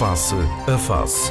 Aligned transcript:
Face 0.00 0.34
a 0.66 0.78
Face. 0.78 1.30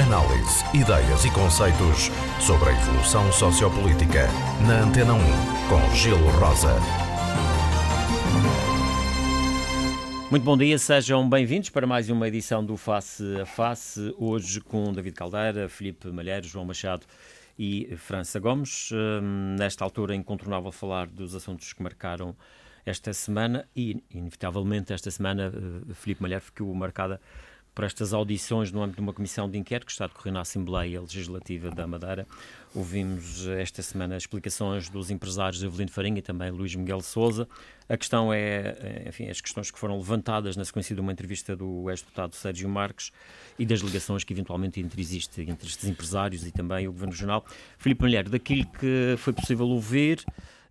Análise, 0.00 0.64
ideias 0.72 1.24
e 1.24 1.30
conceitos 1.32 2.08
sobre 2.40 2.68
a 2.68 2.72
evolução 2.72 3.32
sociopolítica. 3.32 4.28
Na 4.64 4.84
Antena 4.84 5.12
1, 5.12 5.18
com 5.68 5.96
Gelo 5.96 6.30
Rosa. 6.38 6.76
Muito 10.30 10.44
bom 10.44 10.56
dia, 10.56 10.78
sejam 10.78 11.28
bem-vindos 11.28 11.68
para 11.68 11.84
mais 11.84 12.08
uma 12.08 12.28
edição 12.28 12.64
do 12.64 12.76
Face 12.76 13.24
a 13.40 13.44
Face. 13.44 14.14
Hoje 14.16 14.60
com 14.60 14.92
David 14.92 15.16
Caldeira, 15.16 15.68
Felipe 15.68 16.06
Malheiro, 16.12 16.46
João 16.46 16.64
Machado 16.64 17.04
e 17.58 17.92
França 17.96 18.38
Gomes. 18.38 18.90
Hum, 18.92 19.56
nesta 19.58 19.82
altura, 19.82 20.14
incontornável 20.14 20.70
falar 20.70 21.08
dos 21.08 21.34
assuntos 21.34 21.72
que 21.72 21.82
marcaram 21.82 22.36
esta 22.84 23.12
semana 23.12 23.68
e, 23.74 24.02
inevitavelmente, 24.10 24.92
esta 24.92 25.10
semana, 25.10 25.52
uh, 25.54 25.94
Filipe 25.94 26.22
Malher 26.22 26.40
ficou 26.40 26.74
marcada 26.74 27.20
por 27.74 27.84
estas 27.84 28.12
audições 28.12 28.70
no 28.70 28.82
âmbito 28.82 28.96
de 28.96 29.02
uma 29.02 29.12
comissão 29.12 29.48
de 29.48 29.56
inquérito 29.56 29.86
que 29.86 29.92
está 29.92 30.04
a 30.04 30.08
decorrer 30.08 30.32
na 30.32 30.40
Assembleia 30.40 31.00
Legislativa 31.00 31.70
da 31.70 31.86
Madeira. 31.86 32.26
Ouvimos 32.74 33.46
esta 33.46 33.82
semana 33.82 34.16
explicações 34.16 34.88
dos 34.90 35.10
empresários 35.10 35.62
Evelino 35.62 35.90
Farinha 35.90 36.18
e 36.18 36.22
também 36.22 36.50
Luís 36.50 36.74
Miguel 36.74 37.00
Souza. 37.00 37.48
A 37.88 37.96
questão 37.96 38.32
é, 38.32 38.76
eh, 38.78 39.04
enfim, 39.08 39.28
as 39.28 39.40
questões 39.40 39.70
que 39.70 39.78
foram 39.78 39.96
levantadas 39.96 40.56
na 40.56 40.64
sequência 40.64 40.94
de 40.94 41.00
uma 41.00 41.12
entrevista 41.12 41.56
do 41.56 41.88
ex-deputado 41.90 42.34
Sérgio 42.34 42.68
Marques 42.68 43.10
e 43.58 43.64
das 43.64 43.80
ligações 43.80 44.22
que 44.22 44.32
eventualmente 44.32 44.84
existem 44.98 45.48
entre 45.48 45.66
estes 45.66 45.88
empresários 45.88 46.46
e 46.46 46.52
também 46.52 46.86
o 46.86 46.92
Governo 46.92 47.12
Regional. 47.12 47.44
Filipe 47.78 48.02
Malher, 48.02 48.28
daquilo 48.28 48.66
que 48.66 49.14
foi 49.16 49.32
possível 49.32 49.66
ouvir, 49.68 50.24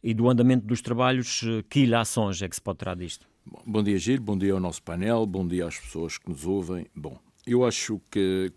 e 0.04 0.14
do 0.14 0.30
andamento 0.30 0.66
dos 0.66 0.82
trabalhos, 0.82 1.42
eh, 1.44 1.64
que 1.70 1.82
ilações 1.82 2.42
é 2.42 2.50
que 2.50 2.56
se 2.56 2.62
pode 2.62 2.80
tirar 2.80 2.96
disto? 2.96 3.28
Bom 3.66 3.84
dia, 3.84 3.98
Gil, 3.98 4.22
bom 4.22 4.38
dia 4.38 4.54
ao 4.54 4.60
nosso 4.60 4.82
painel, 4.82 5.26
bom 5.26 5.48
dia 5.48 5.68
às 5.68 5.80
pessoas 5.80 6.18
que 6.18 6.30
nos 6.30 6.46
ouvem. 6.46 6.88
Bom, 6.96 7.20
eu 7.46 7.66
acho 7.66 8.00
que 8.10 8.52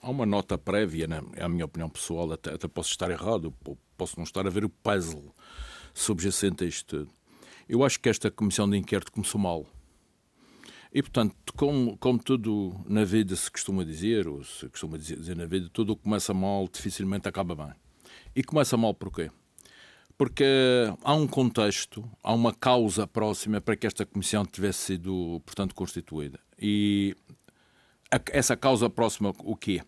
há 0.00 0.10
uma 0.10 0.26
nota 0.26 0.56
prévia, 0.56 1.06
né? 1.06 1.20
é 1.34 1.44
a 1.44 1.48
minha 1.48 1.64
opinião 1.64 1.88
pessoal, 1.88 2.32
até, 2.32 2.54
até 2.54 2.68
posso 2.68 2.90
estar 2.90 3.10
errado, 3.10 3.52
posso 3.96 4.16
não 4.16 4.24
estar 4.24 4.46
a 4.46 4.50
ver 4.50 4.64
o 4.64 4.68
puzzle 4.68 5.34
subjacente 5.94 6.64
a 6.64 6.66
isto 6.66 6.98
tudo. 6.98 7.12
Eu 7.68 7.84
acho 7.84 8.00
que 8.00 8.08
esta 8.08 8.30
comissão 8.30 8.68
de 8.68 8.76
inquérito 8.76 9.12
começou 9.12 9.40
mal. 9.40 9.66
E, 10.92 11.00
portanto, 11.00 11.34
como, 11.56 11.96
como 11.96 12.18
tudo 12.18 12.84
na 12.86 13.04
vida 13.04 13.34
se 13.34 13.50
costuma 13.50 13.84
dizer, 13.84 14.28
ou 14.28 14.44
se 14.44 14.68
costuma 14.68 14.98
dizer 14.98 15.34
na 15.34 15.46
vida, 15.46 15.70
tudo 15.72 15.92
o 15.92 15.96
que 15.96 16.02
começa 16.02 16.34
mal 16.34 16.68
dificilmente 16.70 17.28
acaba 17.28 17.54
bem. 17.54 17.72
E 18.36 18.42
começa 18.42 18.76
mal 18.76 18.92
porquê? 18.92 19.30
Porque 20.22 20.44
há 21.02 21.14
um 21.14 21.26
contexto, 21.26 22.08
há 22.22 22.32
uma 22.32 22.54
causa 22.54 23.08
próxima 23.08 23.60
para 23.60 23.74
que 23.74 23.88
esta 23.88 24.06
comissão 24.06 24.46
tivesse 24.46 24.78
sido, 24.78 25.42
portanto, 25.44 25.74
constituída. 25.74 26.38
E 26.56 27.16
essa 28.30 28.56
causa 28.56 28.88
próxima, 28.88 29.34
o 29.40 29.56
quê? 29.56 29.82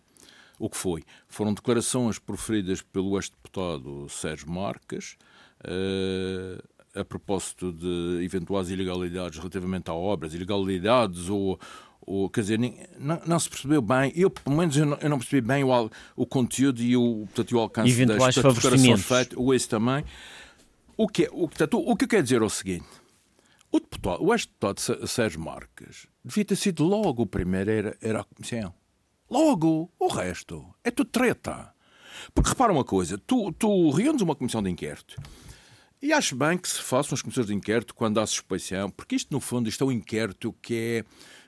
O 0.59 0.69
que 0.69 0.75
foi? 0.75 1.03
Foram 1.25 1.53
declarações 1.53 2.19
proferidas 2.19 2.81
pelo 2.81 3.17
ex-deputado 3.17 4.09
Sérgio 4.09 4.51
Marques 4.51 5.15
uh, 5.61 6.61
a 6.99 7.05
propósito 7.05 7.71
de 7.71 8.21
eventuais 8.21 8.69
ilegalidades 8.69 9.37
relativamente 9.37 9.89
a 9.89 9.93
obras, 9.93 10.33
ilegalidades 10.33 11.29
ou 11.29 11.57
ou, 12.05 12.29
quer 12.29 12.41
dizer, 12.41 12.59
não, 12.99 13.21
não, 13.25 13.39
se 13.39 13.49
percebeu 13.49 13.81
bem, 13.81 14.11
eu 14.15 14.29
pelo 14.29 14.55
menos 14.55 14.77
eu 14.77 14.85
não, 14.85 14.97
eu 14.97 15.09
não 15.09 15.17
percebi 15.17 15.45
bem 15.45 15.63
o, 15.63 15.89
o 16.15 16.25
conteúdo 16.25 16.81
e 16.81 16.95
o, 16.95 17.25
portanto, 17.25 17.51
o 17.53 17.59
alcance 17.59 17.89
Eventuais 17.89 18.35
desta 18.35 18.53
declaração 18.53 18.97
feita, 18.97 19.39
o 19.39 19.53
esse 19.53 19.67
também. 19.67 20.05
O 20.95 21.07
que, 21.07 21.27
o, 21.31 21.47
portanto, 21.47 21.79
o 21.79 21.95
que 21.95 22.05
eu 22.05 22.09
quero 22.09 22.23
dizer 22.23 22.41
é 22.41 22.45
o 22.45 22.49
seguinte: 22.49 22.87
o, 23.71 23.79
deputado, 23.79 24.23
o 24.23 24.33
ex-deputado 24.33 25.07
Sérgio 25.07 25.41
Marques 25.41 26.07
devia 26.23 26.45
ter 26.45 26.55
sido 26.55 26.83
logo 26.83 27.23
o 27.23 27.27
primeiro, 27.27 27.71
era, 27.71 27.97
era 28.01 28.21
a 28.21 28.23
comissão. 28.23 28.73
Logo, 29.29 29.91
o 29.99 30.07
resto 30.07 30.65
é 30.83 30.91
tudo 30.91 31.09
treta. 31.09 31.73
Porque 32.33 32.49
repara 32.49 32.71
uma 32.71 32.83
coisa: 32.83 33.17
tu, 33.17 33.51
tu 33.51 33.89
reúnes 33.91 34.21
uma 34.21 34.35
comissão 34.35 34.61
de 34.61 34.69
inquérito. 34.69 35.15
E 36.01 36.13
acho 36.13 36.35
bem 36.35 36.57
que 36.57 36.69
se 36.69 36.81
façam 36.81 37.15
as 37.15 37.21
comissões 37.21 37.47
de 37.47 37.53
inquérito 37.53 37.95
quando 37.95 38.19
há 38.19 38.27
suspeição, 38.27 38.91
porque 38.91 39.15
isto, 39.15 39.33
no 39.33 39.39
fundo, 39.39 39.67
isto 39.67 39.83
é 39.83 39.87
um 39.87 39.91
inquérito 39.91 40.53
que 40.61 40.75
é 40.75 41.05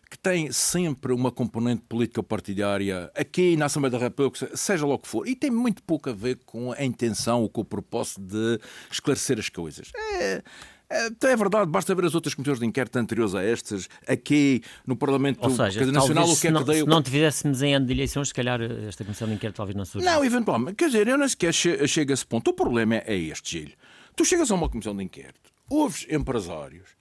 que 0.10 0.18
tem 0.18 0.52
sempre 0.52 1.14
uma 1.14 1.32
componente 1.32 1.84
política 1.88 2.24
partidária 2.24 3.12
aqui 3.16 3.58
na 3.58 3.66
Assembleia 3.66 3.92
da 3.92 3.98
República, 3.98 4.56
seja 4.56 4.86
lá 4.86 4.96
o 4.96 5.00
que 5.00 5.08
for, 5.08 5.28
e 5.28 5.36
tem 5.36 5.52
muito 5.52 5.84
pouco 5.84 6.10
a 6.10 6.14
ver 6.14 6.40
com 6.46 6.72
a 6.72 6.84
intenção 6.84 7.42
ou 7.42 7.50
com 7.50 7.62
o 7.62 7.66
propósito 7.66 8.22
de 8.22 8.60
esclarecer 8.92 9.38
as 9.38 9.50
coisas. 9.50 9.92
É, 9.96 10.42
é, 10.90 11.08
é 11.08 11.36
verdade, 11.36 11.70
basta 11.70 11.94
ver 11.94 12.06
as 12.06 12.16
outras 12.16 12.34
comissões 12.34 12.60
de 12.60 12.66
inquérito 12.66 12.98
anteriores 12.98 13.36
a 13.36 13.44
estas, 13.44 13.90
aqui 14.08 14.62
no 14.86 14.96
Parlamento 14.96 15.44
Ou 15.44 15.50
seja, 15.50 15.86
Nacional, 15.92 16.30
o 16.30 16.38
que 16.38 16.48
é 16.48 16.52
que 16.54 16.64
deu. 16.64 16.74
Se 16.76 16.86
não 16.86 17.02
tivéssemos 17.02 17.62
em 17.62 17.76
ano 17.76 17.86
de 17.86 17.94
eleições, 17.94 18.30
se 18.30 18.34
calhar 18.34 18.62
esta 18.62 19.04
comissão 19.04 19.28
de 19.28 19.34
inquérito 19.34 19.58
talvez 19.58 19.76
não 19.76 19.84
surja. 19.84 20.10
Não, 20.10 20.24
eventualmente. 20.24 20.76
Quer 20.76 20.86
dizer, 20.88 21.08
eu 21.08 21.18
nem 21.18 21.28
sequer 21.28 21.54
chego 21.54 22.12
a 22.12 22.14
esse 22.14 22.26
ponto. 22.26 22.50
O 22.50 22.54
problema 22.54 22.96
é 23.06 23.16
este, 23.16 23.60
Gil. 23.60 23.72
Tu 24.16 24.24
chegas 24.24 24.50
a 24.50 24.56
uma 24.56 24.70
comissão 24.70 24.96
de 24.96 25.04
inquérito, 25.04 25.52
ouves 25.70 26.08
empresários 26.10 26.97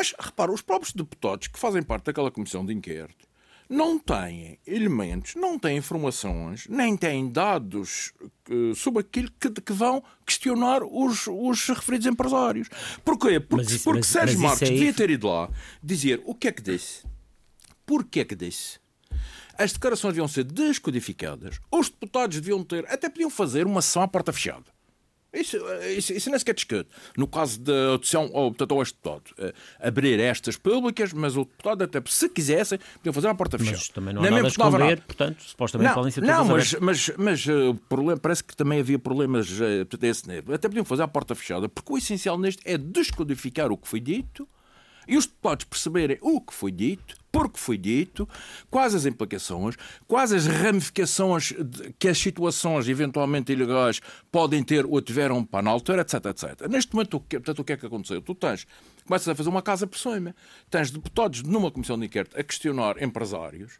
mas 0.00 0.14
repara, 0.18 0.50
os 0.50 0.62
próprios 0.62 0.94
deputados 0.94 1.46
que 1.46 1.58
fazem 1.58 1.82
parte 1.82 2.06
daquela 2.06 2.30
comissão 2.30 2.64
de 2.64 2.72
inquérito 2.72 3.28
não 3.68 3.98
têm 3.98 4.58
elementos, 4.66 5.34
não 5.34 5.58
têm 5.58 5.76
informações, 5.76 6.66
nem 6.70 6.96
têm 6.96 7.30
dados 7.30 8.10
uh, 8.50 8.74
sobre 8.74 9.02
aquilo 9.02 9.30
que, 9.38 9.50
que 9.50 9.72
vão 9.74 10.02
questionar 10.24 10.82
os, 10.82 11.26
os 11.26 11.68
referidos 11.68 12.06
empresários. 12.06 12.70
Porquê? 13.04 13.38
Porque, 13.38 13.74
isso, 13.74 13.84
porque 13.84 13.98
mas, 13.98 14.06
Sérgio 14.06 14.40
mas 14.40 14.52
Marques 14.52 14.70
aí... 14.70 14.74
devia 14.74 14.94
ter 14.94 15.10
ido 15.10 15.28
lá 15.28 15.50
dizer 15.82 16.22
o 16.24 16.34
que 16.34 16.48
é 16.48 16.52
que 16.52 16.62
disse, 16.62 17.04
porquê 17.84 18.20
é 18.20 18.24
que 18.24 18.34
disse. 18.34 18.80
As 19.58 19.74
declarações 19.74 20.14
deviam 20.14 20.28
ser 20.28 20.44
descodificadas, 20.44 21.60
os 21.70 21.90
deputados 21.90 22.40
deviam 22.40 22.64
ter, 22.64 22.90
até 22.90 23.10
podiam 23.10 23.28
fazer 23.28 23.66
uma 23.66 23.82
sessão 23.82 24.02
à 24.02 24.08
porta 24.08 24.32
fechada 24.32 24.64
isso, 25.32 25.56
isso, 25.96 26.12
isso 26.12 26.30
nem 26.30 26.38
sequer 26.38 26.54
discute. 26.54 26.88
No 27.16 27.26
caso 27.26 27.60
da 27.60 27.88
audição 27.90 28.30
ao, 28.34 28.50
portanto, 28.50 28.74
ao 28.74 28.84
deputado, 28.84 29.22
uh, 29.38 29.52
abrir 29.80 30.18
estas 30.18 30.56
públicas, 30.56 31.12
mas 31.12 31.36
o 31.36 31.44
deputado, 31.44 31.84
até 31.84 32.02
se 32.06 32.28
quisessem, 32.28 32.78
podiam 32.96 33.12
fazer 33.12 33.28
a 33.28 33.34
porta 33.34 33.58
fechada. 33.58 33.76
Mas 33.76 33.88
também 33.88 34.14
não 34.14 34.22
há 34.22 34.30
nada 34.30 34.44
a 34.44 34.48
esconder, 34.48 35.00
portanto, 35.02 35.42
supostamente 35.42 35.88
não, 35.88 35.94
podem 35.94 36.10
ser 36.10 36.20
Não, 36.22 36.44
mas, 36.44 36.74
mas, 36.74 37.10
mas 37.16 37.46
uh, 37.46 37.74
problema, 37.88 38.18
parece 38.18 38.42
que 38.42 38.56
também 38.56 38.80
havia 38.80 38.98
problemas 38.98 39.48
uh, 39.50 39.96
desse 39.98 40.28
nível. 40.28 40.54
Até 40.54 40.68
podiam 40.68 40.84
fazer 40.84 41.02
a 41.02 41.08
porta 41.08 41.34
fechada, 41.34 41.68
porque 41.68 41.92
o 41.92 41.98
essencial 41.98 42.38
neste 42.38 42.62
é 42.64 42.76
descodificar 42.76 43.70
o 43.70 43.76
que 43.76 43.86
foi 43.86 44.00
dito 44.00 44.48
e 45.06 45.16
os 45.16 45.26
deputados 45.26 45.64
perceberem 45.64 46.18
o 46.20 46.40
que 46.40 46.54
foi 46.54 46.70
dito, 46.70 47.16
porque 47.32 47.58
foi 47.58 47.78
dito, 47.78 48.28
quais 48.70 48.94
as 48.94 49.06
implicações, 49.06 49.76
quais 50.06 50.32
as 50.32 50.46
ramificações 50.46 51.52
que 51.98 52.08
as 52.08 52.18
situações 52.18 52.88
eventualmente 52.88 53.52
ilegais 53.52 54.00
podem 54.30 54.62
ter 54.62 54.84
ou 54.84 55.00
tiveram 55.00 55.44
para 55.44 55.62
na 55.62 55.70
altura, 55.70 56.02
etc, 56.02 56.26
etc. 56.26 56.68
Neste 56.68 56.92
momento, 56.92 57.20
portanto, 57.20 57.58
o 57.60 57.64
que 57.64 57.72
é 57.72 57.76
que 57.76 57.86
aconteceu? 57.86 58.20
Tu 58.20 58.34
tens, 58.34 58.66
começas 59.06 59.28
a 59.28 59.34
fazer 59.34 59.48
uma 59.48 59.62
casa 59.62 59.86
por 59.86 59.98
cima, 59.98 60.34
tens 60.68 60.90
deputados 60.90 61.42
numa 61.42 61.70
comissão 61.70 61.98
de 61.98 62.06
inquérito 62.06 62.38
a 62.38 62.42
questionar 62.42 63.00
empresários, 63.02 63.78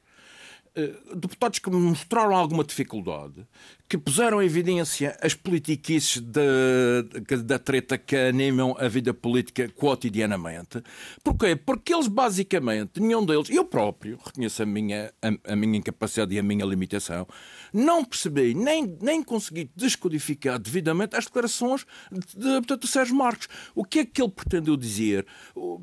eh, 0.77 0.95
deputados 1.17 1.59
que 1.59 1.69
mostraram 1.69 2.37
alguma 2.37 2.63
dificuldade, 2.63 3.47
que 3.91 3.99
puseram 3.99 4.41
em 4.41 4.47
evidência 4.47 5.19
as 5.21 5.35
politiquices 5.35 6.23
da, 6.23 7.59
treta 7.59 7.99
que 7.99 8.15
animam 8.15 8.77
a 8.79 8.87
vida 8.87 9.13
política 9.13 9.69
cotidianamente. 9.69 10.81
Porquê? 11.25 11.57
Porque 11.57 11.93
eles 11.93 12.07
basicamente, 12.07 13.01
nenhum 13.01 13.27
deles, 13.27 13.51
eu 13.51 13.65
próprio, 13.65 14.17
reconheço 14.25 14.63
a 14.63 14.67
minha, 14.67 15.13
a, 15.21 15.53
a 15.53 15.57
minha 15.57 15.79
incapacidade 15.79 16.33
e 16.33 16.39
a 16.39 16.43
minha 16.43 16.65
limitação, 16.65 17.27
não 17.73 18.05
percebi, 18.05 18.55
nem, 18.55 18.97
nem 19.03 19.25
consegui 19.25 19.69
descodificar 19.75 20.61
devidamente 20.61 21.17
as 21.17 21.25
declarações 21.25 21.85
de, 22.13 22.61
de, 22.61 22.77
de 22.77 22.87
Sérgio 22.87 23.17
Marques. 23.17 23.49
O 23.75 23.85
que 23.85 23.99
é 23.99 24.05
que 24.05 24.23
ele 24.23 24.31
pretendeu 24.31 24.77
dizer? 24.77 25.27
O, 25.53 25.81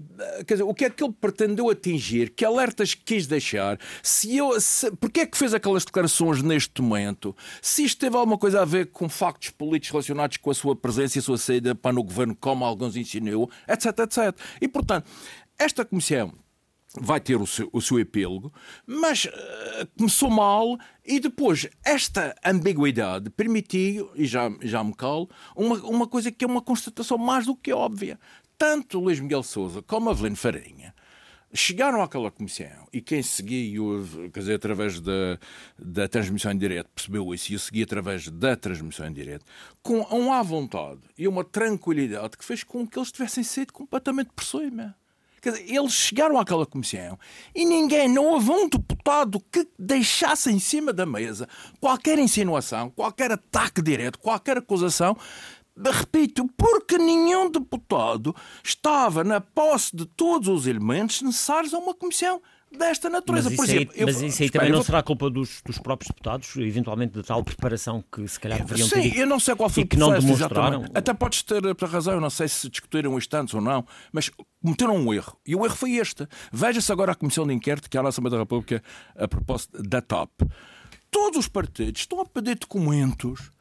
quer 0.48 0.54
dizer, 0.54 0.64
o 0.64 0.74
que 0.74 0.86
é 0.86 0.90
que 0.90 1.04
ele 1.04 1.14
pretendeu 1.20 1.70
atingir? 1.70 2.30
Que 2.30 2.46
alertas 2.46 2.94
quis 2.94 3.28
deixar? 3.28 3.78
Se 4.02 4.38
se, 4.62 4.92
porque 4.92 5.22
é 5.22 5.26
que 5.26 5.38
fez 5.38 5.54
aquelas 5.54 5.84
declarações 5.84 6.42
neste 6.42 6.81
momento? 6.81 7.36
Se 7.62 7.84
isto 7.98 8.02
teve 8.02 8.16
alguma 8.16 8.38
coisa 8.38 8.62
a 8.62 8.66
ver 8.66 8.92
com 8.92 9.10
factos 9.10 9.50
políticos 9.50 9.90
relacionados 9.90 10.38
com 10.38 10.52
a 10.52 10.54
sua 10.54 10.76
presença 10.76 11.18
e 11.18 11.20
a 11.20 11.24
sua 11.24 11.38
saída 11.38 11.74
para 11.74 11.92
no 11.92 12.04
governo, 12.04 12.36
como 12.36 12.64
alguns 12.64 12.96
insinuam, 12.96 13.50
etc, 13.68 14.00
etc. 14.02 14.40
E, 14.62 14.68
portanto, 14.68 15.10
esta 15.58 15.84
comissão 15.84 16.32
vai 17.00 17.20
ter 17.20 17.42
o 17.42 17.48
seu, 17.48 17.68
o 17.74 17.82
seu 17.82 18.00
epílogo, 18.00 18.54
mas 18.86 19.26
uh, 19.26 19.30
começou 19.98 20.30
mal 20.30 20.78
e 21.04 21.20
depois 21.20 21.68
esta 21.84 22.36
ambiguidade 22.46 23.32
permitiu, 23.32 24.12
e 24.14 24.28
já, 24.28 24.52
já 24.62 24.84
me 24.84 24.94
calo, 24.94 25.28
uma, 25.56 25.78
uma 25.78 26.08
coisa 26.08 26.32
que 26.32 26.46
é 26.46 26.48
uma 26.48 26.62
constatação 26.62 27.18
mais 27.18 27.48
do 27.48 27.56
que 27.56 27.74
óbvia. 27.74 28.20
Tanto 28.60 29.00
Luís 29.00 29.20
Miguel 29.20 29.42
Souza 29.42 29.82
como 29.82 30.12
Avelino 30.12 30.36
Farinha 30.36 30.94
chegaram 31.54 32.02
àquela 32.02 32.30
comissão 32.30 32.88
e 32.92 33.02
quem 33.02 33.22
seguiu, 33.24 34.08
quer 34.34 34.40
dizer, 34.40 34.56
através 34.56 35.00
da, 35.00 35.40
da 35.78 36.08
transmissão 36.08 36.52
em 36.52 36.58
direto, 36.58 36.90
percebeu 36.94 37.34
isso 37.34 37.52
e 37.52 37.56
eu 37.56 37.60
segui 37.60 37.84
através 37.84 38.28
da 38.30 38.56
transmissão 38.56 39.08
em 39.08 39.14
direto, 39.14 39.46
com 39.82 40.00
uma 40.02 40.44
vontade 40.44 41.02
e 41.18 41.28
uma 41.28 41.44
tranquilidade 41.44 42.38
que 42.38 42.46
fez 42.46 42.64
com 42.64 42.86
que 42.88 42.98
eles 42.98 43.12
tivessem 43.12 43.44
sido 43.44 43.74
completamente 43.74 44.30
por 44.36 44.44
cima. 44.44 44.96
Quer 45.42 45.52
dizer, 45.52 45.76
eles 45.76 45.94
chegaram 45.94 46.40
àquela 46.40 46.66
comissão 46.66 47.18
e 47.54 47.64
ninguém, 47.64 48.10
não 48.10 48.26
houve 48.26 48.50
um 48.50 48.68
deputado 48.68 49.40
que 49.52 49.68
deixasse 49.78 50.52
em 50.52 50.60
cima 50.60 50.92
da 50.92 51.06
mesa 51.06 51.48
qualquer 51.80 52.18
insinuação, 52.18 52.90
qualquer 52.90 53.32
ataque 53.32 53.82
direto, 53.82 54.20
qualquer 54.20 54.58
acusação 54.58 55.16
Repito, 55.80 56.48
porque 56.58 56.98
nenhum 56.98 57.52
deputado 57.52 58.36
estava 58.64 59.24
na 59.24 59.40
posse 59.40 59.96
de 59.96 60.06
todos 60.06 60.48
os 60.48 60.66
elementos 60.68 61.22
necessários 61.22 61.74
a 61.74 61.78
uma 61.78 61.94
comissão 61.94 62.42
desta 62.76 63.10
natureza. 63.10 63.50
Mas 63.50 63.54
isso 63.60 63.62
aí, 63.72 63.78
exemplo, 63.78 63.94
eu- 63.96 64.08
mas 64.08 64.22
isso 64.22 64.44
aí 64.44 64.50
também 64.50 64.68
eu 64.70 64.72
não 64.74 64.80
vou- 64.80 64.86
será 64.86 65.04
culpa 65.04 65.30
dos, 65.30 65.62
dos 65.64 65.78
próprios 65.78 66.10
deputados, 66.10 66.56
eventualmente 66.58 67.14
da 67.14 67.24
tal 67.24 67.44
preparação 67.44 68.04
que 68.12 68.28
se 68.28 68.40
calhar 68.40 68.60
deveriam 68.60 68.88
Sim, 68.90 69.10
ter. 69.10 69.18
eu 69.20 69.28
não 69.28 69.40
sei 69.40 69.56
qual 69.56 69.70
foi 69.70 69.84
o 69.84 69.88
que 69.88 69.96
não 69.98 70.10
demonstraram. 70.20 70.80
exatamente. 70.80 70.92
Até 70.98 71.14
podes 71.14 71.44
ter 71.44 71.64
eh, 71.64 71.74
para 71.74 71.88
razão, 71.88 72.16
eu 72.16 72.22
não 72.22 72.30
sei 72.30 72.48
se 72.48 72.68
discutiram 72.70 73.18
isto 73.18 73.34
antes 73.36 73.54
ou 73.54 73.62
não, 73.62 73.86
mas 74.12 74.30
cometeram 74.62 74.98
um 74.98 75.14
erro. 75.14 75.38
E 75.46 75.56
o 75.56 75.64
erro 75.66 75.76
foi 75.76 75.92
este. 75.96 76.28
Veja-se 76.52 76.92
agora 76.92 77.12
a 77.12 77.16
Comissão 77.16 77.46
de 77.48 77.54
Inquérito 77.54 77.90
que 77.90 77.98
há 77.98 78.04
na 78.04 78.10
Assembleia 78.10 78.32
da 78.32 78.40
República 78.40 78.84
a 79.16 79.28
propósito 79.28 79.82
da 79.82 80.02
TAP. 80.02 80.32
Todos 81.10 81.38
os 81.40 81.48
partidos 81.48 82.02
estão 82.02 82.20
a 82.20 82.26
pedir 82.26 82.56
documentos. 82.56 83.52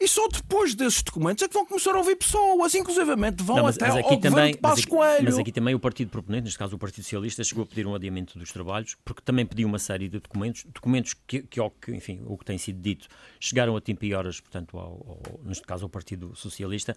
E 0.00 0.06
só 0.08 0.28
depois 0.28 0.74
desses 0.74 1.02
documentos 1.02 1.42
é 1.42 1.48
que 1.48 1.54
vão 1.54 1.64
começar 1.64 1.94
a 1.94 1.98
ouvir 1.98 2.16
pessoas, 2.16 2.74
inclusivamente 2.74 3.42
vão 3.42 3.56
Não, 3.56 3.64
mas, 3.64 3.76
até 3.76 3.86
mas 3.86 3.94
ao 3.94 4.00
aqui 4.00 4.16
governo 4.16 4.36
também, 4.36 4.52
de 4.54 4.58
mas, 4.62 4.78
aqui, 4.78 5.24
mas 5.24 5.38
aqui 5.38 5.52
também 5.52 5.74
o 5.74 5.80
partido 5.80 6.10
proponente, 6.10 6.44
neste 6.44 6.58
caso 6.58 6.76
o 6.76 6.78
Partido 6.78 7.04
Socialista, 7.04 7.42
chegou 7.44 7.64
a 7.64 7.66
pedir 7.66 7.86
um 7.86 7.94
adiamento 7.94 8.38
dos 8.38 8.52
trabalhos, 8.52 8.96
porque 9.04 9.22
também 9.24 9.46
pediu 9.46 9.66
uma 9.68 9.78
série 9.78 10.08
de 10.08 10.18
documentos, 10.18 10.64
documentos 10.72 11.14
que, 11.26 11.42
que, 11.42 11.58
ao 11.60 11.70
que 11.70 11.92
enfim, 11.94 12.20
o 12.26 12.36
que 12.36 12.44
tem 12.44 12.58
sido 12.58 12.80
dito, 12.80 13.08
chegaram 13.40 13.76
a 13.76 13.80
tempo 13.80 14.04
e 14.04 14.14
horas, 14.14 14.40
portanto, 14.40 14.76
ao, 14.78 14.84
ao- 14.84 15.40
neste 15.44 15.64
caso 15.64 15.84
ao 15.84 15.88
Partido 15.88 16.34
Socialista. 16.34 16.94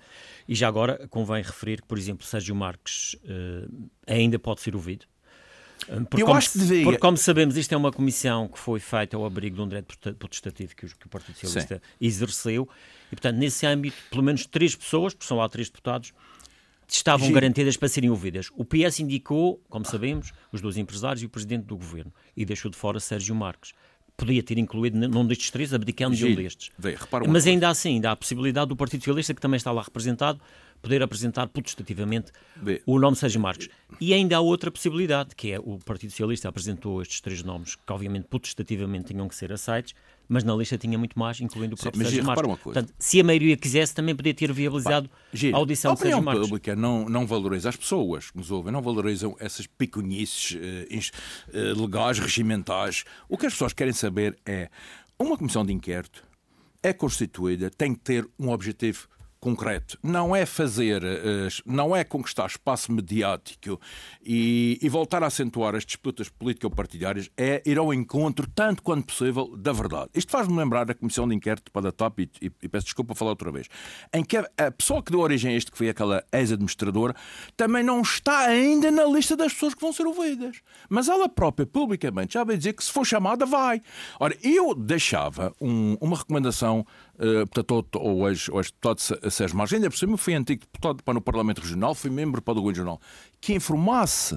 E 0.47 0.53
já 0.55 0.67
agora 0.67 1.07
convém 1.09 1.41
referir 1.41 1.81
que, 1.81 1.87
por 1.87 1.97
exemplo, 1.97 2.25
Sérgio 2.25 2.53
Marques 2.55 3.15
eh, 3.25 3.67
ainda 4.07 4.37
pode 4.37 4.61
ser 4.61 4.75
ouvido. 4.75 5.05
Porque, 6.09 6.21
Eu 6.21 6.25
como, 6.27 6.37
acho 6.37 6.51
que 6.51 6.57
devia. 6.59 6.83
porque, 6.83 6.99
como 6.99 7.17
sabemos, 7.17 7.55
isto 7.57 7.73
é 7.73 7.77
uma 7.77 7.91
comissão 7.91 8.47
que 8.47 8.59
foi 8.59 8.79
feita 8.79 9.15
ao 9.17 9.25
abrigo 9.25 9.55
de 9.55 9.61
um 9.61 9.67
direito 9.67 9.97
potestativo 10.15 10.75
que, 10.75 10.85
os- 10.85 10.93
que 10.93 11.05
o 11.05 11.09
Partido 11.09 11.35
Socialista 11.37 11.81
exerceu, 11.99 12.67
e, 13.11 13.15
portanto, 13.15 13.37
nesse 13.37 13.65
âmbito, 13.65 13.95
pelo 14.11 14.21
menos 14.23 14.45
três 14.45 14.75
pessoas, 14.75 15.13
porque 15.13 15.25
são 15.27 15.37
lá 15.37 15.47
três 15.49 15.69
deputados, 15.69 16.11
estavam 16.87 17.27
Giro. 17.27 17.35
garantidas 17.39 17.77
para 17.77 17.87
serem 17.87 18.09
ouvidas. 18.09 18.49
O 18.55 18.65
PS 18.65 18.99
indicou, 18.99 19.61
como 19.69 19.85
sabemos, 19.85 20.31
os 20.51 20.59
dois 20.61 20.75
empresários 20.77 21.21
e 21.23 21.25
o 21.25 21.29
presidente 21.29 21.63
do 21.65 21.77
governo, 21.77 22.11
e 22.35 22.43
deixou 22.45 22.69
de 22.69 22.77
fora 22.77 22.99
Sérgio 22.99 23.33
Marques. 23.35 23.73
Podia 24.17 24.43
ter 24.43 24.57
incluído 24.57 24.97
num 25.07 25.25
destes 25.25 25.49
três, 25.49 25.73
abdicando 25.73 26.13
de 26.15 26.25
um 26.25 26.35
destes. 26.35 26.71
vê, 26.77 26.97
Mas 27.09 27.09
coisa. 27.09 27.49
ainda 27.51 27.69
assim, 27.69 27.89
ainda 27.95 28.09
há 28.09 28.11
a 28.11 28.15
possibilidade 28.17 28.67
do 28.67 28.75
Partido 28.75 28.99
Socialista, 28.99 29.33
que 29.33 29.39
também 29.39 29.55
está 29.55 29.71
lá 29.71 29.81
representado, 29.81 30.41
poder 30.81 31.01
apresentar 31.03 31.47
potestativamente 31.47 32.31
Vê. 32.55 32.81
o 32.85 32.99
nome 32.99 33.15
Sérgio 33.15 33.41
Marques. 33.41 33.69
E 33.99 34.13
ainda 34.13 34.37
há 34.37 34.39
outra 34.39 34.71
possibilidade, 34.71 35.35
que 35.35 35.51
é 35.51 35.59
o 35.59 35.77
Partido 35.79 36.11
Socialista 36.11 36.47
apresentou 36.47 37.01
estes 37.01 37.21
três 37.21 37.43
nomes, 37.43 37.75
que 37.75 37.93
obviamente 37.93 38.27
potestativamente 38.29 39.05
tinham 39.13 39.27
que 39.27 39.35
ser 39.35 39.51
aceitos, 39.51 39.93
mas 40.27 40.43
na 40.43 40.55
lista 40.55 40.77
tinha 40.77 40.97
muito 40.97 41.17
mais, 41.17 41.41
incluindo 41.41 41.75
o 41.75 41.77
próprio 41.77 41.97
mas 41.97 42.09
Sérgio 42.09 42.25
Marques. 42.25 42.45
uma 42.45 42.57
coisa. 42.57 42.79
Portanto, 42.79 42.95
se 42.99 43.19
a 43.19 43.23
maioria 43.23 43.57
quisesse, 43.57 43.95
também 43.95 44.15
podia 44.15 44.33
ter 44.33 44.53
viabilizado 44.53 45.09
Giro, 45.33 45.55
a 45.55 45.59
audição 45.59 45.91
a 45.91 45.93
de 45.95 46.01
Sérgio 46.01 46.17
opinião 46.17 46.33
Marques. 46.33 46.49
pública 46.49 46.75
não, 46.75 47.09
não 47.09 47.25
valoriza 47.25 47.69
as 47.69 47.75
pessoas 47.75 48.29
que 48.29 48.37
nos 48.37 48.51
ouvem, 48.51 48.71
não 48.71 48.81
valorizam 48.81 49.35
essas 49.39 49.65
picunices 49.65 50.55
eh, 50.61 50.99
eh, 51.51 51.73
legais, 51.73 52.19
regimentais. 52.19 53.03
O 53.27 53.37
que 53.37 53.47
as 53.47 53.53
pessoas 53.53 53.73
querem 53.73 53.93
saber 53.93 54.37
é 54.45 54.69
uma 55.17 55.37
comissão 55.37 55.65
de 55.65 55.73
inquérito 55.73 56.29
é 56.81 56.93
constituída, 56.93 57.69
tem 57.69 57.93
que 57.93 57.99
ter 57.99 58.29
um 58.37 58.49
objetivo 58.49 59.07
concreto. 59.39 59.97
Não 60.03 60.35
é 60.35 60.45
fazer, 60.45 61.03
eh, 61.03 61.47
não 61.65 61.95
é 61.95 62.03
conquistar 62.03 62.45
espaço 62.47 62.91
mediático 62.91 63.79
e, 64.21 64.77
e 64.81 64.89
voltar 64.89 65.23
a 65.23 65.27
acentuar 65.27 65.75
as 65.75 65.85
disputas 65.85 66.27
político-partidárias, 66.29 67.29
é 67.37 67.61
ir 67.65 67.77
ao 67.77 67.93
encontro, 67.93 68.47
tanto 68.53 68.83
quanto 68.83 69.05
possível, 69.07 69.55
da 69.55 69.71
verdade. 69.71 70.09
Isto 70.13 70.31
faz-me 70.31 70.57
lembrar 70.57 70.89
a 70.91 70.93
comissão 70.93 71.27
de 71.27 71.35
inquérito 71.35 71.71
para 71.71 71.89
a 71.89 71.91
TAP, 71.91 72.19
e, 72.19 72.29
e- 72.41 72.51
e 72.63 72.67
peço 72.67 72.85
desculpa 72.85 73.15
falar 73.15 73.31
outra 73.31 73.51
vez, 73.51 73.67
em 74.13 74.23
que 74.23 74.37
a, 74.37 74.71
pessoa 74.77 75.01
que 75.01 75.11
deu 75.11 75.21
origem 75.21 75.53
a 75.53 75.57
isto, 75.57 75.71
que 75.71 75.77
foi 75.77 75.89
aquela 75.89 76.23
ex-administradora, 76.33 77.15
também 77.55 77.83
não 77.83 78.01
está 78.01 78.39
ainda 78.39 78.91
na 78.91 79.05
lista 79.05 79.35
das 79.37 79.53
pessoas 79.53 79.73
que 79.73 79.81
vão 79.81 79.93
ser 79.93 80.05
ouvidas. 80.05 80.57
Mas 80.89 81.07
ela 81.07 81.29
própria, 81.29 81.65
publicamente, 81.65 82.33
já 82.33 82.43
vai 82.43 82.57
dizer 82.57 82.73
que 82.73 82.83
se 82.83 82.91
for 82.91 83.05
chamada, 83.05 83.45
vai. 83.45 83.81
Ora, 84.19 84.35
eu 84.43 84.75
deixava 84.75 85.53
um- 85.61 85.95
uma 86.01 86.17
recomendação 86.17 86.85
eh, 87.19 87.45
portanto, 87.45 87.97
ao 87.99 88.27
ex-deputado 88.29 88.99
Sé- 88.99 89.29
Sérgio 89.29 89.57
Marques, 89.57 89.73
ainda 89.75 89.89
por 89.89 89.97
cima 89.97 90.17
fui 90.17 90.33
antigo 90.33 90.61
deputado 90.61 91.03
para 91.03 91.13
no 91.13 91.21
Parlamento 91.21 91.61
Regional, 91.61 91.93
fui 91.93 92.09
membro 92.09 92.41
para 92.41 92.53
o 92.53 92.55
Governo 92.61 92.69
Regional, 92.95 93.01
que 93.41 93.53
informasse, 93.53 94.35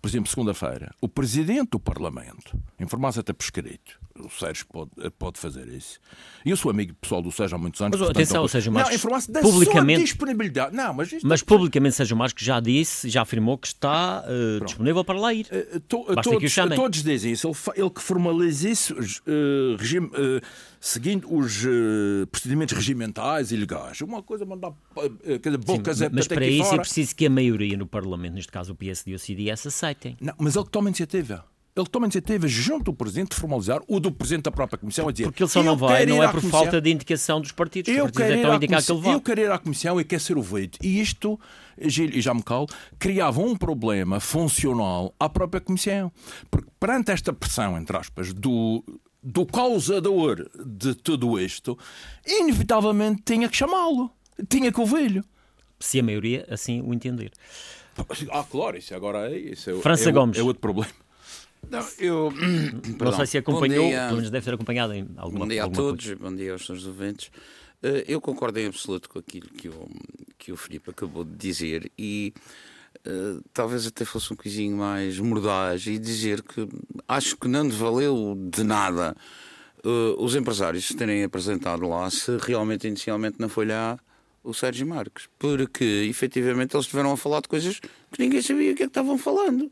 por 0.00 0.08
exemplo, 0.08 0.30
segunda-feira, 0.30 0.94
o 1.00 1.08
Presidente 1.08 1.70
do 1.70 1.80
Parlamento, 1.80 2.56
informasse 2.78 3.20
até 3.20 3.32
por 3.32 3.42
escrito, 3.44 3.98
o 4.24 4.30
Sérgio 4.30 4.66
pode, 4.72 4.90
pode 5.18 5.38
fazer 5.38 5.68
isso. 5.68 5.98
E 6.44 6.50
eu 6.50 6.56
sou 6.56 6.70
amigo 6.70 6.94
pessoal 7.00 7.20
do 7.22 7.30
Sérgio 7.30 7.56
há 7.56 7.58
muitos 7.58 7.80
anos. 7.80 7.92
Mas, 7.98 8.06
portanto, 8.06 8.16
atenção, 8.16 8.36
não- 8.38 8.44
o 8.44 8.48
Sérgio 8.48 8.70
Não, 8.72 8.80
Marques, 8.80 8.96
informasse 8.96 9.30
da 9.30 9.40
publicamente- 9.40 10.04
disponibilidade. 10.04 10.74
Não, 10.76 10.94
mas 10.94 11.10
Mas 11.22 11.42
publicamente 11.42 11.96
Sérgio 11.96 12.16
Marques 12.16 12.44
já 12.44 12.60
disse, 12.60 13.08
já 13.08 13.22
afirmou 13.22 13.58
que 13.58 13.66
está 13.68 14.24
eh, 14.26 14.64
disponível 14.64 15.04
para 15.04 15.18
lá 15.18 15.32
ir. 15.34 15.46
Eh, 15.50 15.80
to- 15.88 16.00
o 16.02 16.14
todos, 16.22 16.54
todos 16.76 17.02
dizem 17.02 17.32
isso. 17.32 17.48
Ele, 17.48 17.56
ele 17.82 17.90
que 17.90 18.00
formaliza 18.00 18.68
isso 18.68 18.94
regime, 19.78 20.10
seguindo 20.80 21.32
os 21.34 21.64
procedimentos 22.30 22.74
regimentais 22.74 23.52
e 23.52 23.56
legais. 23.56 24.00
Uma 24.00 24.22
coisa 24.22 24.44
mandar 24.46 24.72
eh, 25.24 25.38
quer 25.38 25.50
dizer, 25.50 25.58
bocas 25.58 26.00
é 26.02 26.08
mas 26.08 26.26
para 26.26 26.46
isso 26.46 26.62
é 26.62 26.66
fora. 26.70 26.80
preciso 26.82 27.14
que 27.14 27.26
a 27.26 27.30
maioria 27.30 27.76
no 27.76 27.86
Parlamento, 27.86 28.34
neste 28.34 28.50
caso 28.52 28.72
o 28.72 28.74
PSD 28.74 29.12
e 29.12 29.14
o 29.14 29.18
CDS, 29.18 29.66
aceitem. 29.66 30.16
Não, 30.20 30.34
mas 30.38 30.56
ele 30.56 30.64
que 30.64 30.70
toma 30.70 30.88
iniciativa. 30.88 31.44
Ele 31.80 31.86
que 31.86 31.90
toma 31.90 32.04
a 32.04 32.08
iniciativa 32.08 32.46
junto 32.46 32.84
do 32.84 32.94
Presidente 32.94 33.30
de 33.30 33.36
formalizar 33.36 33.80
o 33.88 33.98
do 33.98 34.12
Presidente 34.12 34.44
da 34.44 34.50
própria 34.50 34.78
Comissão 34.78 35.08
a 35.08 35.12
dizer 35.12 35.24
Porque 35.24 35.42
ele 35.42 35.50
só 35.50 35.60
"Eu 35.60 35.64
não 35.64 35.76
vai, 35.76 36.06
não 36.06 36.22
é 36.22 36.26
por 36.28 36.40
Comissão, 36.40 36.60
falta 36.60 36.80
de 36.80 36.90
indicação 36.90 37.40
dos 37.40 37.52
partidos. 37.52 37.92
Eu 37.92 38.04
Os 38.06 38.10
partidos 38.12 38.36
quero, 38.42 38.54
ir 38.54 38.58
que 38.58 38.64
ele 38.64 38.68
comissão, 38.74 39.00
vá. 39.00 39.12
eu 39.12 39.20
quero 39.20 39.40
ir 39.40 39.50
à 39.50 39.58
Comissão 39.58 40.00
e 40.00 40.04
quero 40.04 40.22
ser 40.22 40.36
ouvido. 40.36 40.78
E 40.82 41.00
isto, 41.00 41.38
Gil 41.78 42.10
e 42.10 42.20
já 42.20 42.34
me 42.34 42.42
calo, 42.42 42.66
criava 42.98 43.40
um 43.40 43.56
problema 43.56 44.20
funcional 44.20 45.14
à 45.18 45.28
própria 45.28 45.60
Comissão. 45.60 46.12
Porque 46.50 46.68
perante 46.78 47.10
esta 47.10 47.32
pressão, 47.32 47.76
entre 47.78 47.96
aspas, 47.96 48.32
do, 48.32 48.84
do 49.22 49.46
causador 49.46 50.48
de 50.66 50.94
tudo 50.94 51.38
isto, 51.40 51.78
inevitavelmente 52.26 53.22
tinha 53.24 53.48
que 53.48 53.56
chamá-lo. 53.56 54.10
Tinha 54.48 54.72
que 54.72 54.80
ouvi-lo. 54.80 55.24
Se 55.78 55.98
a 56.00 56.02
maioria 56.02 56.46
assim 56.50 56.82
o 56.82 56.92
entender. 56.92 57.32
Ah, 58.30 58.44
claro, 58.50 58.76
isso 58.76 58.94
agora 58.94 59.30
é, 59.30 59.38
isso 59.38 59.70
é, 59.70 59.74
França 59.80 60.08
é, 60.08 60.12
Gomes. 60.12 60.38
é 60.38 60.42
outro 60.42 60.60
problema. 60.60 60.92
Não, 61.68 61.86
eu. 61.98 62.32
não 63.00 63.12
sei 63.12 63.26
se 63.26 63.38
acompanhou, 63.38 63.86
dia, 63.88 64.02
pelo 64.04 64.16
menos 64.16 64.30
deve 64.30 64.44
ter 64.44 64.54
acompanhado 64.54 64.94
em 64.94 65.08
alguma 65.16 65.40
bom 65.44 65.48
dia 65.48 65.64
a 65.64 65.68
todos, 65.68 66.06
coisa. 66.06 66.20
bom 66.22 66.34
dia 66.34 66.52
aos 66.52 66.64
seus 66.64 66.86
ouvintes. 66.86 67.30
Eh, 67.82 68.04
Eu 68.08 68.20
concordo 68.20 68.58
em 68.58 68.66
absoluto 68.66 69.08
com 69.08 69.18
aquilo 69.18 69.48
que 69.48 69.68
o, 69.68 69.88
que 70.38 70.52
o 70.52 70.56
Filipe 70.56 70.90
acabou 70.90 71.24
de 71.24 71.34
dizer 71.36 71.90
e 71.98 72.32
eh, 73.04 73.38
talvez 73.52 73.86
até 73.86 74.04
fosse 74.04 74.32
um 74.32 74.36
coisinho 74.36 74.76
mais 74.76 75.18
mordaz 75.18 75.86
e 75.86 75.98
dizer 75.98 76.42
que 76.42 76.68
acho 77.08 77.36
que 77.36 77.46
não 77.48 77.68
valeu 77.70 78.36
de 78.52 78.64
nada 78.64 79.14
eh, 79.84 80.14
os 80.18 80.34
empresários 80.34 80.86
se 80.86 80.94
terem 80.96 81.22
apresentado 81.24 81.86
lá 81.88 82.10
se 82.10 82.36
realmente 82.38 82.86
inicialmente 82.88 83.36
não 83.38 83.48
foi 83.48 83.66
lá 83.66 83.98
o 84.42 84.54
Sérgio 84.54 84.86
Marques, 84.86 85.28
porque 85.38 85.84
efetivamente 86.08 86.74
eles 86.74 86.86
estiveram 86.86 87.12
a 87.12 87.16
falar 87.16 87.42
de 87.42 87.48
coisas 87.48 87.78
que 87.78 88.18
ninguém 88.18 88.40
sabia 88.40 88.72
o 88.72 88.74
que 88.74 88.82
é 88.82 88.86
que 88.86 88.90
estavam 88.90 89.18
falando. 89.18 89.70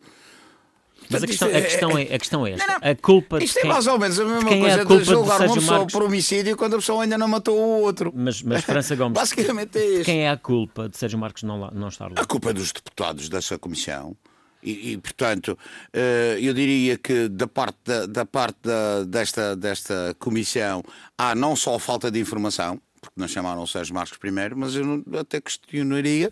Mas 1.10 1.22
a 1.22 1.26
questão, 1.26 1.48
a 1.48 1.60
questão 1.60 1.98
é, 1.98 2.02
a 2.02 2.18
questão 2.18 2.46
é 2.46 2.52
esta. 2.52 2.66
Não, 2.66 2.74
não. 2.80 2.90
A 2.90 2.94
culpa 2.94 3.38
de 3.38 3.44
Isto 3.46 3.58
é 3.58 3.62
quem- 3.62 3.70
mais 3.70 3.86
ou 3.86 3.98
menos 3.98 4.20
a 4.20 4.24
de 4.24 4.30
mesma 4.30 4.48
quem 4.48 4.58
é 4.58 4.60
coisa 4.60 4.74
a 4.74 4.78
de 4.80 4.86
culpa 4.86 5.02
de 5.02 5.08
julgar 5.08 5.28
uma 5.30 5.38
Sérgio 5.38 5.54
pessoa 5.60 5.78
Marques? 5.78 5.92
por 5.94 6.02
homicídio 6.02 6.56
quando 6.56 6.74
a 6.74 6.76
pessoa 6.78 7.02
ainda 7.02 7.16
não 7.18 7.28
matou 7.28 7.56
o 7.58 7.80
outro. 7.82 8.12
Mas, 8.14 8.42
mas 8.42 8.64
França 8.64 8.94
Gomes, 8.96 9.14
Basicamente 9.18 9.78
é 9.78 9.86
isto. 9.86 10.04
quem 10.04 10.20
é 10.26 10.30
a 10.30 10.36
culpa 10.36 10.88
de 10.88 10.98
Sérgio 10.98 11.18
Marques 11.18 11.42
não, 11.44 11.70
não 11.70 11.88
estar 11.88 12.08
lá? 12.08 12.14
A 12.16 12.24
culpa 12.26 12.50
é 12.50 12.52
dos 12.52 12.72
deputados 12.72 13.28
dessa 13.28 13.58
comissão. 13.58 14.16
E, 14.62 14.92
e, 14.92 14.98
portanto, 14.98 15.56
eh, 15.92 16.36
eu 16.40 16.52
diria 16.52 16.98
que 16.98 17.28
da 17.28 17.46
parte, 17.46 17.78
da, 17.86 18.06
da 18.06 18.26
parte 18.26 18.58
da- 18.62 19.04
desta, 19.04 19.54
desta 19.54 20.16
comissão 20.18 20.82
há 21.16 21.32
não 21.34 21.54
só 21.54 21.78
falta 21.78 22.10
de 22.10 22.18
informação, 22.18 22.78
porque 23.00 23.14
não 23.20 23.28
chamaram 23.28 23.62
o 23.62 23.66
Sérgio 23.68 23.94
Marques 23.94 24.18
primeiro, 24.18 24.56
mas 24.58 24.74
eu 24.74 24.84
não- 24.84 25.04
até 25.20 25.40
questionaria. 25.40 26.30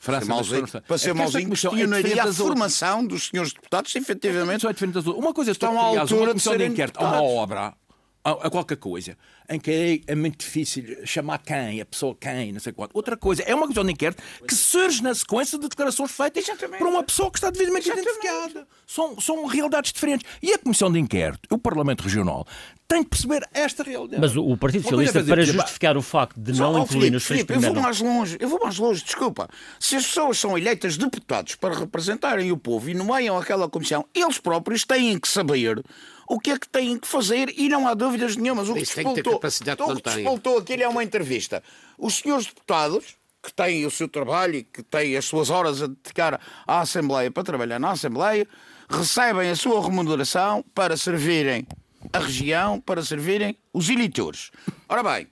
França, 0.00 0.24
ser 0.24 0.30
mauzinho, 0.30 0.60
mas- 0.62 0.70
para 0.70 0.94
é 0.94 0.98
ser 0.98 1.10
é 1.10 1.14
questionaria 1.50 1.86
diferente 2.14 2.20
a 2.20 2.32
formação 2.32 3.06
dos 3.06 3.28
senhores 3.28 3.52
deputados, 3.52 3.94
efetivamente. 3.94 4.66
É 4.66 4.70
outras. 4.70 5.06
Uma 5.06 5.34
coisa 5.34 5.50
é 5.50 5.52
Estão 5.52 5.78
à 5.78 6.00
altura 6.00 6.34
de 6.34 6.40
serem 6.40 6.68
inquérito 6.72 6.98
a 6.98 7.06
uma 7.06 7.22
obra, 7.22 7.74
a, 8.22 8.50
qualquer 8.50 8.76
coisa, 8.76 9.16
em 9.48 9.58
que 9.58 9.70
é, 10.06 10.12
é 10.12 10.14
muito 10.14 10.38
difícil 10.38 10.84
chamar 11.04 11.38
quem, 11.38 11.80
a 11.80 11.86
pessoa 11.86 12.14
quem, 12.18 12.52
não 12.52 12.60
sei 12.60 12.72
quanto. 12.72 12.94
Outra 12.94 13.16
coisa, 13.16 13.42
é 13.42 13.54
uma 13.54 13.66
questão 13.66 13.84
de 13.84 13.92
inquérito 13.92 14.22
que 14.46 14.54
surge 14.54 15.02
na 15.02 15.14
sequência 15.14 15.58
de 15.58 15.68
declarações 15.68 16.10
feitas 16.10 16.44
Exatamente. 16.46 16.78
por 16.78 16.86
uma 16.86 17.02
pessoa 17.02 17.30
que 17.30 17.38
está 17.38 17.50
devidamente 17.50 17.88
Exatamente. 17.88 18.08
identificada. 18.10 18.68
São, 18.86 19.18
são 19.20 19.46
realidades 19.46 19.92
diferentes. 19.92 20.28
E 20.42 20.52
a 20.52 20.58
Comissão 20.58 20.92
de 20.92 20.98
Inquérito, 20.98 21.48
o 21.50 21.58
Parlamento 21.58 22.02
Regional, 22.02 22.46
tem 22.86 23.02
de 23.02 23.08
perceber 23.08 23.48
esta 23.54 23.82
realidade. 23.82 24.20
Mas 24.20 24.36
o 24.36 24.56
Partido 24.56 24.82
Socialista, 24.82 25.22
para 25.22 25.42
justificar 25.42 25.96
o 25.96 26.02
facto 26.02 26.38
de 26.38 26.58
não 26.58 26.80
incluir 26.80 27.10
nos 27.10 27.24
Filipe, 27.24 27.54
eu 27.54 27.60
vou 27.60 27.74
mais 27.74 28.00
longe, 28.00 28.36
eu 28.40 28.48
vou 28.48 28.60
mais 28.60 28.78
longe, 28.78 29.02
desculpa. 29.04 29.48
Se 29.78 29.96
as 29.96 30.06
pessoas 30.06 30.38
são 30.38 30.58
eleitas 30.58 30.96
deputados 30.96 31.54
para 31.54 31.74
representarem 31.74 32.52
o 32.52 32.56
povo 32.56 32.90
e 32.90 32.94
nomeiam 32.94 33.38
aquela 33.38 33.68
comissão, 33.68 34.04
eles 34.14 34.38
próprios 34.38 34.84
têm 34.84 35.18
que 35.18 35.28
saber 35.28 35.82
o 36.30 36.38
que 36.38 36.52
é 36.52 36.58
que 36.58 36.68
têm 36.68 36.96
que 36.96 37.08
fazer 37.08 37.52
e 37.58 37.68
não 37.68 37.88
há 37.88 37.92
dúvidas 37.92 38.36
nenhumas. 38.36 38.68
O 38.68 38.74
que 38.74 38.86
se 38.86 39.02
faltou, 40.22 40.58
o 40.58 40.62
que 40.62 40.72
é 40.74 40.88
uma 40.88 41.02
entrevista. 41.02 41.60
Os 41.98 42.18
senhores 42.18 42.46
deputados 42.46 43.16
que 43.42 43.52
têm 43.52 43.84
o 43.84 43.90
seu 43.90 44.06
trabalho 44.08 44.54
e 44.54 44.62
que 44.62 44.80
têm 44.80 45.16
as 45.16 45.24
suas 45.24 45.50
horas 45.50 45.82
a 45.82 45.88
dedicar 45.88 46.40
à 46.64 46.80
Assembleia 46.82 47.32
para 47.32 47.42
trabalhar 47.42 47.80
na 47.80 47.90
Assembleia, 47.90 48.46
recebem 48.88 49.50
a 49.50 49.56
sua 49.56 49.82
remuneração 49.82 50.64
para 50.72 50.96
servirem 50.96 51.66
a 52.12 52.20
região 52.20 52.80
para 52.80 53.04
servirem 53.04 53.56
os 53.72 53.88
eleitores. 53.88 54.52
Ora 54.88 55.02
bem, 55.02 55.26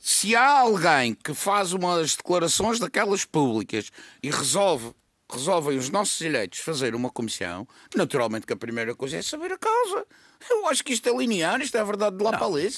se 0.00 0.34
há 0.34 0.58
alguém 0.58 1.14
que 1.14 1.32
faz 1.34 1.72
umas 1.72 2.16
declarações 2.16 2.80
daquelas 2.80 3.24
públicas 3.24 3.92
e 4.20 4.28
resolve 4.28 4.92
resolvem 5.30 5.76
os 5.76 5.90
nossos 5.90 6.20
eleitos 6.20 6.60
fazer 6.60 6.94
uma 6.94 7.10
comissão, 7.10 7.66
naturalmente 7.94 8.46
que 8.46 8.52
a 8.52 8.56
primeira 8.56 8.94
coisa 8.94 9.16
é 9.16 9.22
saber 9.22 9.52
a 9.52 9.58
causa. 9.58 10.06
Eu 10.48 10.68
acho 10.68 10.84
que 10.84 10.92
isto 10.92 11.08
é 11.08 11.16
linear, 11.16 11.60
isto 11.60 11.76
é 11.76 11.84
verdade 11.84 12.16
de 12.16 12.22
lá 12.22 12.32
não. 12.32 12.38
para 12.38 12.46
ali. 12.46 12.70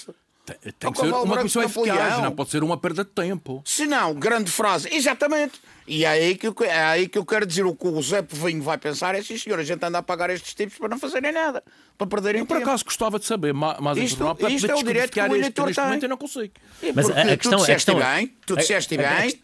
Tem, 0.47 0.73
tem 0.73 0.93
que 0.93 0.99
ser 0.99 1.13
uma 1.13 1.37
comissão 1.37 1.63
eficaz, 1.63 2.23
não 2.23 2.35
pode 2.35 2.51
ser 2.51 2.63
uma 2.63 2.79
perda 2.79 3.05
de 3.05 3.11
tempo. 3.11 3.63
Se 3.67 3.87
não, 3.87 4.15
grande 4.15 4.51
frase, 4.51 4.89
exatamente. 4.91 5.61
E 5.87 6.05
é 6.05 6.09
aí, 6.09 6.37
que 6.37 6.47
eu, 6.47 6.55
é 6.63 6.85
aí 6.85 7.09
que 7.09 7.19
eu 7.19 7.25
quero 7.25 7.47
dizer 7.47 7.67
o 7.67 7.75
que 7.75 7.87
o 7.87 8.01
Zé 8.03 8.23
Povinho 8.23 8.63
vai 8.63 8.79
pensar 8.79 9.15
é 9.15 9.23
sim 9.23 9.37
senhor, 9.37 9.59
a 9.59 9.65
gente 9.65 9.85
anda 9.85 9.99
a 9.99 10.03
pagar 10.03 10.31
estes 10.31 10.55
tipos 10.55 10.79
para 10.79 10.89
não 10.89 10.99
fazerem 10.99 11.33
nada, 11.33 11.63
para 11.97 12.07
perderem 12.07 12.41
eu, 12.41 12.47
por 12.47 12.59
acaso 12.59 12.85
gostava 12.85 13.19
de 13.19 13.27
saber 13.27 13.53
mais 13.53 13.97
isto, 13.99 14.35
para 14.35 14.51
isto 14.51 14.71
é 14.71 14.75
o 14.75 14.83
direito 14.83 15.13
que 15.13 15.21
o 15.21 15.35
eleitor 15.35 15.73
tem. 15.75 15.85
Momento 15.85 16.03
eu 16.03 16.09
não 16.09 16.17
consigo. 16.17 16.53
Mas 16.95 17.11
a, 17.11 17.23
a 17.23 17.37
questão, 17.37 17.59
tu 17.59 17.61
disseste 17.61 17.71
a 17.71 17.75
questão, 17.75 17.99
bem, 17.99 18.37
tu 18.47 18.57
disseste 18.57 18.95
a, 18.95 19.21
bem, 19.21 19.43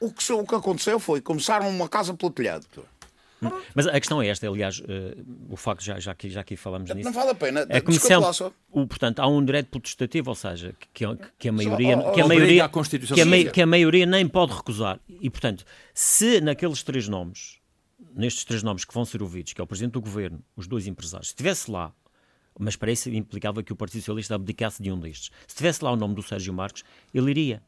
o 0.00 0.12
que, 0.12 0.32
o 0.32 0.46
que 0.46 0.54
aconteceu 0.54 0.98
foi 0.98 1.20
começaram 1.20 1.68
uma 1.68 1.88
casa 1.88 2.14
pelo 2.14 2.32
telhado. 2.32 2.66
Mas 3.74 3.86
a 3.86 3.98
questão 3.98 4.20
é 4.20 4.28
esta, 4.28 4.46
aliás, 4.46 4.80
uh, 4.80 4.84
o 5.48 5.56
facto, 5.56 5.82
já, 5.82 5.98
já, 5.98 6.12
aqui, 6.12 6.28
já 6.28 6.40
aqui 6.40 6.56
falamos 6.56 6.90
nisso. 6.90 7.06
Não 7.06 7.12
vale 7.12 7.30
a 7.30 7.34
pena. 7.34 7.66
É 7.68 7.80
comissão, 7.80 8.22
o, 8.70 8.86
portanto, 8.86 9.20
há 9.20 9.26
um 9.26 9.42
direito 9.42 9.68
protestativo, 9.68 10.30
ou 10.30 10.34
seja, 10.34 10.74
que, 10.92 11.06
que 11.38 11.48
a 11.48 11.52
maioria, 11.52 11.96
Só, 11.96 12.10
que, 12.12 12.20
a 12.20 12.26
maioria 12.26 12.68
que, 12.68 13.20
a, 13.20 13.50
que 13.50 13.62
a 13.62 13.66
maioria 13.66 14.06
nem 14.06 14.28
pode 14.28 14.52
recusar. 14.52 15.00
E, 15.08 15.30
portanto, 15.30 15.64
se 15.94 16.40
naqueles 16.40 16.82
três 16.82 17.08
nomes, 17.08 17.58
nestes 18.14 18.44
três 18.44 18.62
nomes 18.62 18.84
que 18.84 18.92
vão 18.92 19.04
ser 19.04 19.22
ouvidos, 19.22 19.52
que 19.52 19.60
é 19.60 19.64
o 19.64 19.66
Presidente 19.66 19.92
do 19.92 20.00
Governo, 20.02 20.42
os 20.54 20.66
dois 20.66 20.86
empresários, 20.86 21.28
se 21.28 21.32
estivesse 21.32 21.70
lá, 21.70 21.92
mas 22.58 22.76
para 22.76 22.92
isso 22.92 23.08
implicava 23.08 23.62
que 23.62 23.72
o 23.72 23.76
Partido 23.76 24.00
Socialista 24.00 24.34
abdicasse 24.34 24.82
de 24.82 24.92
um 24.92 24.98
destes, 24.98 25.30
se 25.46 25.54
estivesse 25.54 25.82
lá 25.82 25.90
o 25.92 25.96
nome 25.96 26.14
do 26.14 26.22
Sérgio 26.22 26.52
Marques, 26.52 26.82
ele 27.14 27.30
iria 27.30 27.62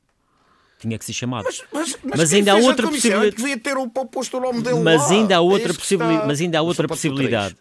tinha 0.83 0.99
que 0.99 1.05
ser 1.05 1.13
chamado. 1.13 1.45
Mas, 1.45 1.63
mas, 1.73 1.99
mas, 2.03 2.19
mas 2.19 2.33
ainda 2.33 2.53
há 2.53 2.57
outra 2.57 2.89
possibilidade. 2.89 3.37
Devia 3.37 3.59
ter 3.59 3.77
um, 3.77 3.89
posto 3.89 4.37
o 4.37 4.41
nome 4.41 4.63
dele 4.63 4.81
mas 4.81 5.11
ainda 5.11 5.37
há 5.37 5.41
outra, 5.41 5.73
possibilidade, 5.73 6.27
mas 6.27 6.41
ainda 6.41 6.59
há 6.59 6.63
outra 6.63 6.87
possibilidade. 6.87 7.57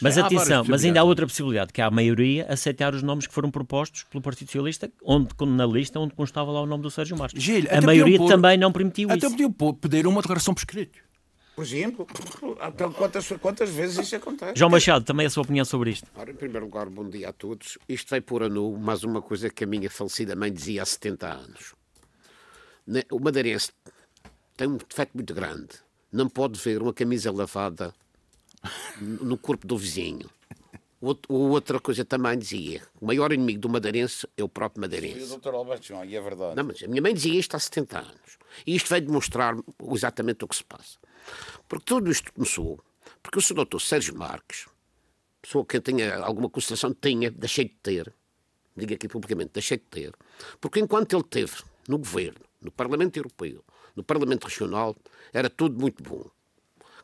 Mas 0.00 0.18
atenção, 0.18 0.64
mas 0.68 0.84
ainda 0.84 1.00
há 1.00 1.04
outra 1.04 1.26
possibilidade, 1.26 1.72
que 1.72 1.80
há 1.80 1.86
a 1.86 1.90
maioria 1.90 2.46
aceitar 2.48 2.94
os 2.94 3.02
nomes 3.02 3.26
que 3.26 3.32
foram 3.32 3.50
propostos 3.50 4.04
pelo 4.04 4.22
Partido 4.22 4.48
Socialista, 4.48 4.90
onde, 5.02 5.28
na 5.46 5.66
lista 5.66 5.98
onde 5.98 6.14
constava 6.14 6.50
lá 6.50 6.60
o 6.60 6.66
nome 6.66 6.82
do 6.82 6.90
Sérgio 6.90 7.16
Marques. 7.16 7.42
Gil, 7.42 7.64
a 7.70 7.80
maioria 7.80 8.18
pôr, 8.18 8.28
também 8.28 8.58
não 8.58 8.70
permitiu 8.70 9.08
até 9.08 9.18
isso. 9.18 9.26
Até 9.26 9.36
podiam 9.36 9.74
pedir 9.74 10.06
uma 10.06 10.20
declaração 10.20 10.52
por 10.52 10.60
escrito. 10.60 10.98
Por 11.54 11.64
exemplo, 11.64 12.06
então, 12.68 12.92
quantas, 12.92 13.28
quantas 13.40 13.70
vezes 13.70 13.98
isso 13.98 14.16
acontece? 14.16 14.58
João 14.58 14.70
Machado, 14.70 15.04
também 15.04 15.26
a 15.26 15.30
sua 15.30 15.44
opinião 15.44 15.64
sobre 15.64 15.90
isto. 15.90 16.10
Ora, 16.16 16.30
em 16.30 16.34
primeiro 16.34 16.66
lugar, 16.66 16.88
bom 16.88 17.08
dia 17.08 17.28
a 17.28 17.32
todos. 17.32 17.78
Isto 17.88 18.10
vai 18.10 18.20
pôr 18.20 18.42
a 18.42 18.48
nu 18.48 18.76
mais 18.76 19.04
uma 19.04 19.22
coisa 19.22 19.48
que 19.48 19.62
a 19.64 19.66
minha 19.66 19.88
falecida 19.88 20.34
mãe 20.34 20.52
dizia 20.52 20.82
há 20.82 20.86
70 20.86 21.26
anos. 21.26 21.74
O 23.10 23.20
madeirense 23.20 23.70
tem 24.56 24.68
um 24.68 24.76
defeito 24.76 25.12
muito 25.14 25.32
grande. 25.32 25.70
Não 26.12 26.28
pode 26.28 26.58
ver 26.58 26.82
uma 26.82 26.92
camisa 26.92 27.30
lavada 27.30 27.94
no 29.00 29.38
corpo 29.38 29.66
do 29.66 29.78
vizinho. 29.78 30.28
Outra 31.28 31.78
coisa 31.78 32.04
também 32.04 32.38
dizia: 32.38 32.82
o 33.00 33.06
maior 33.06 33.32
inimigo 33.32 33.60
do 33.60 33.68
madeirense 33.68 34.26
é 34.36 34.42
o 34.42 34.48
próprio 34.48 34.80
madeirense. 34.80 35.20
E 35.20 35.34
o 35.34 35.38
Dr. 35.38 35.54
Alberto 35.54 35.86
João, 35.86 36.04
e 36.04 36.16
é 36.16 36.20
verdade. 36.20 36.56
Não, 36.56 36.64
mas 36.64 36.82
a 36.82 36.88
minha 36.88 37.02
mãe 37.02 37.12
dizia 37.12 37.38
isto 37.38 37.54
há 37.54 37.58
70 37.58 37.98
anos. 37.98 38.38
E 38.66 38.74
isto 38.74 38.88
veio 38.88 39.02
demonstrar 39.02 39.54
exatamente 39.92 40.44
o 40.44 40.48
que 40.48 40.56
se 40.56 40.64
passa. 40.64 40.98
Porque 41.68 41.84
tudo 41.84 42.10
isto 42.10 42.32
começou 42.32 42.82
porque 43.24 43.38
o 43.38 43.42
Sr. 43.42 43.64
Dr. 43.64 43.80
Sérgio 43.80 44.14
Marques, 44.16 44.66
pessoa 45.40 45.64
que 45.64 45.78
eu 45.78 45.80
tenha 45.80 46.18
alguma 46.18 46.50
consideração, 46.50 46.92
tinha, 46.92 47.30
deixei 47.30 47.64
de 47.64 47.74
ter, 47.82 48.14
digo 48.76 48.92
aqui 48.92 49.08
publicamente, 49.08 49.52
deixei 49.54 49.78
de 49.78 49.84
ter, 49.84 50.14
porque 50.60 50.78
enquanto 50.78 51.14
ele 51.14 51.24
teve 51.24 51.62
no 51.88 51.96
governo, 51.96 52.40
no 52.60 52.70
Parlamento 52.70 53.16
Europeu, 53.16 53.64
no 53.96 54.04
Parlamento 54.04 54.44
Regional, 54.44 54.94
era 55.32 55.48
tudo 55.48 55.80
muito 55.80 56.02
bom. 56.02 56.30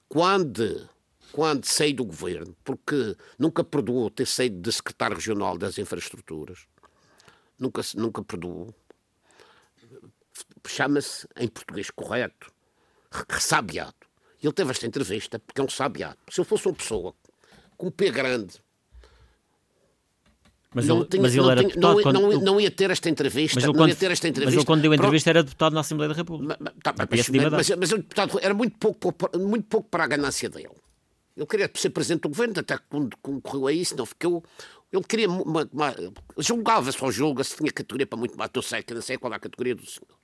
Quando, 0.08 0.88
quando 1.32 1.64
saí 1.64 1.94
do 1.94 2.04
governo, 2.04 2.54
porque 2.64 3.16
nunca 3.38 3.64
perdoou 3.64 4.10
ter 4.10 4.26
saído 4.26 4.60
de 4.60 4.72
secretário 4.72 5.16
regional 5.16 5.56
das 5.56 5.78
infraestruturas, 5.78 6.66
nunca, 7.58 7.80
nunca 7.94 8.22
perdoou, 8.22 8.74
chama-se, 10.66 11.26
em 11.36 11.48
português 11.48 11.90
correto, 11.90 12.52
ressabiado. 13.28 13.99
Ele 14.42 14.52
teve 14.52 14.70
esta 14.70 14.86
entrevista 14.86 15.38
porque 15.38 15.60
é 15.60 15.64
um 15.64 15.68
sabiado. 15.68 16.18
Se 16.30 16.40
eu 16.40 16.44
fosse 16.44 16.66
uma 16.66 16.74
pessoa 16.74 17.14
com 17.76 17.88
um 17.88 17.90
P 17.90 18.10
grande, 18.10 18.60
mas 20.72 20.86
não, 20.86 20.98
ele, 20.98 21.06
tinha, 21.06 21.22
mas 21.22 21.34
ele 21.34 21.42
não, 21.42 21.50
era 21.50 21.64
tinha, 21.64 21.80
não, 21.80 22.02
quando, 22.02 22.20
não, 22.20 22.40
não, 22.40 22.60
ia 22.60 22.70
ter 22.70 22.90
esta 22.90 23.10
entrevista. 23.10 23.56
Mas 23.56 23.64
ele, 23.64 23.76
não 23.76 23.88
ia 23.88 23.96
ter 23.96 24.10
esta 24.12 24.28
entrevista. 24.28 24.54
Mas 24.54 24.62
ele, 24.62 24.66
quando 24.66 24.82
deu 24.82 24.92
a 24.92 24.94
entrevista, 24.94 25.30
Pronto. 25.30 25.36
era 25.36 25.42
deputado 25.42 25.72
na 25.72 25.80
Assembleia 25.80 26.08
da 26.08 26.14
República. 26.14 26.56
Mas, 26.60 26.72
tá, 26.80 26.94
mas, 26.96 27.28
mas, 27.28 27.70
mas, 27.70 27.92
o 27.92 27.96
deputado 27.96 28.38
era 28.40 28.54
muito 28.54 28.78
pouco, 28.78 29.12
muito 29.36 29.66
pouco 29.66 29.88
para 29.88 30.04
a 30.04 30.06
ganância 30.06 30.48
dele. 30.48 30.70
Ele 31.36 31.46
queria 31.46 31.68
ser 31.74 31.90
presidente 31.90 32.22
do 32.22 32.28
governo, 32.28 32.54
até 32.56 32.78
quando 32.88 33.16
concorreu 33.20 33.66
a 33.66 33.72
isso, 33.72 33.96
não 33.96 34.06
ficou. 34.06 34.44
Ele 34.92 35.02
queria. 35.02 35.26
Julgava-se 36.38 37.02
ou 37.02 37.10
julga-se, 37.10 37.56
tinha 37.56 37.72
categoria 37.72 38.06
para 38.06 38.18
muito 38.18 38.38
mais. 38.38 38.50
Eu 38.54 38.62
sei 38.62 38.82
que 38.82 38.94
não 38.94 39.02
sei 39.02 39.18
qual 39.18 39.32
é 39.32 39.36
a 39.36 39.40
categoria 39.40 39.74
do 39.74 39.84
senhor. 39.84 40.16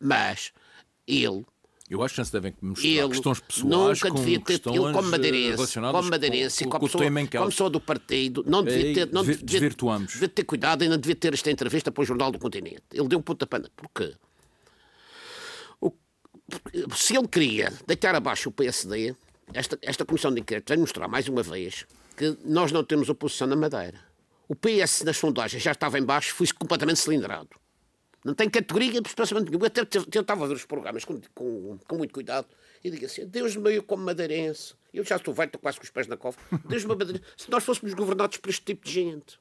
Mas 0.00 0.50
ele 1.06 1.44
eu 1.90 2.02
acho 2.02 2.14
que 2.14 2.20
não 2.20 2.24
se 2.24 2.32
devem 2.32 2.54
misturar 2.60 2.92
ele 2.92 3.08
questões 3.08 3.40
pessoais 3.40 4.02
nunca 4.02 4.10
devia 4.10 4.40
ter, 4.40 4.58
com 4.58 4.70
ele 4.70 4.92
como 4.92 5.10
madeirense, 5.10 5.74
como 5.74 6.02
madeirense, 6.02 6.64
com, 6.64 6.70
com, 6.70 6.78
como, 6.78 6.92
pessoa, 6.92 7.28
como 7.30 7.46
pessoa 7.46 7.70
do 7.70 7.80
partido, 7.80 8.44
não 8.46 8.62
devia 8.62 8.94
ter, 8.94 9.12
não 9.12 9.24
devia, 9.24 9.70
devia, 9.70 10.28
ter 10.28 10.44
cuidado 10.44 10.84
e 10.84 10.88
não 10.88 10.98
devia 10.98 11.16
ter 11.16 11.32
esta 11.32 11.50
entrevista 11.50 11.90
para 11.90 12.02
o 12.02 12.04
Jornal 12.04 12.30
do 12.30 12.38
Continente. 12.38 12.82
Ele 12.92 13.08
deu 13.08 13.18
um 13.18 13.22
pontapé. 13.22 13.62
Porquê? 13.74 14.14
O, 15.80 15.92
se 16.94 17.16
ele 17.16 17.26
queria 17.26 17.72
deitar 17.86 18.14
abaixo 18.14 18.50
o 18.50 18.52
PSD, 18.52 19.14
esta, 19.54 19.78
esta 19.80 20.04
comissão 20.04 20.32
de 20.32 20.40
inquérito 20.40 20.68
vai 20.68 20.76
mostrar 20.76 21.08
mais 21.08 21.26
uma 21.26 21.42
vez 21.42 21.86
que 22.16 22.36
nós 22.44 22.70
não 22.70 22.84
temos 22.84 23.08
oposição 23.08 23.46
na 23.46 23.56
Madeira. 23.56 23.98
O 24.46 24.54
PS 24.54 25.04
nas 25.04 25.16
sondagens 25.16 25.62
já 25.62 25.72
estava 25.72 25.98
em 25.98 26.02
baixo, 26.02 26.34
foi 26.34 26.46
completamente 26.48 26.98
cilindrado. 26.98 27.48
Não 28.24 28.34
tem 28.34 28.50
categoria 28.50 29.00
de 29.00 29.14
pensamento 29.14 29.50
nenhum. 29.50 29.60
Eu 29.62 29.66
até 29.66 29.84
tentava 29.84 30.46
ver 30.46 30.54
os 30.54 30.64
programas 30.64 31.04
com, 31.04 31.20
com, 31.34 31.78
com 31.86 31.96
muito 31.96 32.12
cuidado 32.12 32.46
e 32.82 32.90
digo 32.90 33.06
assim: 33.06 33.26
Deus 33.26 33.56
me 33.56 33.62
meio 33.62 33.82
como 33.82 34.04
madeirense. 34.04 34.74
Eu 34.92 35.04
já 35.04 35.16
estou 35.16 35.32
velho, 35.32 35.48
estou 35.48 35.60
quase 35.60 35.78
com 35.78 35.84
os 35.84 35.90
pés 35.90 36.06
na 36.06 36.16
cova. 36.16 36.36
Deus 36.66 36.84
me 36.84 36.94
madeirense. 36.94 37.24
Se 37.36 37.50
nós 37.50 37.64
fôssemos 37.64 37.94
governados 37.94 38.38
por 38.38 38.50
este 38.50 38.64
tipo 38.64 38.84
de 38.84 38.92
gente. 38.92 39.38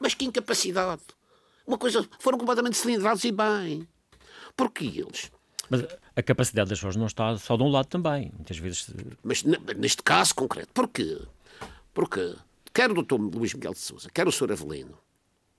Mas 0.00 0.14
que 0.14 0.24
incapacidade. 0.24 1.02
Uma 1.66 1.78
coisa. 1.78 2.06
Foram 2.18 2.38
completamente 2.38 2.76
cilindrados 2.76 3.24
e 3.24 3.32
bem. 3.32 3.88
Porque 4.56 4.84
eles. 4.84 5.30
Mas 5.68 5.84
a 6.16 6.22
capacidade 6.22 6.68
das 6.68 6.78
pessoas 6.78 6.96
não 6.96 7.06
está 7.06 7.36
só 7.36 7.56
de 7.56 7.62
um 7.62 7.68
lado 7.68 7.86
também. 7.86 8.32
Muitas 8.34 8.58
vezes. 8.58 8.90
Mas 9.22 9.42
neste 9.42 10.02
caso 10.02 10.34
concreto. 10.34 10.70
Porquê? 10.72 11.18
Porque 11.92 12.36
quer 12.72 12.90
o 12.90 13.02
Dr. 13.02 13.14
Luís 13.14 13.54
Miguel 13.54 13.72
de 13.72 13.78
Souza, 13.78 14.08
quer 14.12 14.26
o 14.26 14.32
Sr. 14.32 14.52
Avelino, 14.52 14.96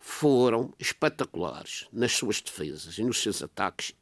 foram 0.01 0.73
espetaculares 0.79 1.87
nas 1.93 2.11
suas 2.11 2.41
defesas 2.41 2.97
e 2.97 3.03
nos 3.03 3.21
seus 3.21 3.43
ataques, 3.43 3.93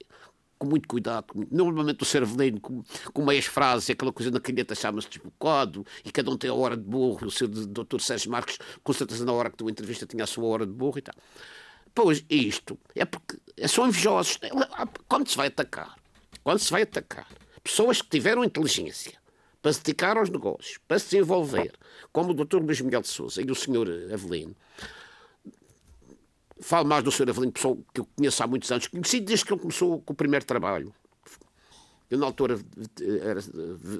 com 0.58 0.65
muito 0.65 0.88
cuidado. 0.88 1.27
Normalmente 1.51 2.01
o 2.01 2.06
Cervelino, 2.06 2.60
com, 2.62 2.84
com 3.13 3.25
meias 3.25 3.46
frases, 3.46 3.89
aquela 3.89 4.12
coisa 4.12 4.32
na 4.32 4.39
caneta 4.39 4.74
chama-se 4.74 5.10
desbocado, 5.10 5.86
e 6.03 6.12
cada 6.12 6.32
um 6.32 6.38
tem 6.38 6.50
a 6.50 6.53
hora 6.53 6.77
de 6.77 6.84
burro. 6.84 7.27
O 7.27 7.32
seu 7.32 7.50
doutor 7.50 8.00
Sérgio 8.00 8.32
Marques, 8.32 8.58
com 8.82 8.94
certeza, 8.94 9.25
na 9.25 9.34
hora 9.34 9.50
que 9.51 9.62
a 9.62 9.70
entrevista, 9.70 10.06
tinha 10.06 10.24
a 10.24 10.27
sua 10.27 10.46
hora 10.46 10.65
de 10.65 10.72
burro 10.72 10.98
e 10.98 11.01
tal. 11.01 11.15
Pois, 11.94 12.24
isto 12.29 12.79
é 12.96 13.03
porque 13.03 13.38
são 13.68 13.86
invejosos. 13.86 14.39
Quando 15.08 15.27
se 15.27 15.36
vai 15.36 15.48
atacar, 15.48 15.96
quando 16.44 16.60
se 16.60 16.72
vai 16.72 16.84
atacar 16.84 17.27
pessoas 17.62 18.01
que 18.01 18.10
tiveram 18.10 18.44
inteligência 18.44 19.20
para 19.62 19.74
se 19.74 19.84
dedicar 19.84 20.18
aos 20.18 20.29
negócios, 20.29 20.79
para 20.88 20.98
se 20.98 21.10
desenvolver, 21.10 21.74
como 22.13 22.32
o 22.32 22.34
doutor 22.34 22.63
Luís 22.63 22.79
Miguel 22.79 23.01
de 23.01 23.10
Souza 23.10 23.41
e 23.41 23.51
o 23.51 23.56
senhor 23.56 23.89
Avelino, 24.13 24.56
falo 26.61 26.87
mais 26.87 27.03
do 27.03 27.11
Sr. 27.11 27.29
Avelino, 27.29 27.51
pessoa 27.51 27.77
que 27.93 28.01
eu 28.01 28.07
conheço 28.15 28.43
há 28.43 28.47
muitos 28.47 28.71
anos, 28.71 28.87
conheci 28.87 29.19
desde 29.19 29.45
que 29.45 29.53
ele 29.53 29.59
começou 29.61 30.01
com 30.01 30.13
o 30.13 30.15
primeiro 30.15 30.45
trabalho. 30.45 30.93
Eu, 32.09 32.17
na 32.17 32.25
altura, 32.25 32.59
era, 33.23 33.39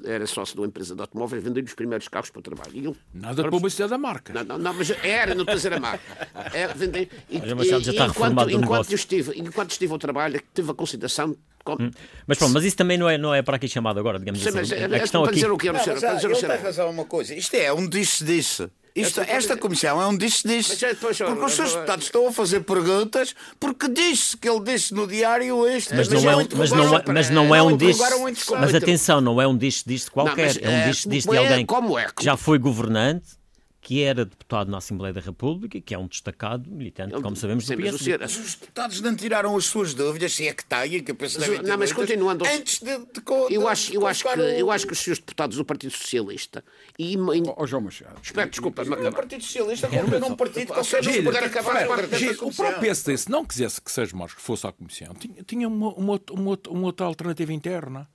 era 0.04 0.26
sócio 0.26 0.56
de 0.56 0.60
uma 0.60 0.66
empresa 0.66 0.96
de 0.96 1.00
automóveis, 1.00 1.44
vendendo 1.44 1.64
os 1.64 1.74
primeiros 1.74 2.08
carros 2.08 2.28
para 2.28 2.40
o 2.40 2.42
trabalho. 2.42 2.72
E 2.74 2.84
eu, 2.84 2.96
Nada 3.14 3.40
de 3.40 3.48
publicidade 3.48 3.90
da 3.90 3.98
marca. 3.98 4.32
Não, 4.32 4.42
não, 4.42 4.58
não, 4.58 4.74
mas 4.74 4.90
era, 4.90 5.32
não 5.32 5.42
estou 5.42 5.52
a 5.52 5.56
dizer 5.56 5.72
a 5.74 5.78
marca. 5.78 6.28
É, 6.52 6.66
vender, 6.74 7.08
e, 7.30 7.36
e, 7.36 7.38
e, 7.38 8.04
enquanto, 8.04 8.50
enquanto, 8.50 8.92
estive, 8.92 9.38
enquanto 9.38 9.70
estive 9.70 9.92
ao 9.92 9.98
trabalho, 9.98 10.42
tive 10.52 10.72
a 10.72 10.74
consideração 10.74 11.36
Hum. 11.78 11.90
Mas 12.26 12.38
pronto, 12.38 12.54
mas 12.54 12.64
isso 12.64 12.76
também 12.76 12.96
não 12.96 13.08
é, 13.08 13.18
não 13.18 13.34
é 13.34 13.42
para 13.42 13.56
aqui 13.56 13.68
chamado 13.68 14.00
agora, 14.00 14.18
digamos 14.18 14.40
Sim, 14.40 14.48
assim. 14.48 14.58
Mas, 14.58 14.72
a 14.72 14.76
é, 14.76 15.00
questão 15.00 15.20
para 15.20 15.30
aqui... 15.30 15.40
dizer 15.40 15.50
o 15.50 15.58
que 15.58 15.68
eu 15.68 15.72
não 15.74 15.80
sei. 15.80 15.94
Para 15.94 16.14
dizer 16.14 16.26
o 16.28 16.34
que 16.34 16.40
tem 16.40 16.56
razão 16.56 16.90
uma 16.90 17.04
coisa. 17.04 17.34
Isto 17.34 17.54
é 17.54 17.72
um 17.72 17.86
disse-disse. 17.86 18.70
Isto, 18.94 19.20
esta 19.20 19.56
comissão 19.56 20.00
é 20.00 20.06
um 20.06 20.16
disse-disse. 20.16 20.84
É 20.84 20.94
porque 20.94 21.44
os 21.44 21.52
seus 21.52 21.72
deputados 21.72 22.04
estão 22.06 22.26
a 22.28 22.32
fazer 22.32 22.60
perguntas 22.60 23.34
porque 23.58 23.88
disse 23.88 24.36
que 24.36 24.48
ele 24.48 24.60
disse 24.60 24.92
no 24.92 25.06
diário 25.06 25.66
este. 25.66 25.94
Mas, 25.94 26.08
não, 26.08 26.30
é 26.30 26.36
um, 26.36 26.48
mas, 26.56 26.70
não, 26.70 26.96
é, 26.96 27.04
mas 27.06 27.30
não 27.30 27.54
é 27.54 27.62
um 27.62 27.76
disse. 27.76 28.00
Mas 28.58 28.74
atenção, 28.74 29.20
não 29.20 29.40
é 29.40 29.46
um 29.46 29.56
disse-disse 29.56 30.10
qualquer. 30.10 30.56
é 30.62 30.68
um 30.68 30.90
disse-disse 30.90 31.28
de 31.28 31.36
alguém 31.36 31.66
que 32.16 32.24
já 32.24 32.36
foi 32.36 32.58
governante 32.58 33.39
que 33.80 34.02
era 34.02 34.26
deputado 34.26 34.70
na 34.70 34.76
Assembleia 34.76 35.12
da 35.12 35.20
República, 35.20 35.80
que 35.80 35.94
é 35.94 35.98
um 35.98 36.06
destacado 36.06 36.70
militante, 36.70 37.14
como 37.20 37.34
sabemos, 37.34 37.66
do 37.66 37.76
PSD. 37.76 38.18
Mas 38.18 38.36
os 38.36 38.54
deputados 38.54 39.00
não 39.00 39.16
tiraram 39.16 39.56
as 39.56 39.64
suas 39.64 39.94
dúvidas, 39.94 40.34
se 40.34 40.46
é 40.46 40.52
que 40.52 40.64
têm, 40.64 41.02
que 41.02 41.10
eu 41.10 41.14
penso 41.14 41.40
mas, 41.40 41.62
Não, 41.62 41.78
mas 41.78 41.92
continuando... 41.92 42.44
Antes 42.44 42.80
de, 42.80 42.98
de, 42.98 43.04
de, 43.06 43.54
eu, 43.54 43.66
acho, 43.66 43.94
eu, 43.94 44.06
acho 44.06 44.24
que, 44.24 44.38
o... 44.38 44.42
eu 44.42 44.70
acho 44.70 44.86
que 44.86 44.92
os 44.92 44.98
seus 44.98 45.18
deputados 45.18 45.56
do 45.56 45.64
Partido 45.64 45.92
Socialista 45.92 46.62
e... 46.98 47.16
Oh, 47.56 47.66
João 47.66 47.82
Machado. 47.82 48.20
Espera, 48.22 48.50
desculpa. 48.50 48.84
Mas, 48.84 49.06
o 49.06 49.12
Partido 49.12 49.42
Socialista 49.42 49.86
é 49.86 50.04
um 50.24 50.36
partido 50.36 50.66
qualquer 50.74 51.02
não 51.02 51.24
poder 51.24 51.44
acabar 51.44 51.86
O 52.42 52.54
próprio 52.54 52.80
PSD, 52.80 53.16
se 53.16 53.30
não 53.30 53.44
quisesse 53.44 53.80
que 53.80 53.90
Sérgio 53.90 54.16
Marcos 54.18 54.42
fosse 54.42 54.66
à 54.66 54.72
Comissão, 54.72 55.14
tinha, 55.14 55.42
tinha 55.42 55.66
uma, 55.66 55.94
uma, 55.94 56.20
uma, 56.30 56.58
uma 56.68 56.86
outra 56.86 57.06
alternativa 57.06 57.52
interna. 57.52 58.08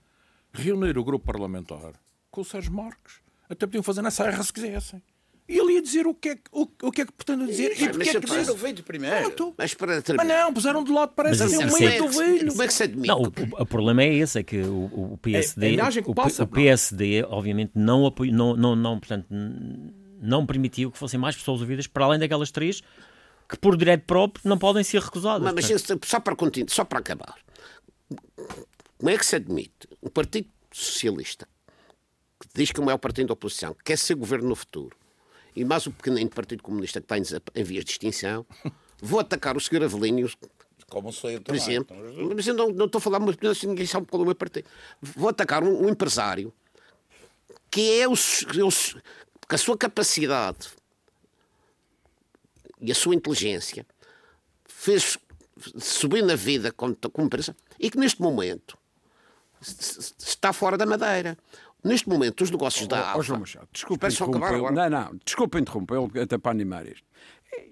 Reunir 0.53 0.97
o 0.97 1.03
grupo 1.03 1.25
parlamentar 1.25 1.93
com 2.29 2.41
o 2.41 2.45
Sérgio 2.45 2.71
Marcos. 2.71 3.19
Até 3.49 3.65
podiam 3.65 3.83
fazer 3.83 4.01
nessa 4.01 4.25
erra 4.25 4.43
se 4.43 4.53
quisessem. 4.53 5.01
E 5.47 5.59
ele 5.59 5.73
ia 5.73 5.81
dizer 5.81 6.07
o 6.07 6.15
que 6.15 6.29
é, 6.29 6.37
o, 6.51 6.67
o 6.81 6.91
que, 6.91 7.01
é 7.01 7.05
que 7.05 7.11
pretende 7.11 7.45
dizer. 7.45 7.79
e 7.79 7.89
porque 7.89 8.09
é 8.09 8.19
que 8.19 8.25
diz. 8.25 8.49
o 8.49 8.55
vídeo 8.55 8.83
primeiro. 8.83 9.29
Pronto. 9.29 9.53
Mas, 9.55 9.75
para 9.75 10.01
mas 10.17 10.27
não, 10.27 10.51
puseram 10.51 10.83
de 10.83 10.91
lado, 10.91 11.13
parece 11.15 11.43
assim, 11.43 11.57
um 11.63 11.71
meio 11.71 12.03
do 12.03 12.09
velho. 12.09 12.47
Como 12.49 12.63
é 12.63 12.67
que 12.67 12.73
se 12.73 12.83
admite? 12.83 13.07
Não, 13.07 13.21
o, 13.21 13.61
o, 13.61 13.65
problema 13.65 14.01
é 14.01 14.11
esse, 14.11 14.39
é 14.39 14.43
que 14.43 14.57
o, 14.61 15.13
o 15.13 15.19
PSD, 15.21 15.75
é, 15.75 15.83
o, 16.03 16.15
passa, 16.15 16.43
o, 16.43 16.47
PSD, 16.47 17.23
obviamente, 17.25 17.73
não, 17.75 18.07
apoio, 18.07 18.33
não, 18.33 18.55
não, 18.55 18.75
não, 18.75 18.99
portanto, 18.99 19.27
não 20.19 20.47
permitiu 20.47 20.89
que 20.89 20.97
fossem 20.97 21.19
mais 21.19 21.35
pessoas 21.35 21.61
ouvidas, 21.61 21.85
para 21.85 22.05
além 22.05 22.19
daquelas 22.19 22.49
três 22.49 22.81
que, 23.47 23.55
por 23.55 23.77
direito 23.77 24.05
próprio, 24.05 24.49
não 24.49 24.57
podem 24.57 24.83
ser 24.83 24.99
recusadas. 24.99 25.53
Mas, 25.53 25.69
mas 25.69 25.83
só, 26.05 26.19
para 26.19 26.35
continuar, 26.35 26.71
só 26.71 26.83
para 26.83 26.97
acabar, 26.97 27.35
como 28.97 29.09
é 29.11 29.15
que 29.15 29.25
se 29.25 29.35
admite 29.35 29.87
um 30.01 30.09
Partido 30.09 30.49
Socialista 30.71 31.47
que 32.39 32.47
diz 32.55 32.71
que 32.71 32.79
é 32.79 32.83
o 32.83 32.85
maior 32.85 32.97
partido 32.97 33.27
da 33.27 33.33
oposição 33.33 33.75
quer 33.85 33.97
ser 33.97 34.15
governo 34.15 34.49
no 34.49 34.55
futuro 34.55 34.97
e 35.55 35.63
mais 35.63 35.85
o 35.85 35.91
pequenino 35.91 36.29
Partido 36.29 36.61
Comunista 36.61 36.99
que 36.99 37.05
está 37.05 37.39
em, 37.55 37.63
vias 37.63 37.85
de 37.85 37.91
extinção, 37.91 38.45
vou 39.01 39.19
atacar 39.19 39.55
o 39.55 39.59
Sr. 39.59 39.83
Avelino 39.83 40.29
como 40.87 41.11
sou 41.11 41.31
eu 41.31 41.41
por 41.41 41.55
exemplo, 41.55 41.97
mas 42.35 42.45
eu 42.45 42.53
não, 42.53 42.69
não 42.69 42.85
estou 42.85 42.99
a 42.99 43.01
falar 43.01 43.19
muito 43.19 43.45
assim, 43.47 43.67
ninguém 43.67 43.87
sabe 43.87 44.05
qual 44.05 44.21
é 44.21 44.23
o 44.23 44.25
meu 44.27 44.35
partido. 44.35 44.67
Vou 45.01 45.29
atacar 45.29 45.63
um, 45.63 45.85
um 45.85 45.89
empresário 45.89 46.53
que 47.71 47.99
é 47.99 48.07
o, 48.07 48.13
o, 48.13 49.47
que 49.47 49.55
a 49.55 49.57
sua 49.57 49.75
capacidade 49.75 50.69
e 52.79 52.91
a 52.91 52.95
sua 52.95 53.15
inteligência 53.15 53.85
fez 54.65 55.17
subir 55.79 56.23
na 56.23 56.35
vida 56.35 56.71
como, 56.71 56.95
como 57.11 57.25
empresa 57.25 57.55
e 57.79 57.89
que 57.89 57.97
neste 57.97 58.21
momento 58.21 58.77
está 60.19 60.53
fora 60.53 60.77
da 60.77 60.85
madeira. 60.85 61.37
Neste 61.85 62.09
momento, 62.09 62.43
os 62.43 62.49
negócios 62.49 62.85
oh, 62.85 62.87
da 62.87 63.09
Alfa... 63.09 63.19
Oh, 63.19 63.21
João 63.21 63.39
Machado, 63.41 63.67
desculpa 63.71 64.07
interrompê-lo. 64.07 64.71
Não, 64.71 64.89
não, 64.89 65.19
desculpa 65.23 65.59
interrompê-lo 65.59 66.11
até 66.19 66.35
para 66.35 66.51
animar 66.51 66.87
isto. 66.87 67.05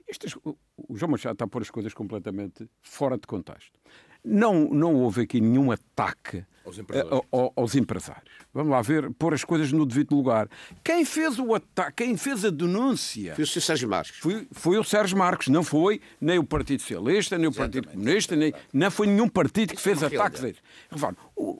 Estes, 0.08 0.36
o 0.46 0.96
João 0.96 1.12
Machado 1.12 1.34
está 1.34 1.46
a 1.46 1.48
pôr 1.48 1.63
as 1.63 1.72
coisas 1.72 1.96
completamente 1.96 2.70
fora 2.84 3.17
de 3.17 3.25
contexto. 3.25 3.79
Não, 4.24 4.70
não 4.70 4.93
houve 4.96 5.22
aqui 5.22 5.41
nenhum 5.41 5.72
ataque 5.72 6.46
aos 6.63 6.77
empresários. 6.77 7.22
A, 7.34 7.60
aos 7.60 7.75
empresários. 7.75 8.34
Vamos 8.53 8.72
lá 8.72 8.82
ver, 8.84 9.12
pôr 9.15 9.34
as 9.34 9.43
coisas 9.43 9.72
no 9.72 9.84
devido 9.84 10.15
lugar. 10.15 10.47
Quem 10.84 11.04
fez 11.04 11.39
o 11.39 11.56
ataque, 11.56 12.04
quem 12.04 12.15
fez 12.15 12.45
a 12.45 12.52
denúncia... 12.52 13.34
Foi 13.34 13.43
o 13.43 13.47
Sérgio 13.47 13.89
Marques. 13.89 14.19
Foi, 14.19 14.47
foi 14.52 14.78
o 14.78 14.84
Sérgio 14.84 15.17
Marques, 15.17 15.47
não 15.47 15.63
foi 15.63 15.99
nem 16.21 16.38
o 16.38 16.43
Partido 16.43 16.82
Socialista, 16.82 17.36
nem 17.38 17.47
o 17.47 17.49
Exatamente. 17.49 17.82
Partido 17.82 17.91
Comunista, 17.91 18.36
nem, 18.36 18.54
não 18.71 18.91
foi 18.91 19.08
nenhum 19.08 19.28
partido 19.28 19.73
que 19.73 19.82
fez 19.82 20.04
ataques 20.04 20.43
a 20.43 20.49
eles. 20.49 20.62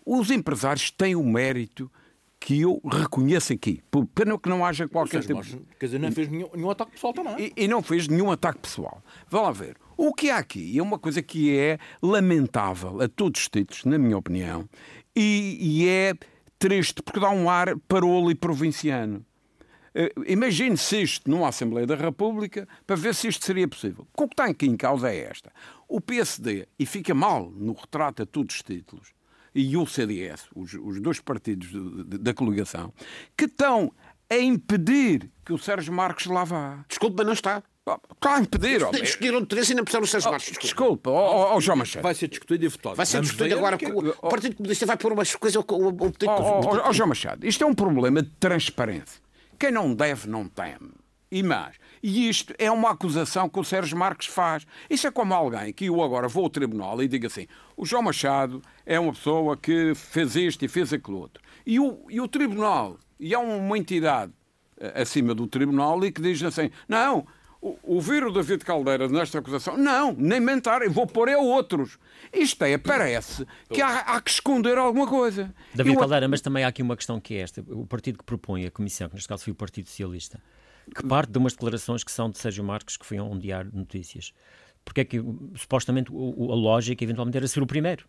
Os 0.06 0.30
empresários 0.30 0.92
têm 0.92 1.16
o 1.16 1.24
mérito 1.24 1.92
que 2.44 2.60
eu 2.60 2.82
reconheço 2.84 3.54
aqui. 3.54 3.82
Pena 4.14 4.38
que 4.38 4.50
não 4.50 4.66
haja 4.66 4.86
qualquer 4.86 5.22
tipo... 5.22 5.42
Quer 5.80 5.86
dizer, 5.86 5.98
não 5.98 6.12
fez 6.12 6.28
nenhum, 6.28 6.50
nenhum 6.54 6.70
ataque 6.70 6.92
pessoal 6.92 7.14
também. 7.14 7.36
E, 7.40 7.64
e, 7.64 7.68
não 7.70 7.82
fez 7.82 8.10
nenhum 8.10 8.30
ataque 8.32 8.60
pessoal. 8.60 9.02
Vamos 9.30 9.48
lá 9.48 9.54
ver. 9.54 9.78
O 9.96 10.14
que 10.14 10.30
há 10.30 10.40
aqui 10.40 10.78
é 10.78 10.84
uma 10.84 11.00
coisa 11.00 11.22
que 11.22 11.58
é 11.58 11.78
lamentável 12.02 13.02
a 13.02 13.08
todos 13.08 13.40
os 13.40 13.48
títulos, 13.48 13.86
na 13.86 13.98
minha 13.98 14.18
opinião, 14.18 14.68
e, 15.16 15.58
e 15.58 15.88
é 15.88 16.14
triste 16.60 17.02
porque 17.02 17.18
dá 17.18 17.30
um 17.30 17.50
ar 17.50 17.78
parolo 17.88 18.30
e 18.30 18.36
provinciano. 18.36 19.26
Uh, 19.96 20.24
Imagine-se 20.28 21.02
isto 21.02 21.32
numa 21.32 21.48
Assembleia 21.48 21.88
da 21.88 21.96
República 21.96 22.68
para 22.86 22.98
ver 22.98 23.16
se 23.16 23.30
isto 23.30 23.46
seria 23.46 23.70
possível. 23.70 24.06
O 24.18 24.28
que 24.28 24.34
está 24.34 24.46
aqui 24.46 24.66
em 24.66 24.76
causa 24.76 25.10
é 25.10 25.30
esta. 25.30 25.50
O 25.88 26.02
PSD, 26.02 26.68
e 26.78 26.86
fica 26.86 27.14
mal 27.14 27.50
no 27.52 27.72
retrato 27.72 28.24
a 28.24 28.26
todos 28.26 28.56
os 28.56 28.64
títulos, 28.64 29.14
e 29.56 29.78
o 29.78 29.86
CDS, 29.86 30.48
os, 30.56 30.74
os 30.74 31.00
dois 31.00 31.20
partidos 31.20 31.70
de, 31.70 32.04
de, 32.04 32.18
da 32.18 32.34
coligação, 32.34 32.94
que 33.38 33.46
estão 33.46 33.94
a 34.30 34.38
impedir 34.38 35.30
que 35.46 35.54
o 35.54 35.58
Sérgio 35.58 35.94
Marques 35.94 36.26
lá 36.26 36.44
vá. 36.44 36.84
Desculpe, 36.88 37.16
mas 37.18 37.26
não 37.26 37.34
está. 37.34 37.62
Está 37.86 38.36
a 38.36 38.40
impedir, 38.40 38.82
homem. 38.82 39.04
Escolheram 39.04 39.46
três 39.46 39.70
e 39.70 39.76
não 39.76 39.84
precisaram 39.84 40.06
o 40.06 40.08
Sérgio 40.08 40.32
Marques. 40.32 40.48
Desculpe, 40.48 40.68
desculpa 40.68 41.10
oh, 41.12 41.56
oh, 41.56 41.62
João 41.62 41.78
Machado. 41.78 42.02
Vai 42.02 42.16
ser 42.16 42.30
discutido 42.30 42.64
e 42.64 42.68
votado. 42.70 42.96
Vai 42.96 43.06
ser 43.06 43.18
Vamos 43.18 43.30
discutido 43.30 43.58
agora. 43.58 43.78
Que... 43.78 43.86
O 43.86 44.30
Partido 44.30 44.56
Comunista 44.56 44.86
vai 44.86 44.98
pôr 44.98 45.12
umas 45.12 45.36
coisas. 45.36 45.62
Oh, 45.68 46.88
oh, 46.88 46.94
João 46.94 47.10
Machado, 47.10 47.46
isto 47.46 47.64
é 47.64 47.68
um 47.68 47.74
problema 47.74 48.24
de 48.24 48.30
transparência. 48.40 49.22
Quem 49.60 49.72
não 49.72 49.94
deve, 49.94 50.30
não 50.30 50.48
teme. 50.48 50.92
E 51.30 51.44
mais, 51.44 51.76
e 52.04 52.28
isto 52.28 52.54
é 52.60 52.70
uma 52.70 52.92
acusação 52.92 53.48
que 53.48 53.58
o 53.58 53.64
Sérgio 53.64 53.98
Marques 53.98 54.28
faz. 54.28 54.68
Isso 54.90 55.08
é 55.08 55.12
como 55.12 55.34
alguém 55.34 55.72
que 55.72 55.86
eu 55.86 56.04
agora 56.04 56.28
vou 56.28 56.44
ao 56.44 56.50
tribunal 56.50 57.02
e 57.02 57.08
digo 57.08 57.28
assim: 57.28 57.48
o 57.78 57.86
João 57.86 58.04
Machado 58.04 58.62
é 58.86 59.00
uma 59.00 59.14
pessoa 59.14 59.56
que 59.56 59.96
fez 59.96 60.36
isto 60.36 60.66
e 60.66 60.68
fez 60.68 60.92
aquilo 60.92 61.20
outro. 61.20 61.42
E 61.66 61.80
o, 61.80 62.06
e 62.10 62.20
o 62.20 62.28
tribunal, 62.28 62.98
e 63.18 63.34
há 63.34 63.40
uma 63.40 63.78
entidade 63.78 64.34
eh, 64.78 65.02
acima 65.02 65.34
do 65.34 65.48
tribunal 65.48 66.04
e 66.04 66.12
que 66.12 66.22
diz 66.22 66.44
assim: 66.44 66.70
não, 66.90 67.26
ouvir 67.82 68.26
o 68.26 68.34
David 68.34 68.66
Caldeira 68.66 69.08
nesta 69.08 69.40
acusação, 69.40 69.78
não, 69.78 70.12
nem 70.12 70.42
mentar, 70.42 70.82
eu 70.82 70.92
vou 70.92 71.08
pôr 71.08 71.30
é 71.30 71.38
outros. 71.38 71.98
Isto 72.34 72.66
é, 72.66 72.78
parece 72.78 73.48
que 73.70 73.82
há, 73.82 74.00
há 74.00 74.20
que 74.20 74.30
esconder 74.30 74.78
alguma 74.78 75.08
coisa. 75.08 75.56
David 75.74 75.96
eu... 75.96 76.00
Caldeira, 76.02 76.28
mas 76.28 76.42
também 76.42 76.66
há 76.66 76.68
aqui 76.68 76.82
uma 76.82 76.98
questão 76.98 77.18
que 77.22 77.36
é 77.36 77.40
esta: 77.40 77.64
o 77.70 77.88
partido 77.88 78.18
que 78.18 78.26
propõe 78.26 78.66
a 78.66 78.72
comissão, 78.72 79.08
que 79.08 79.16
neste 79.16 79.30
caso 79.30 79.46
foi 79.46 79.54
o 79.54 79.56
Partido 79.56 79.88
Socialista 79.88 80.38
que 80.94 81.06
parte 81.06 81.32
de 81.32 81.38
umas 81.38 81.54
declarações 81.54 82.04
que 82.04 82.12
são 82.12 82.30
de 82.30 82.38
Sérgio 82.38 82.64
Marques, 82.64 82.98
que 82.98 83.06
foi 83.06 83.18
a 83.18 83.24
um 83.24 83.38
diário 83.38 83.72
de 83.72 83.78
notícias. 83.78 84.34
Porque 84.84 85.02
é 85.02 85.06
que, 85.06 85.24
supostamente, 85.56 86.12
a 86.12 86.56
lógica 86.56 87.04
eventualmente 87.04 87.38
era 87.38 87.48
ser 87.48 87.62
o 87.62 87.68
primeiro. 87.68 88.06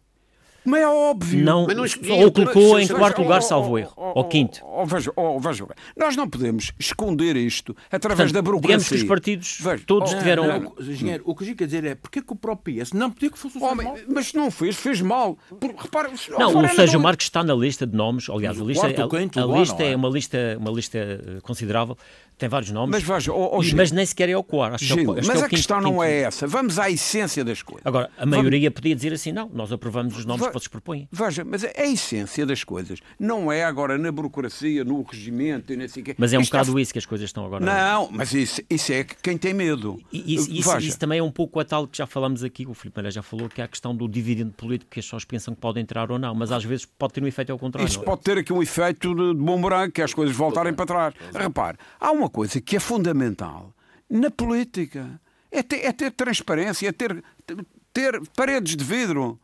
Mas 0.64 0.80
é 0.80 0.88
óbvio. 0.88 1.44
Não, 1.44 1.66
mas 1.66 1.76
não 1.76 1.84
escolhi, 1.84 2.10
ou 2.24 2.32
colocou 2.32 2.80
em 2.80 2.88
quarto 2.88 3.20
lugar, 3.20 3.42
salvo 3.42 3.78
erro. 3.78 3.92
Ou 3.96 4.24
quinto. 4.24 4.60
Veja, 4.86 5.12
veja, 5.40 5.66
nós 5.96 6.16
não 6.16 6.28
podemos 6.28 6.72
esconder 6.78 7.36
isto 7.36 7.76
através 7.92 8.32
Portanto, 8.32 8.34
da 8.34 8.42
burocracia. 8.42 8.78
Digamos 8.78 8.88
que 8.88 8.94
os 8.94 9.04
partidos 9.04 9.58
veja, 9.60 9.84
todos 9.86 10.12
oh, 10.12 10.18
tiveram... 10.18 10.46
Não, 10.46 10.60
não, 10.60 10.74
engenheiro, 10.80 11.22
o 11.26 11.34
que 11.34 11.50
eu 11.50 11.54
quer 11.54 11.66
dizer 11.66 11.84
é 11.84 11.94
porque 11.94 12.20
é 12.20 12.22
que 12.22 12.32
o 12.32 12.36
próprio 12.36 12.82
PS 12.82 12.92
não 12.92 13.10
podia 13.10 13.30
que 13.30 13.38
fosse 13.38 13.58
o 13.58 13.62
Homem, 13.62 13.86
mal? 13.86 13.98
Mas 14.08 14.32
não 14.32 14.50
fez, 14.50 14.76
fez 14.76 15.02
mal. 15.02 15.36
Por, 15.60 15.74
repara, 15.74 16.10
não, 16.38 16.58
o 16.58 16.68
Sérgio 16.68 16.98
Marques 16.98 17.26
está 17.26 17.44
na 17.44 17.54
lista 17.54 17.86
de 17.86 17.94
nomes. 17.94 18.30
Aliás, 18.30 18.58
a 18.58 18.64
lista, 18.64 18.86
a, 18.86 19.42
a 19.44 19.58
lista 19.58 19.82
é, 19.82 19.92
é 19.92 19.96
uma 19.96 20.08
lista, 20.08 20.38
uma 20.58 20.70
lista 20.70 20.98
eh, 20.98 21.40
considerável 21.42 21.96
tem 22.36 22.48
vários 22.48 22.70
nomes, 22.70 22.90
mas, 22.90 23.02
veja, 23.02 23.32
oh, 23.32 23.56
oh, 23.56 23.62
Gil, 23.62 23.76
mas 23.76 23.92
nem 23.92 24.04
sequer 24.04 24.28
é 24.28 24.36
o. 24.36 24.44
Gil, 24.78 24.98
é 24.98 25.02
o, 25.02 25.26
mas 25.26 25.42
é 25.42 25.44
a 25.44 25.48
questão 25.48 25.80
não 25.80 26.02
é 26.02 26.22
essa. 26.22 26.46
Vamos 26.46 26.78
à 26.78 26.90
essência 26.90 27.44
das 27.44 27.62
coisas. 27.62 27.86
Agora, 27.86 28.10
a 28.18 28.26
maioria 28.26 28.68
Vamos... 28.68 28.74
podia 28.74 28.94
dizer 28.94 29.12
assim: 29.12 29.32
não, 29.32 29.48
nós 29.52 29.70
aprovamos 29.72 30.16
os 30.16 30.24
nomes 30.24 30.46
que 30.46 30.52
vocês 30.52 30.68
propõem. 30.68 31.08
Veja, 31.12 31.44
mas 31.44 31.64
a 31.64 31.84
essência 31.84 32.44
das 32.44 32.64
coisas 32.64 32.98
não 33.18 33.52
é 33.52 33.64
agora 33.64 33.96
na 33.96 34.10
burocracia, 34.10 34.84
no 34.84 35.02
regimento 35.02 35.72
e 35.72 35.76
nesse 35.76 36.02
Mas 36.18 36.32
é 36.32 36.38
um 36.38 36.42
bocado 36.42 36.78
é... 36.78 36.82
isso 36.82 36.92
que 36.92 36.98
as 36.98 37.06
coisas 37.06 37.28
estão 37.28 37.46
agora. 37.46 37.64
Não, 37.64 38.08
mas 38.10 38.32
isso, 38.32 38.60
isso 38.68 38.92
é 38.92 39.04
quem 39.04 39.38
tem 39.38 39.54
medo. 39.54 40.00
E, 40.12 40.34
isso, 40.34 40.50
isso, 40.50 40.78
isso, 40.78 40.98
também 40.98 41.20
é 41.20 41.22
um 41.22 41.30
pouco 41.30 41.60
a 41.60 41.64
tal 41.64 41.86
que 41.86 41.96
já 41.96 42.06
falamos 42.06 42.42
aqui, 42.42 42.66
o 42.66 42.74
Filipe 42.74 42.96
Maria 42.96 43.10
já 43.10 43.22
falou, 43.22 43.48
que 43.48 43.60
é 43.60 43.64
a 43.64 43.68
questão 43.68 43.94
do 43.94 44.08
dividendo 44.08 44.52
político 44.52 44.90
que 44.90 45.00
as 45.00 45.06
pessoas 45.06 45.24
pensam 45.24 45.54
que 45.54 45.60
pode 45.60 45.80
entrar 45.80 46.10
ou 46.10 46.18
não, 46.18 46.34
mas 46.34 46.50
às 46.50 46.64
vezes 46.64 46.84
pode 46.84 47.14
ter 47.14 47.22
um 47.22 47.26
efeito 47.26 47.52
ao 47.52 47.58
contrário. 47.58 47.88
Isso 47.88 48.00
pode 48.00 48.22
ter 48.22 48.38
aqui 48.38 48.52
um 48.52 48.62
efeito 48.62 49.14
de 49.14 49.34
bom 49.34 49.60
branco, 49.60 49.92
que 49.92 50.02
as 50.02 50.12
coisas 50.12 50.34
voltarem 50.34 50.72
para 50.72 50.86
trás. 50.86 51.14
Repare, 51.32 51.78
há 52.00 52.10
uma 52.10 52.23
coisa 52.28 52.60
que 52.60 52.76
é 52.76 52.80
fundamental 52.80 53.74
na 54.08 54.30
política. 54.30 55.20
é 55.50 55.62
ter, 55.62 55.84
é 55.84 55.92
ter 55.92 56.10
transparência, 56.12 56.88
é 56.88 56.92
ter, 56.92 57.22
ter 57.92 58.20
paredes 58.36 58.76
de 58.76 58.84
vidro. 58.84 59.38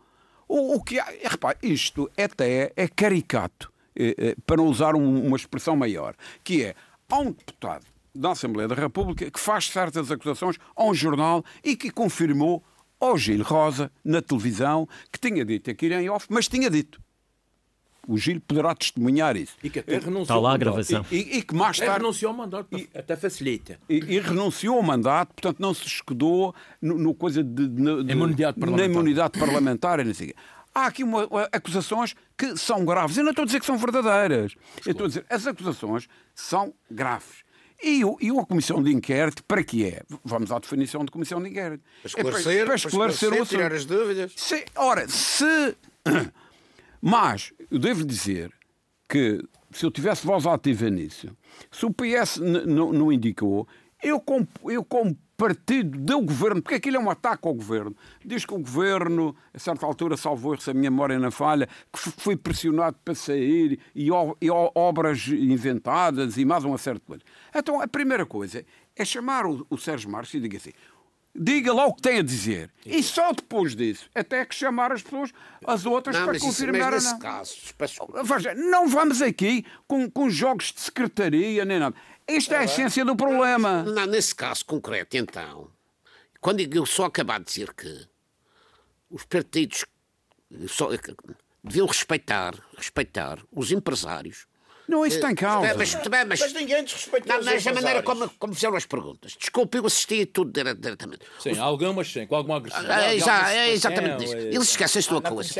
O, 0.48 0.76
o 0.76 0.82
que 0.82 0.98
há, 0.98 1.06
é, 1.12 1.28
repare, 1.28 1.58
isto 1.62 2.10
até 2.16 2.72
é 2.74 2.88
caricato, 2.88 3.72
é, 3.94 4.34
para 4.46 4.60
usar 4.60 4.94
um, 4.94 5.26
uma 5.26 5.36
expressão 5.36 5.76
maior, 5.76 6.14
que 6.42 6.64
é, 6.64 6.74
há 7.08 7.18
um 7.18 7.30
deputado 7.32 7.86
da 8.14 8.32
Assembleia 8.32 8.68
da 8.68 8.74
República 8.74 9.30
que 9.30 9.38
faz 9.38 9.66
certas 9.66 10.10
acusações 10.10 10.56
a 10.74 10.84
um 10.84 10.92
jornal 10.92 11.44
e 11.62 11.76
que 11.76 11.90
confirmou 11.90 12.64
ao 12.98 13.16
Gil 13.16 13.42
Rosa, 13.42 13.90
na 14.04 14.20
televisão, 14.20 14.86
que 15.10 15.18
tinha 15.18 15.44
dito 15.44 15.70
aqui 15.70 15.86
em 15.86 16.10
off, 16.10 16.26
mas 16.28 16.48
tinha 16.48 16.68
dito. 16.68 17.00
O 18.06 18.16
Gil 18.16 18.40
poderá 18.40 18.74
testemunhar 18.74 19.36
isso. 19.36 19.54
E 19.62 19.70
que 19.70 19.78
até 19.78 19.94
renunciou 19.94 20.22
Está 20.22 20.38
lá 20.38 20.54
a 20.54 20.56
gravação. 20.56 21.04
E, 21.10 21.16
e, 21.16 21.38
e 21.38 21.42
que 21.42 21.54
mais 21.54 21.78
tarde. 21.78 21.98
renunciou 21.98 22.30
ao 22.30 22.36
mandato, 22.36 22.76
e, 22.76 22.88
até 22.94 23.16
facilita. 23.16 23.78
E, 23.88 23.96
e, 23.96 24.20
renunciou 24.20 24.76
ao 24.76 24.82
mandato, 24.82 25.34
portanto 25.34 25.60
não 25.60 25.74
se 25.74 25.86
escudou 25.86 26.54
no, 26.80 26.98
no 26.98 27.14
coisa 27.14 27.44
de, 27.44 27.68
de, 27.68 28.04
de 28.04 28.12
imunidade 28.12 28.58
parlamentar. 28.58 28.88
na 28.88 28.94
imunidade 28.94 29.38
parlamentar. 29.38 30.04
não 30.04 30.14
sei. 30.14 30.34
Há 30.74 30.86
aqui 30.86 31.02
uma, 31.02 31.28
acusações 31.52 32.14
que 32.38 32.56
são 32.56 32.84
graves. 32.84 33.16
Eu 33.16 33.24
não 33.24 33.30
estou 33.30 33.42
a 33.42 33.46
dizer 33.46 33.60
que 33.60 33.66
são 33.66 33.76
verdadeiras. 33.76 34.54
Eu 34.86 34.92
estou 34.92 35.04
a 35.04 35.08
dizer 35.08 35.26
as 35.28 35.46
acusações 35.46 36.08
são 36.34 36.72
graves. 36.90 37.44
E, 37.82 38.02
e 38.20 38.30
uma 38.30 38.44
comissão 38.44 38.82
de 38.82 38.92
inquérito, 38.92 39.42
para 39.44 39.64
que 39.64 39.84
é? 39.86 40.02
Vamos 40.22 40.52
à 40.52 40.58
definição 40.58 41.04
de 41.04 41.10
comissão 41.10 41.42
de 41.42 41.48
inquérito. 41.48 41.82
Para 42.02 42.08
esclarecer, 42.08 42.52
é 42.52 42.56
para, 42.58 42.66
para 42.66 42.74
esclarecer, 42.74 43.28
para 43.30 43.38
esclarecer 43.38 43.46
tirar 43.46 43.72
as 43.72 43.84
dúvidas. 43.86 44.32
Se, 44.36 44.64
ora, 44.76 45.08
se. 45.08 45.76
Mas, 47.00 47.52
eu 47.70 47.78
devo 47.78 48.04
dizer 48.04 48.52
que, 49.08 49.42
se 49.70 49.84
eu 49.84 49.90
tivesse 49.90 50.26
voz 50.26 50.46
ativa 50.46 50.90
nisso, 50.90 51.28
se 51.70 51.86
o 51.86 51.92
PS 51.92 52.38
não 52.38 53.12
indicou, 53.12 53.66
eu, 54.02 54.20
como, 54.20 54.46
eu 54.64 54.84
como 54.84 55.16
partido 55.40 55.98
do 55.98 56.20
governo, 56.20 56.60
porque 56.60 56.74
aquilo 56.74 56.96
é 56.96 57.00
um 57.00 57.08
ataque 57.08 57.48
ao 57.48 57.54
governo. 57.54 57.96
Diz 58.24 58.44
que 58.44 58.52
o 58.52 58.58
governo, 58.58 59.34
a 59.54 59.58
certa 59.58 59.86
altura, 59.86 60.14
salvou 60.16 60.58
se 60.60 60.70
a 60.70 60.74
minha 60.74 60.90
memória 60.90 61.18
na 61.18 61.30
falha, 61.30 61.66
que 61.90 61.98
foi 61.98 62.36
pressionado 62.36 62.98
para 63.02 63.14
sair 63.14 63.80
e, 63.94 64.08
e 64.40 64.50
obras 64.50 65.28
inventadas 65.28 66.36
e 66.36 66.44
mais 66.44 66.64
uma 66.64 66.76
certa 66.76 67.00
coisa. 67.06 67.22
Então, 67.54 67.80
a 67.80 67.88
primeira 67.88 68.26
coisa 68.26 68.64
é 68.94 69.04
chamar 69.04 69.46
o, 69.46 69.66
o 69.70 69.78
Sérgio 69.78 70.10
Marques 70.10 70.34
e 70.34 70.40
diga 70.40 70.58
assim: 70.58 70.72
diga 71.34 71.72
lá 71.72 71.86
o 71.86 71.94
que 71.94 72.02
tem 72.02 72.18
a 72.18 72.22
dizer. 72.22 72.70
E 72.84 73.02
só 73.02 73.32
depois 73.32 73.74
disso, 73.74 74.08
até 74.14 74.44
que 74.44 74.54
chamar 74.54 74.92
as 74.92 75.02
pessoas, 75.02 75.32
as 75.64 75.86
outras, 75.86 76.16
não, 76.16 76.26
para 76.26 76.38
confirmar 76.38 76.92
isso, 76.94 77.12
não. 77.12 77.18
Caso, 77.18 77.56
Veja, 78.24 78.54
não 78.54 78.88
vamos 78.88 79.22
aqui 79.22 79.64
com, 79.86 80.10
com 80.10 80.28
jogos 80.28 80.72
de 80.72 80.80
secretaria 80.80 81.64
nem 81.64 81.78
nada. 81.78 81.94
Isto 82.28 82.54
é 82.54 82.58
a 82.58 82.64
essência 82.64 83.04
do 83.04 83.16
problema. 83.16 83.82
Não, 83.82 84.06
nesse 84.06 84.34
caso 84.34 84.64
concreto, 84.64 85.16
então, 85.16 85.68
quando 86.40 86.60
eu 86.60 86.86
só 86.86 87.06
acabar 87.06 87.38
de 87.40 87.46
dizer 87.46 87.72
que 87.74 88.06
os 89.10 89.24
partidos 89.24 89.84
só, 90.68 90.90
deviam 91.62 91.86
respeitar, 91.86 92.54
respeitar 92.76 93.38
os 93.52 93.72
empresários 93.72 94.46
não, 94.90 95.06
isso 95.06 95.16
está 95.16 95.30
em 95.30 95.34
causa. 95.34 95.74
Mas, 95.74 95.94
mas, 95.94 96.26
mas, 96.26 96.40
mas 96.40 96.52
ninguém 96.52 96.84
desrespeitou 96.84 97.36
não, 97.36 97.44
Mas 97.44 97.66
a 97.66 97.72
maneira 97.72 98.02
como, 98.02 98.30
como 98.38 98.54
fizeram 98.54 98.76
as 98.76 98.84
perguntas. 98.84 99.36
Desculpe, 99.38 99.78
eu 99.78 99.86
assisti 99.86 100.26
tudo 100.26 100.52
diretamente. 100.52 101.22
Sim, 101.38 101.52
Os... 101.52 101.58
algumas 101.58 102.12
sim, 102.12 102.26
com 102.26 102.36
alguma 102.36 102.56
agressividade. 102.56 103.04
É, 103.04 103.14
exa 103.14 103.52
é 103.52 103.72
exatamente 103.72 104.24
isso. 104.24 104.36
Eles 104.36 104.68
esquecem-se 104.70 105.08
de 105.08 105.14
uma 105.14 105.22
coisa. 105.22 105.54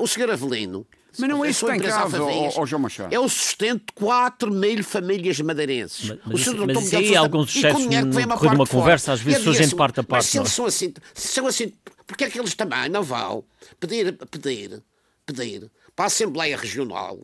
O 0.00 0.06
senhor 0.06 0.30
Avelino 0.30 0.86
mas 1.18 1.28
não 1.28 1.44
é 1.44 1.50
isso 1.50 1.66
que 1.66 1.72
tem 1.72 1.80
causa, 1.80 2.22
ó, 2.22 2.66
João 2.66 2.82
Machado. 2.82 3.12
É 3.12 3.18
o 3.18 3.28
sustento 3.28 3.86
de 3.86 3.92
4 3.94 4.52
mil 4.52 4.84
famílias 4.84 5.40
madeirenses. 5.40 6.10
Mas, 6.10 6.18
mas, 6.24 6.40
isso, 6.40 6.66
mas 6.66 6.84
isso 6.84 6.96
aí 6.96 7.16
há 7.16 7.20
alguns 7.20 7.54
excessos 7.56 7.86
no 7.86 8.54
uma 8.54 8.66
conversa, 8.66 9.12
às 9.12 9.20
vezes 9.20 9.42
surgem 9.42 9.66
de 9.66 9.74
parte 9.74 10.00
a 10.00 10.02
parte. 10.04 10.22
Mas 10.22 10.26
se 10.26 10.38
eles 10.38 10.52
são 10.52 10.66
assim, 10.66 10.94
são 11.14 11.46
assim, 11.46 11.72
porque 12.06 12.24
é 12.24 12.30
que 12.30 12.38
eles 12.38 12.54
também 12.54 12.88
não 12.88 13.02
vão 13.02 13.42
pedir, 13.80 14.16
pedir, 14.30 14.82
pedir 15.26 15.70
para 15.96 16.04
a 16.04 16.06
Assembleia 16.06 16.56
Regional 16.56 17.18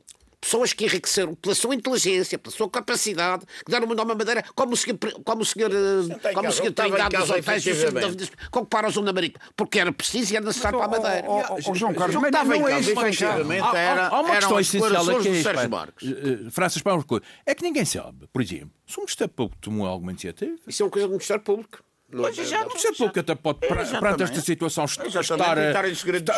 pessoas 0.44 0.74
que 0.74 0.84
enriqueceram 0.84 1.34
pela 1.34 1.54
sua 1.54 1.74
inteligência, 1.74 2.38
pela 2.38 2.54
sua 2.54 2.68
capacidade, 2.68 3.46
que 3.64 3.70
deram 3.70 3.86
uma 3.86 3.94
nova 3.94 4.14
madeira, 4.14 4.44
como 4.54 4.74
o 4.74 4.76
senhor, 4.76 4.98
como 5.24 5.40
o 5.40 5.44
senhor, 5.44 5.70
como 6.34 6.48
o 6.48 6.52
senhor 6.52 6.72
Trindade 6.72 7.16
dos 7.16 7.30
Hotéis 7.30 7.66
e 7.66 7.70
o 7.70 7.74
senhor 7.74 8.30
compara 8.50 8.88
a 8.88 8.90
Zona 8.90 9.12
Marica, 9.12 9.40
porque 9.56 9.78
era 9.78 9.90
preciso 9.90 10.34
e 10.34 10.36
era 10.36 10.44
necessário 10.44 10.78
para 10.78 10.86
a 10.86 11.00
madeira. 11.00 11.26
O 11.66 11.74
João 11.74 11.94
Carlos, 11.94 12.16
mas 12.16 12.26
estava 12.26 12.56
em 12.56 12.62
causa, 12.62 12.92
efetivamente, 12.92 13.76
era, 13.76 14.08
há 14.08 14.20
uma 14.20 14.36
questão 14.36 14.60
essencial 14.60 15.10
aqui, 15.16 16.50
Francis, 16.50 16.82
para 16.82 16.94
uma 16.94 17.02
coisa, 17.02 17.24
é 17.46 17.54
que 17.54 17.62
ninguém 17.62 17.84
sabe, 17.84 18.26
por 18.32 18.42
exemplo, 18.42 18.70
se 18.86 18.98
o 18.98 19.00
Ministério 19.00 19.32
Público 19.32 19.56
tomou 19.62 19.86
alguma 19.86 20.12
iniciativa... 20.12 20.56
Isso 20.66 20.82
é 20.82 20.86
uma 20.86 20.92
coisa 20.92 21.08
do 21.08 21.12
Ministério 21.12 21.42
Público. 21.42 21.78
Mas 22.14 22.36
já 22.36 22.64
não 22.64 22.78
sei 22.78 22.92
porque 22.92 23.20
até 23.20 23.34
pode, 23.34 23.58
perante 23.58 24.22
esta 24.22 24.40
situação, 24.40 24.84
estar 24.84 25.58
a, 25.58 25.88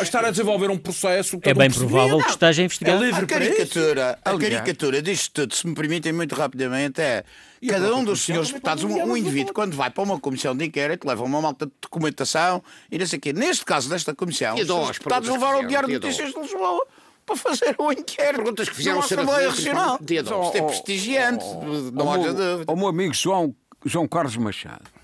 estar 0.01 0.25
a 0.25 0.31
desenvolver 0.31 0.69
um 0.71 0.77
processo. 0.77 1.39
É 1.43 1.53
bem 1.53 1.69
provável 1.69 2.19
que 2.19 2.29
esteja 2.29 2.61
a 2.61 2.65
investigar. 2.65 2.95
É 2.95 2.99
livre 2.99 3.23
a 3.23 3.27
caricatura, 3.27 4.19
a 4.23 4.37
caricatura 4.37 5.01
disto 5.01 5.31
tudo, 5.33 5.55
se 5.55 5.67
me 5.67 5.75
permitem 5.75 6.11
muito 6.11 6.33
rapidamente, 6.35 6.99
é 7.01 7.23
cada 7.67 7.95
um 7.95 8.03
dos 8.03 8.21
senhores 8.21 8.49
deputados, 8.49 8.83
um, 8.83 9.03
um 9.03 9.15
indivíduo, 9.15 9.53
quando 9.53 9.75
vai 9.75 9.89
para 9.89 10.03
uma 10.03 10.19
comissão 10.19 10.55
de 10.55 10.65
inquérito, 10.65 11.07
leva 11.07 11.23
uma 11.23 11.41
malta 11.41 11.65
de 11.65 11.71
documentação 11.81 12.63
e 12.91 12.97
não 12.97 13.05
sei 13.05 13.19
o 13.19 13.21
quê. 13.21 13.33
Neste 13.33 13.63
caso 13.63 13.89
desta 13.89 14.15
comissão, 14.15 14.55
os 14.55 14.97
deputados 14.97 15.29
levaram 15.29 15.61
o 15.61 15.67
Diário 15.67 15.87
de 15.87 15.95
Notícias 15.95 16.33
de 16.33 16.39
Lisboa 16.39 16.85
para 17.25 17.35
fazer 17.35 17.75
o 17.77 17.91
inquérito. 17.91 18.35
Perguntas 18.37 18.69
que 18.69 18.75
fizeram 18.75 19.01
ser 19.01 19.19
Assembleia 19.19 19.51
Regional. 19.51 19.99
Isto 20.01 20.57
é 20.57 20.61
prestigiante, 20.61 21.45
não 21.93 22.11
haja 22.11 22.33
dúvida. 22.33 22.71
O 22.71 22.75
meu 22.75 22.87
amigo 22.87 23.13
João, 23.13 23.53
João 23.85 24.07
Carlos 24.07 24.37
Machado 24.37 24.96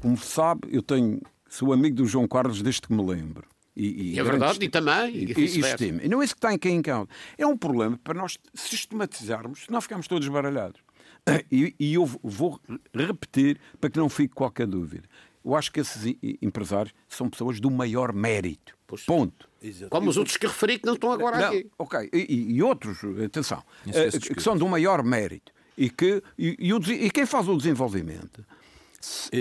como 0.00 0.16
sabe, 0.16 0.68
eu 0.70 0.82
tenho, 0.82 1.20
sou 1.48 1.72
amigo 1.72 1.96
do 1.96 2.06
João 2.06 2.26
Carlos 2.26 2.62
desde 2.62 2.82
que 2.82 2.92
me 2.92 3.04
lembro. 3.04 3.46
E, 3.76 4.14
e 4.14 4.18
é 4.18 4.24
verdade, 4.24 4.58
e 4.60 4.68
também. 4.68 5.14
E, 5.14 5.24
e, 5.32 5.60
e, 5.60 6.04
e 6.04 6.08
não 6.08 6.20
é 6.20 6.24
isso 6.24 6.34
que 6.34 6.44
está 6.44 6.52
em 6.52 6.82
causa. 6.82 7.08
É 7.36 7.46
um 7.46 7.56
problema 7.56 7.96
para 8.02 8.14
nós 8.14 8.36
sistematizarmos, 8.52 9.66
nós 9.70 9.84
ficamos 9.84 10.08
todos 10.08 10.26
baralhados. 10.28 10.80
E, 11.52 11.74
e 11.78 11.92
eu 11.92 12.06
vou 12.22 12.58
repetir 12.94 13.60
para 13.78 13.90
que 13.90 13.98
não 13.98 14.08
fique 14.08 14.34
qualquer 14.34 14.66
dúvida. 14.66 15.06
Eu 15.44 15.54
acho 15.54 15.70
que 15.70 15.80
esses 15.80 16.16
empresários 16.40 16.94
são 17.06 17.28
pessoas 17.28 17.60
do 17.60 17.70
maior 17.70 18.14
mérito. 18.14 18.74
Pois. 18.86 19.02
Ponto. 19.02 19.48
Exato. 19.62 19.90
Como 19.90 20.08
os 20.08 20.16
outros 20.16 20.38
que 20.38 20.46
referi 20.46 20.78
que 20.78 20.86
não 20.86 20.94
estão 20.94 21.12
agora 21.12 21.38
não, 21.38 21.48
aqui. 21.48 21.70
Ok, 21.78 22.08
e, 22.12 22.54
e 22.54 22.62
outros, 22.62 22.98
atenção, 23.22 23.62
uh, 23.86 24.34
que 24.34 24.42
são 24.42 24.56
do 24.56 24.66
maior 24.66 25.02
mérito. 25.02 25.52
E, 25.76 25.90
que, 25.90 26.22
e, 26.38 26.56
e, 26.58 26.72
o, 26.72 26.78
e 26.78 27.10
quem 27.10 27.26
faz 27.26 27.46
o 27.46 27.56
desenvolvimento 27.56 28.44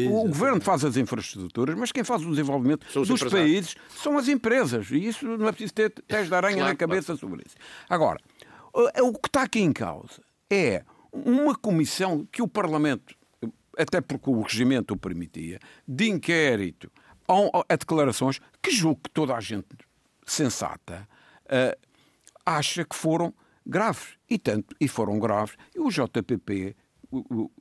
o 0.09 0.27
governo 0.27 0.61
faz 0.61 0.85
as 0.85 0.97
infraestruturas, 0.97 1.75
mas 1.77 1.91
quem 1.91 2.03
faz 2.03 2.23
o 2.23 2.29
desenvolvimento 2.29 2.85
dos 2.93 3.23
países 3.23 3.75
são 3.95 4.17
as 4.17 4.27
empresas. 4.27 4.89
E 4.91 5.07
isso 5.07 5.25
não 5.37 5.47
é 5.47 5.51
preciso 5.51 5.73
ter 5.73 5.89
teste 5.89 6.27
de 6.27 6.35
aranha 6.35 6.57
claro, 6.57 6.69
na 6.69 6.75
cabeça 6.75 7.05
claro. 7.07 7.19
sobre 7.19 7.43
isso. 7.45 7.55
Agora, 7.89 8.19
o 8.73 9.13
que 9.13 9.27
está 9.27 9.43
aqui 9.43 9.59
em 9.59 9.73
causa 9.73 10.21
é 10.49 10.83
uma 11.11 11.55
comissão 11.55 12.27
que 12.31 12.41
o 12.41 12.47
Parlamento, 12.47 13.15
até 13.77 14.01
porque 14.01 14.29
o 14.29 14.41
regimento 14.41 14.93
o 14.93 14.97
permitia, 14.97 15.59
de 15.87 16.09
inquérito 16.09 16.91
a, 17.27 17.75
declarações 17.75 18.39
que 18.61 18.71
julgo 18.71 19.01
que 19.03 19.09
toda 19.09 19.35
a 19.35 19.39
gente 19.39 19.67
sensata 20.25 21.07
uh, 21.45 21.77
acha 22.45 22.85
que 22.85 22.95
foram 22.95 23.33
graves. 23.65 24.17
E 24.29 24.37
tanto, 24.37 24.75
e 24.79 24.87
foram 24.87 25.19
graves. 25.19 25.55
E 25.75 25.79
o 25.79 25.89
JPP, 25.89 26.75
o, 27.11 27.51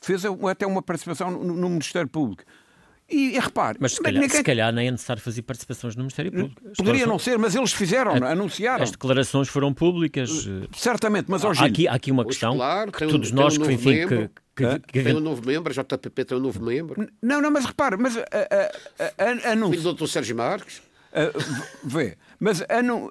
fez 0.00 0.24
até 0.24 0.66
uma 0.66 0.82
participação 0.82 1.30
no, 1.30 1.56
no 1.56 1.68
Ministério 1.68 2.08
Público. 2.08 2.44
E, 3.08 3.36
e 3.36 3.38
repare, 3.38 3.78
mas 3.80 3.92
se 3.92 4.02
calhar, 4.02 4.20
ninguém... 4.20 4.36
se 4.36 4.42
calhar, 4.42 4.72
nem 4.72 4.88
é 4.88 4.90
necessário 4.90 5.22
fazer 5.22 5.42
participações 5.42 5.94
no 5.94 6.02
Ministério 6.02 6.32
Público. 6.32 6.60
As 6.68 6.76
Poderia 6.76 7.06
não 7.06 7.20
ser, 7.20 7.38
mas 7.38 7.54
eles 7.54 7.72
fizeram, 7.72 8.12
a... 8.12 8.32
anunciaram. 8.32 8.82
As 8.82 8.90
declarações 8.90 9.48
foram 9.48 9.72
públicas. 9.72 10.44
Eh, 10.46 10.66
certamente, 10.76 11.26
mas 11.28 11.44
hoje. 11.44 11.62
Há 11.62 11.66
aqui, 11.66 11.86
há 11.86 11.94
aqui 11.94 12.10
uma 12.10 12.24
questão 12.24 12.56
claro, 12.56 12.90
que 12.90 13.06
todos 13.06 13.30
um, 13.30 13.34
nós, 13.36 13.56
um 13.56 13.62
que, 13.62 13.72
enfim, 13.72 13.90
membro, 13.90 14.30
que, 14.56 14.66
que, 14.66 14.78
que, 14.80 15.02
Tem 15.04 15.14
um 15.14 15.20
novo 15.20 15.46
membro, 15.46 15.72
a 15.72 15.82
JPP 15.84 16.24
tem 16.24 16.36
um 16.36 16.40
novo 16.40 16.60
membro. 16.60 17.08
Não, 17.22 17.40
não, 17.40 17.50
mas 17.50 17.64
repare, 17.64 17.96
mas. 17.96 18.16
A, 18.16 18.22
a, 18.22 19.24
a, 19.24 19.52
anuncio... 19.52 19.80
Filho 19.80 19.94
do 19.94 20.04
Dr. 20.04 20.08
Sérgio 20.08 20.34
Marques. 20.34 20.82
vê, 21.84 22.18
mas 22.40 22.64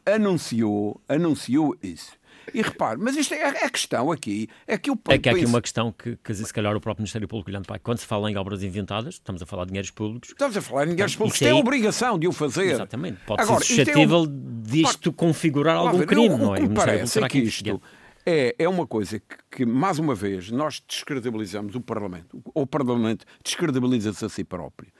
anunciou, 0.05 1.01
anunciou 1.07 1.73
isso. 1.81 2.11
E 2.53 2.61
repare, 2.61 2.99
mas 2.99 3.15
isto 3.15 3.33
é 3.33 3.65
a 3.65 3.69
questão 3.69 4.11
aqui 4.11 4.47
é 4.67 4.77
que 4.77 4.91
o 4.91 4.99
É 5.09 5.17
que 5.17 5.29
há 5.29 5.31
aqui 5.31 5.45
uma 5.45 5.61
questão 5.61 5.91
que, 5.91 6.17
que 6.17 6.33
se 6.33 6.53
calhar 6.53 6.75
o 6.75 6.81
próprio 6.81 7.01
Ministério 7.01 7.27
Público 7.27 7.49
olhando 7.49 7.65
para 7.65 7.79
quando 7.79 7.97
se 7.97 8.05
fala 8.05 8.29
em 8.29 8.37
obras 8.37 8.63
inventadas, 8.63 9.15
estamos 9.15 9.41
a 9.41 9.45
falar 9.45 9.63
de 9.65 9.69
dinheiros 9.69 9.91
públicos. 9.91 10.29
Estamos 10.29 10.55
a 10.55 10.61
falar 10.61 10.85
de 10.85 10.91
dinheiros 10.91 11.15
públicos, 11.15 11.39
tem 11.39 11.51
a 11.51 11.55
obrigação 11.55 12.19
de 12.19 12.27
o 12.27 12.31
fazer. 12.31 12.71
Exatamente, 12.71 13.19
pode 13.25 13.41
Agora, 13.41 13.63
ser 13.63 13.85
suscetível 13.85 14.23
é 14.23 14.27
um... 14.27 14.61
disto 14.61 15.11
configurar 15.11 15.77
algum 15.77 15.99
ver, 15.99 16.07
crime, 16.07 16.37
não 16.37 16.55
é? 16.55 16.59
O 16.59 16.69
que 16.69 16.75
parece 16.75 17.19
é 17.19 17.27
que 17.27 17.39
isto 17.39 17.81
é, 18.25 18.55
é 18.57 18.67
uma 18.67 18.87
coisa 18.87 19.19
que, 19.19 19.35
que, 19.51 19.65
mais 19.65 19.99
uma 19.99 20.15
vez, 20.15 20.49
nós 20.49 20.81
descredibilizamos 20.87 21.75
o 21.75 21.81
Parlamento. 21.81 22.41
O 22.53 22.65
Parlamento 22.65 23.25
descredibiliza-se 23.43 24.25
a 24.25 24.29
si 24.29 24.43
próprio. 24.43 24.91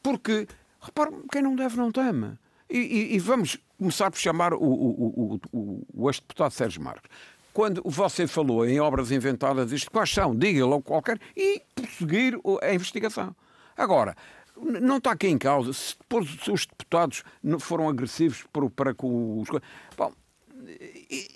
Porque, 0.00 0.46
repare, 0.80 1.10
quem 1.30 1.42
não 1.42 1.56
deve 1.56 1.76
não 1.76 1.90
teme. 1.90 2.38
E, 2.70 2.78
e, 2.78 3.14
e, 3.16 3.18
vamos 3.18 3.58
começar 3.78 4.10
por 4.10 4.18
chamar 4.18 4.52
o, 4.52 4.62
o, 4.62 5.40
o, 5.52 5.86
o 5.94 6.10
ex-deputado 6.10 6.52
Sérgio 6.52 6.82
Marques. 6.82 7.10
quando 7.52 7.82
você 7.84 8.26
falou 8.26 8.66
em 8.66 8.78
obras 8.78 9.10
inventadas, 9.10 9.72
isto 9.72 9.90
quais 9.90 10.10
são? 10.10 10.36
Diga-lhe 10.36 10.82
qualquer 10.82 11.18
e 11.36 11.62
prosseguir 11.74 12.38
a 12.62 12.74
investigação. 12.74 13.34
Agora, 13.76 14.14
não 14.60 14.98
está 14.98 15.12
aqui 15.12 15.28
em 15.28 15.38
causa 15.38 15.72
se 15.72 15.96
depois 15.98 16.28
os 16.48 16.66
deputados 16.66 17.22
foram 17.60 17.88
agressivos 17.88 18.44
para 18.74 18.94
com 18.94 19.40
os. 19.40 19.48
Bom, 19.96 20.12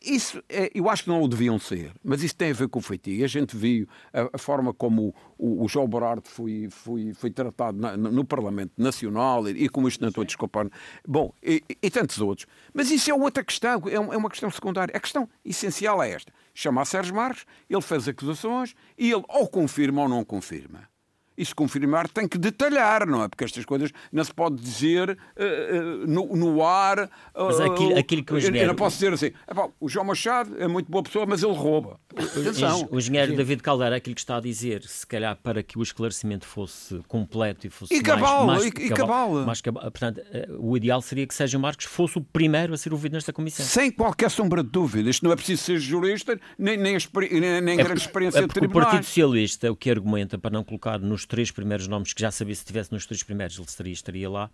isso 0.02 0.42
é, 0.48 0.70
eu 0.74 0.88
acho 0.88 1.04
que 1.04 1.08
não 1.08 1.22
o 1.22 1.28
deviam 1.28 1.58
ser, 1.58 1.92
mas 2.04 2.22
isso 2.22 2.34
tem 2.34 2.50
a 2.50 2.54
ver 2.54 2.68
com 2.68 2.78
o 2.78 2.82
feitiço. 2.82 3.24
A 3.24 3.28
gente 3.28 3.56
viu 3.56 3.86
a, 4.12 4.28
a 4.34 4.38
forma 4.38 4.74
como 4.74 5.14
o, 5.38 5.64
o, 5.64 5.68
João 5.68 5.88
Borardo 5.88 6.28
foi, 6.28 6.68
foi, 6.70 7.12
foi 7.14 7.30
tratado 7.30 7.78
na, 7.78 7.96
no 7.96 8.24
Parlamento 8.24 8.72
Nacional 8.76 9.48
e, 9.48 9.64
e 9.64 9.68
como 9.68 9.88
isto 9.88 10.00
não 10.00 10.08
estou 10.08 10.22
a 10.22 10.26
desculpar. 10.26 10.68
Bom, 11.06 11.32
e, 11.42 11.62
e, 11.82 11.90
tantos 11.90 12.20
outros. 12.20 12.46
Mas 12.74 12.90
isso 12.90 13.10
é 13.10 13.14
outra 13.14 13.42
questão, 13.42 13.82
é, 13.86 13.94
é 13.94 14.16
uma 14.16 14.30
questão 14.30 14.50
secundária. 14.50 14.94
A 14.96 15.00
questão 15.00 15.28
essencial 15.44 16.02
é 16.02 16.10
esta: 16.10 16.32
chama 16.54 16.82
a 16.82 16.84
Sérgio 16.84 17.14
Marques, 17.14 17.46
ele 17.68 17.82
fez 17.82 18.06
acusações 18.08 18.74
e 18.98 19.10
ele 19.10 19.24
ou 19.28 19.48
confirma 19.48 20.02
ou 20.02 20.08
não 20.08 20.24
confirma 20.24 20.91
e 21.36 21.44
se 21.44 21.54
confirmar 21.54 22.08
tem 22.08 22.28
que 22.28 22.38
detalhar, 22.38 23.06
não 23.06 23.22
é? 23.22 23.28
Porque 23.28 23.44
estas 23.44 23.64
coisas 23.64 23.90
não 24.12 24.22
se 24.22 24.32
pode 24.32 24.56
dizer 24.56 25.10
uh, 25.10 26.02
uh, 26.02 26.06
no, 26.06 26.36
no, 26.36 26.64
ar. 26.64 27.04
Uh, 27.34 27.46
mas 27.46 27.60
aquilo, 27.60 27.98
aquilo 27.98 28.24
que 28.24 28.34
o 28.34 28.38
engenheiro... 28.38 28.64
Eu 28.64 28.68
não 28.68 28.74
posso 28.74 28.96
dizer 28.96 29.12
assim, 29.12 29.32
o 29.80 29.88
João 29.88 30.06
Machado 30.06 30.54
é 30.62 30.68
muito 30.68 30.90
boa 30.90 31.02
pessoa, 31.02 31.26
mas 31.26 31.42
ele 31.42 31.54
rouba. 31.54 31.98
Atenção. 32.14 32.88
O 32.90 32.98
engenheiro 32.98 33.34
David 33.34 33.62
Caldeira, 33.62 33.96
aquilo 33.96 34.14
que 34.14 34.20
está 34.20 34.36
a 34.36 34.40
dizer, 34.40 34.82
se 34.82 35.06
calhar 35.06 35.36
para 35.42 35.62
que 35.62 35.78
o 35.78 35.82
esclarecimento 35.82 36.46
fosse 36.46 37.00
completo 37.08 37.66
e 37.66 37.70
fosse 37.70 37.94
e 37.94 38.02
cabal, 38.02 38.46
mais, 38.46 38.62
mais, 38.62 38.74
e, 38.74 38.88
cabal. 38.90 39.32
Mais 39.46 39.60
cabal. 39.60 39.82
Portanto, 39.82 40.20
o 40.58 40.76
ideal 40.76 41.00
seria 41.00 41.26
que 41.26 41.34
Sérgio 41.34 41.58
Marcos 41.58 41.86
fosse 41.86 42.18
o 42.18 42.20
primeiro 42.20 42.74
a 42.74 42.76
ser 42.76 42.92
ouvido 42.92 43.14
nesta 43.14 43.32
comissão. 43.32 43.64
Sem 43.64 43.90
qualquer 43.90 44.30
sombra 44.30 44.62
de 44.62 44.70
dúvida. 44.70 45.08
Isto 45.08 45.24
não 45.24 45.32
é 45.32 45.36
preciso 45.36 45.62
ser 45.62 45.78
jurista, 45.78 46.38
nem, 46.58 46.76
nem, 46.76 46.96
nem, 47.30 47.60
nem 47.60 47.80
é 47.80 47.82
grande 47.82 48.00
experiência 48.00 48.38
é 48.38 48.42
de 48.42 48.48
tribunais. 48.48 48.88
O 48.88 48.90
Partido 48.90 49.06
Socialista, 49.06 49.72
o 49.72 49.76
que 49.76 49.90
argumenta 49.90 50.38
para 50.38 50.50
não 50.50 50.64
colocar 50.64 50.98
nos 50.98 51.21
três 51.26 51.50
primeiros 51.50 51.86
nomes, 51.86 52.12
que 52.12 52.20
já 52.20 52.30
sabia 52.30 52.54
se 52.54 52.60
estivesse 52.60 52.92
nos 52.92 53.06
três 53.06 53.22
primeiros, 53.22 53.56
ele 53.56 53.66
estaria, 53.66 53.92
estaria 53.92 54.30
lá, 54.30 54.50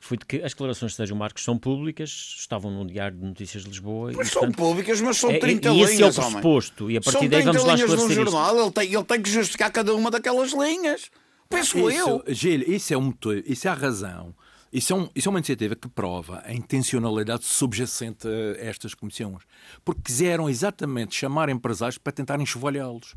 foi 0.00 0.16
de 0.16 0.26
que 0.26 0.36
as 0.42 0.52
declarações 0.52 0.92
de 0.92 0.96
Sérgio 0.96 1.14
Marcos 1.14 1.44
são 1.44 1.56
públicas, 1.56 2.34
estavam 2.38 2.70
no 2.72 2.84
Diário 2.84 3.16
de 3.16 3.24
Notícias 3.24 3.62
de 3.62 3.68
Lisboa. 3.68 4.12
Mas 4.14 4.28
e, 4.28 4.30
são 4.32 4.50
públicas, 4.50 5.00
mas 5.00 5.16
são 5.16 5.38
30 5.38 5.68
é, 5.68 5.72
e, 5.72 5.76
e 5.76 5.82
esse 5.82 6.02
é 6.02 6.06
o 6.06 6.12
pressuposto. 6.12 6.90
E 6.90 6.96
a 6.96 7.00
partir 7.00 7.28
daí 7.28 7.42
vamos 7.42 7.64
lá 7.64 7.74
esclarecer 7.74 8.08
no 8.08 8.14
jornal, 8.14 8.60
ele 8.60 8.70
tem, 8.72 8.92
ele 8.92 9.04
tem 9.04 9.22
que 9.22 9.30
justificar 9.30 9.70
cada 9.70 9.94
uma 9.94 10.10
daquelas 10.10 10.52
linhas. 10.52 11.08
Penso 11.48 11.88
isso, 11.90 12.22
eu. 12.26 12.34
Gil, 12.34 12.62
isso 12.62 12.92
é, 12.92 12.98
um, 12.98 13.14
isso 13.46 13.68
é 13.68 13.70
a 13.70 13.74
razão. 13.74 14.34
Isso 14.72 14.92
é, 14.92 14.96
um, 14.96 15.08
isso 15.14 15.28
é 15.28 15.30
uma 15.30 15.38
iniciativa 15.38 15.76
que 15.76 15.86
prova 15.86 16.42
a 16.46 16.52
intencionalidade 16.52 17.44
subjacente 17.44 18.26
a 18.26 18.64
estas 18.64 18.94
comissões. 18.94 19.42
Porque 19.84 20.00
quiseram 20.02 20.48
exatamente 20.48 21.14
chamar 21.14 21.48
empresários 21.48 21.98
para 21.98 22.12
tentarem 22.12 22.42
enxovalhá-los. 22.42 23.14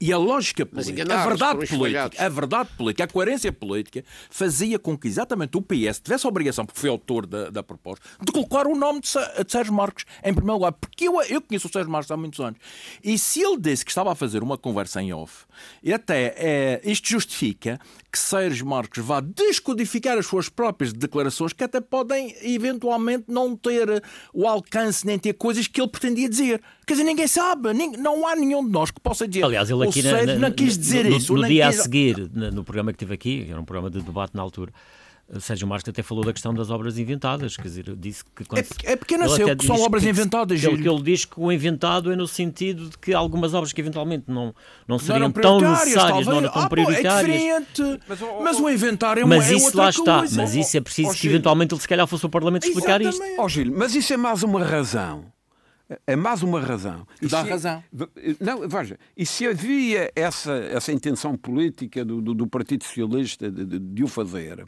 E 0.00 0.12
a 0.12 0.18
lógica 0.18 0.66
política, 0.66 1.02
a 1.14 1.26
verdade 1.28 1.66
política, 1.68 2.10
a 2.18 2.28
verdade 2.28 2.70
política, 2.76 3.04
a 3.04 3.06
coerência 3.06 3.52
política 3.52 4.04
fazia 4.30 4.76
com 4.76 4.98
que 4.98 5.06
exatamente 5.06 5.56
o 5.56 5.62
PS 5.62 6.00
tivesse 6.00 6.26
a 6.26 6.28
obrigação, 6.28 6.66
porque 6.66 6.80
foi 6.80 6.90
autor 6.90 7.24
da, 7.24 7.50
da 7.50 7.62
proposta, 7.62 8.04
de 8.20 8.32
colocar 8.32 8.66
o 8.66 8.74
nome 8.74 9.00
de, 9.00 9.08
de 9.44 9.52
Sérgio 9.52 9.72
Marcos 9.72 10.04
em 10.24 10.34
primeiro 10.34 10.54
lugar. 10.54 10.72
Porque 10.72 11.06
eu, 11.06 11.22
eu 11.22 11.40
conheço 11.40 11.68
o 11.68 11.72
Sérgio 11.72 11.90
Marcos 11.90 12.10
há 12.10 12.16
muitos 12.16 12.40
anos. 12.40 12.58
E 13.04 13.16
se 13.16 13.42
ele 13.42 13.56
disse 13.60 13.84
que 13.84 13.92
estava 13.92 14.10
a 14.10 14.16
fazer 14.16 14.42
uma 14.42 14.58
conversa 14.58 15.00
em 15.00 15.12
off, 15.12 15.44
e 15.84 15.92
até 15.92 16.34
é, 16.36 16.80
isto 16.84 17.08
justifica 17.08 17.78
que 18.10 18.18
Sérgio 18.18 18.66
Marcos 18.66 19.02
vá 19.04 19.20
descodificar 19.20 20.18
as 20.18 20.26
suas 20.26 20.48
próprias 20.48 20.92
declarações 20.92 21.52
que 21.52 21.64
até 21.64 21.80
podem 21.80 22.34
eventualmente 22.42 23.24
não 23.28 23.56
ter 23.56 24.02
o 24.34 24.46
alcance 24.46 25.06
nem 25.06 25.18
ter 25.18 25.32
coisas 25.34 25.66
que 25.66 25.80
ele 25.80 25.88
pretendia 25.88 26.28
dizer. 26.28 26.60
Quer 26.86 26.94
dizer, 26.94 27.04
ninguém 27.04 27.26
sabe, 27.26 27.72
não 27.96 28.26
há 28.26 28.34
nenhum 28.34 28.64
de 28.64 28.70
nós 28.70 28.90
que 28.90 29.00
possa 29.00 29.26
dizer. 29.26 29.44
Aliás, 29.44 29.70
ele 29.70 29.91
aqui 29.98 30.26
na, 30.26 30.34
na, 30.34 30.34
não 30.36 30.50
quis 30.50 30.76
dizer 30.78 31.04
no, 31.04 31.16
isso. 31.16 31.34
No, 31.34 31.42
no 31.42 31.48
dia 31.48 31.68
quis... 31.68 31.80
a 31.80 31.82
seguir, 31.82 32.30
no 32.32 32.64
programa 32.64 32.92
que 32.92 32.98
tive 32.98 33.14
aqui, 33.14 33.46
era 33.48 33.60
um 33.60 33.64
programa 33.64 33.90
de 33.90 34.00
debate 34.02 34.34
na 34.34 34.42
altura, 34.42 34.72
Sérgio 35.40 35.66
Marques 35.66 35.88
até 35.88 36.02
falou 36.02 36.24
da 36.24 36.32
questão 36.32 36.52
das 36.52 36.68
obras 36.68 36.98
inventadas, 36.98 37.56
quer 37.56 37.62
dizer, 37.62 37.96
disse 37.96 38.22
que 38.24 38.44
quando 38.44 38.58
é, 38.60 38.92
é 38.92 38.96
porque 38.96 39.16
não 39.16 39.28
sei 39.28 39.44
o 39.44 39.56
que 39.56 39.64
são 39.64 39.80
obras 39.80 40.02
que, 40.02 40.10
inventadas, 40.10 40.60
que, 40.60 40.76
que 40.76 40.88
ele 40.88 41.02
diz 41.02 41.24
que 41.24 41.40
o 41.40 41.50
inventado 41.50 42.12
é 42.12 42.16
no 42.16 42.26
sentido 42.26 42.90
de 42.90 42.98
que 42.98 43.14
algumas 43.14 43.54
obras 43.54 43.72
que 43.72 43.80
eventualmente 43.80 44.24
não, 44.28 44.54
não 44.86 44.98
seriam 44.98 45.28
não 45.28 45.30
tão 45.30 45.60
necessárias, 45.60 45.94
talvez. 45.94 46.26
não 46.26 46.36
eram 46.38 46.48
tão 46.50 46.62
ah, 46.62 46.68
prioritárias. 46.68 47.42
é 47.42 47.60
diferente, 47.60 48.00
mas, 48.06 48.20
mas 48.42 48.60
o 48.60 48.68
inventário 48.68 49.22
é 49.22 49.24
Mas 49.24 49.50
é 49.50 49.54
isso 49.54 49.76
lá 49.76 49.88
está, 49.88 50.18
coisa. 50.18 50.36
mas 50.36 50.54
isso 50.54 50.76
é 50.76 50.80
preciso 50.80 51.10
oh, 51.10 51.14
que 51.14 51.26
eventualmente 51.26 51.72
ele 51.72 51.80
se 51.80 51.88
calhar 51.88 52.06
fosse 52.06 52.26
o 52.26 52.28
Parlamento 52.28 52.66
explicar 52.66 53.00
Exatamente. 53.00 53.30
isto. 53.30 53.40
Ó 53.40 53.44
oh, 53.44 53.48
Gil, 53.48 53.72
mas 53.74 53.94
isso 53.94 54.12
é 54.12 54.16
mais 54.18 54.42
uma 54.42 54.62
razão 54.62 55.24
é 56.06 56.16
mais 56.16 56.42
uma 56.42 56.60
razão. 56.60 57.06
E 57.20 57.26
Dá 57.26 57.44
se, 57.44 57.50
razão. 57.50 57.84
Não, 58.40 58.68
veja, 58.68 58.98
e 59.16 59.24
se 59.26 59.46
havia 59.46 60.10
essa, 60.14 60.52
essa 60.52 60.92
intenção 60.92 61.36
política 61.36 62.04
do, 62.04 62.20
do, 62.20 62.34
do 62.34 62.46
Partido 62.46 62.84
Socialista 62.84 63.50
de, 63.50 63.64
de, 63.64 63.78
de, 63.78 64.04
o 64.04 64.08
fazer, 64.08 64.66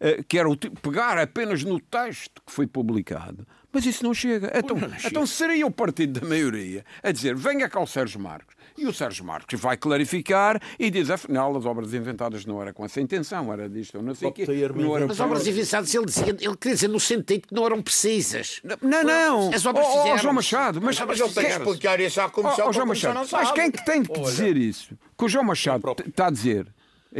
eh, 0.00 0.22
que 0.26 0.38
era 0.38 0.48
o, 0.48 0.56
pegar 0.56 1.18
apenas 1.18 1.62
no 1.64 1.80
texto 1.80 2.42
que 2.44 2.52
foi 2.52 2.66
publicado, 2.66 3.46
mas 3.72 3.84
isso 3.84 4.04
não 4.04 4.14
chega. 4.14 4.50
Então, 4.54 4.76
não 4.76 4.88
chega. 4.90 5.08
então 5.08 5.26
seria 5.26 5.66
o 5.66 5.70
partido 5.70 6.20
da 6.20 6.26
maioria 6.26 6.84
a 7.02 7.12
dizer: 7.12 7.34
venha 7.36 7.68
cá 7.68 7.80
o 7.80 7.86
Sérgio 7.86 8.20
Marcos. 8.20 8.55
E 8.78 8.86
o 8.86 8.92
Sérgio 8.92 9.24
Marcos 9.24 9.58
vai 9.58 9.76
clarificar 9.76 10.60
e 10.78 10.90
diz, 10.90 11.10
afinal, 11.10 11.56
as 11.56 11.64
obras 11.64 11.94
inventadas 11.94 12.44
não 12.44 12.60
era 12.60 12.72
com 12.72 12.84
essa 12.84 13.00
intenção, 13.00 13.52
era 13.52 13.68
disto 13.68 13.96
ou 13.96 14.02
não 14.02 14.14
sei 14.14 14.28
o 14.28 14.32
quê. 14.32 14.46
Não 14.74 14.96
era 14.96 15.10
as 15.10 15.20
obras 15.20 15.46
inventadas, 15.46 15.94
ele, 15.94 16.06
dizia, 16.06 16.28
ele 16.28 16.56
queria 16.56 16.74
dizer 16.74 16.88
no 16.88 17.00
sentido 17.00 17.48
que 17.48 17.54
não 17.54 17.64
eram 17.64 17.82
precisas. 17.82 18.60
Não, 18.82 19.02
não. 19.02 19.54
As 19.54 19.64
obras 19.64 19.86
oh, 19.88 20.12
oh, 20.12 20.18
João 20.18 20.34
Machado, 20.34 20.80
mas, 20.80 20.98
mas 21.00 21.20
ele 21.20 21.30
tem 21.30 21.44
que 21.44 21.50
explicar 21.50 22.00
isso 22.00 22.20
à 22.20 22.28
Comissão. 22.28 22.66
Oh, 22.66 22.68
oh, 22.68 22.72
João 22.72 22.86
Machado, 22.86 23.28
mas 23.30 23.50
quem 23.52 23.64
é 23.64 23.70
que 23.70 23.84
tem 23.84 24.02
que 24.02 24.20
dizer 24.20 24.56
isso? 24.56 24.96
Que 25.16 25.24
o 25.24 25.28
João 25.28 25.44
Machado 25.44 25.96
está 26.06 26.26
a 26.26 26.30
dizer 26.30 26.66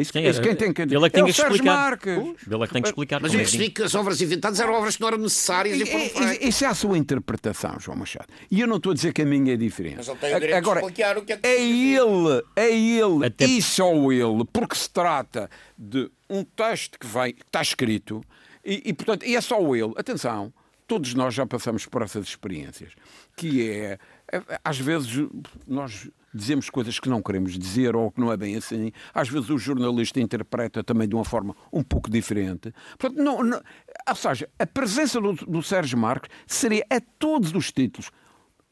isso, 0.01 0.13
quem, 0.13 0.27
é 0.27 0.31
isso 0.31 0.43
quem 0.43 0.55
tem 0.55 0.73
que 0.73 0.83
Ele 0.83 0.97
é 0.97 1.09
que 1.09 1.11
tem 1.11 1.25
que 1.25 1.31
explicar. 1.31 1.99
Ele 2.07 2.63
é 2.63 2.67
que 2.67 2.73
tem 2.73 2.83
que 2.83 2.89
explicar. 2.89 3.21
Mas 3.21 3.33
eu 3.33 3.41
percebi 3.41 3.71
que 3.71 3.83
as 3.83 3.95
obras 3.95 4.21
inventadas 4.21 4.61
eram 4.61 4.75
obras 4.75 4.97
que 4.97 5.01
não 5.01 5.09
eram 5.09 5.19
necessárias 5.19 5.79
e, 5.79 5.83
e 5.83 5.87
foram 5.87 6.33
Isso 6.41 6.65
é 6.65 6.69
a 6.69 6.75
sua 6.75 6.99
interpretação, 6.99 7.79
João 7.81 7.97
Machado. 7.97 8.27
E 8.51 8.61
eu 8.61 8.67
não 8.67 8.77
estou 8.77 8.93
a 8.93 8.95
dizer 8.95 9.13
que 9.13 9.23
a 9.23 9.27
minha 9.27 9.55
é 9.55 9.57
diferente. 9.57 9.97
Mas 9.97 10.09
ele 10.09 10.19
tem 10.19 10.35
o 10.35 10.41
direito 10.41 10.57
Agora, 10.57 10.81
de 10.81 10.87
explicar 10.87 11.19
o 11.19 11.23
que 11.23 11.33
é 11.33 11.37
que 11.37 11.47
É 11.47 11.63
ele, 11.63 12.43
é 12.55 12.71
ele 12.71 13.27
Até... 13.27 13.47
e 13.47 13.63
só 13.63 13.93
ele, 14.13 14.45
porque 14.53 14.75
se 14.75 14.91
trata 14.91 15.51
de 15.79 16.11
um 16.29 16.45
texto 16.45 16.99
que, 16.99 17.07
vem, 17.07 17.33
que 17.33 17.43
está 17.43 17.63
escrito 17.63 18.23
e, 18.65 18.83
e, 18.87 18.93
portanto, 18.93 19.25
e 19.25 19.37
é 19.37 19.41
só 19.41 19.75
ele. 19.75 19.93
Atenção, 19.97 20.53
todos 20.87 21.15
nós 21.15 21.33
já 21.33 21.47
passamos 21.47 21.87
por 21.87 22.03
essas 22.03 22.27
experiências, 22.27 22.93
que 23.37 23.71
é, 23.71 23.99
é 24.33 24.43
às 24.65 24.79
vezes, 24.79 25.27
nós 25.67 26.09
dizemos 26.37 26.71
coisas 26.71 27.01
que 27.01 27.09
não 27.09 27.23
queremos 27.23 27.59
dizer 27.59 27.97
ou 27.97 28.11
que 28.11 28.21
não 28.21 28.31
é 28.31 28.37
bem 28.37 28.57
assim. 28.57 28.93
Às 29.15 29.29
vezes 29.29 29.51
o 29.51 29.59
jornalista 29.59 30.21
interpreta 30.21 30.85
também 30.85 31.09
de 31.09 31.15
uma 31.15 31.25
forma 31.25 31.57
um 31.73 31.83
pouco 31.83 32.11
diferente. 32.11 32.73
Portanto, 32.99 33.23
não, 33.23 33.43
não, 33.43 33.61
ou 34.09 34.15
seja, 34.15 34.49
a 34.59 34.67
presença 34.67 35.21
do, 35.21 35.33
do 35.33 35.63
Sérgio 35.63 35.99
Marques 35.99 36.31
seria 36.47 36.85
a 36.91 37.01
todos 37.19 37.53
os 37.55 37.73
títulos 37.73 38.11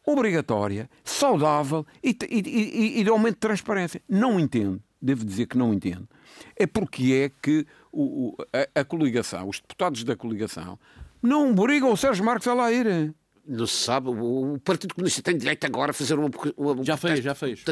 obrigatória, 0.07 0.89
saudável 1.03 1.87
e, 2.03 2.17
e, 2.29 2.41
e, 2.41 3.01
e 3.01 3.05
de 3.05 3.11
aumento 3.11 3.37
de 3.37 3.41
transparência. 3.41 4.03
Não 4.09 4.39
entendo, 4.39 4.83
devo 5.01 5.25
dizer 5.25 5.47
que 5.47 5.57
não 5.57 5.73
entendo. 5.73 6.07
É 6.57 6.67
porque 6.67 7.13
é 7.15 7.31
que 7.43 7.67
o, 7.91 8.37
a, 8.53 8.81
a 8.81 8.85
coligação, 8.85 9.49
os 9.49 9.61
deputados 9.61 10.05
da 10.05 10.15
coligação, 10.15 10.79
não 11.23 11.51
obrigam 11.53 11.91
o 11.91 11.97
Sérgio 11.97 12.25
Marques 12.25 12.47
a 12.47 12.55
lá 12.55 12.71
ir 12.71 13.15
não 13.47 13.67
se 13.67 13.77
sabe, 13.77 14.09
o 14.09 14.59
Partido 14.65 14.95
Comunista 14.95 15.23
tem 15.23 15.37
direito 15.37 15.65
agora 15.67 15.91
a 15.91 15.95
fazer 15.95 16.19
uma. 16.19 16.31
uma 16.57 16.83
já 16.83 16.97
fez, 16.97 17.23
já 17.23 17.35
fez. 17.35 17.63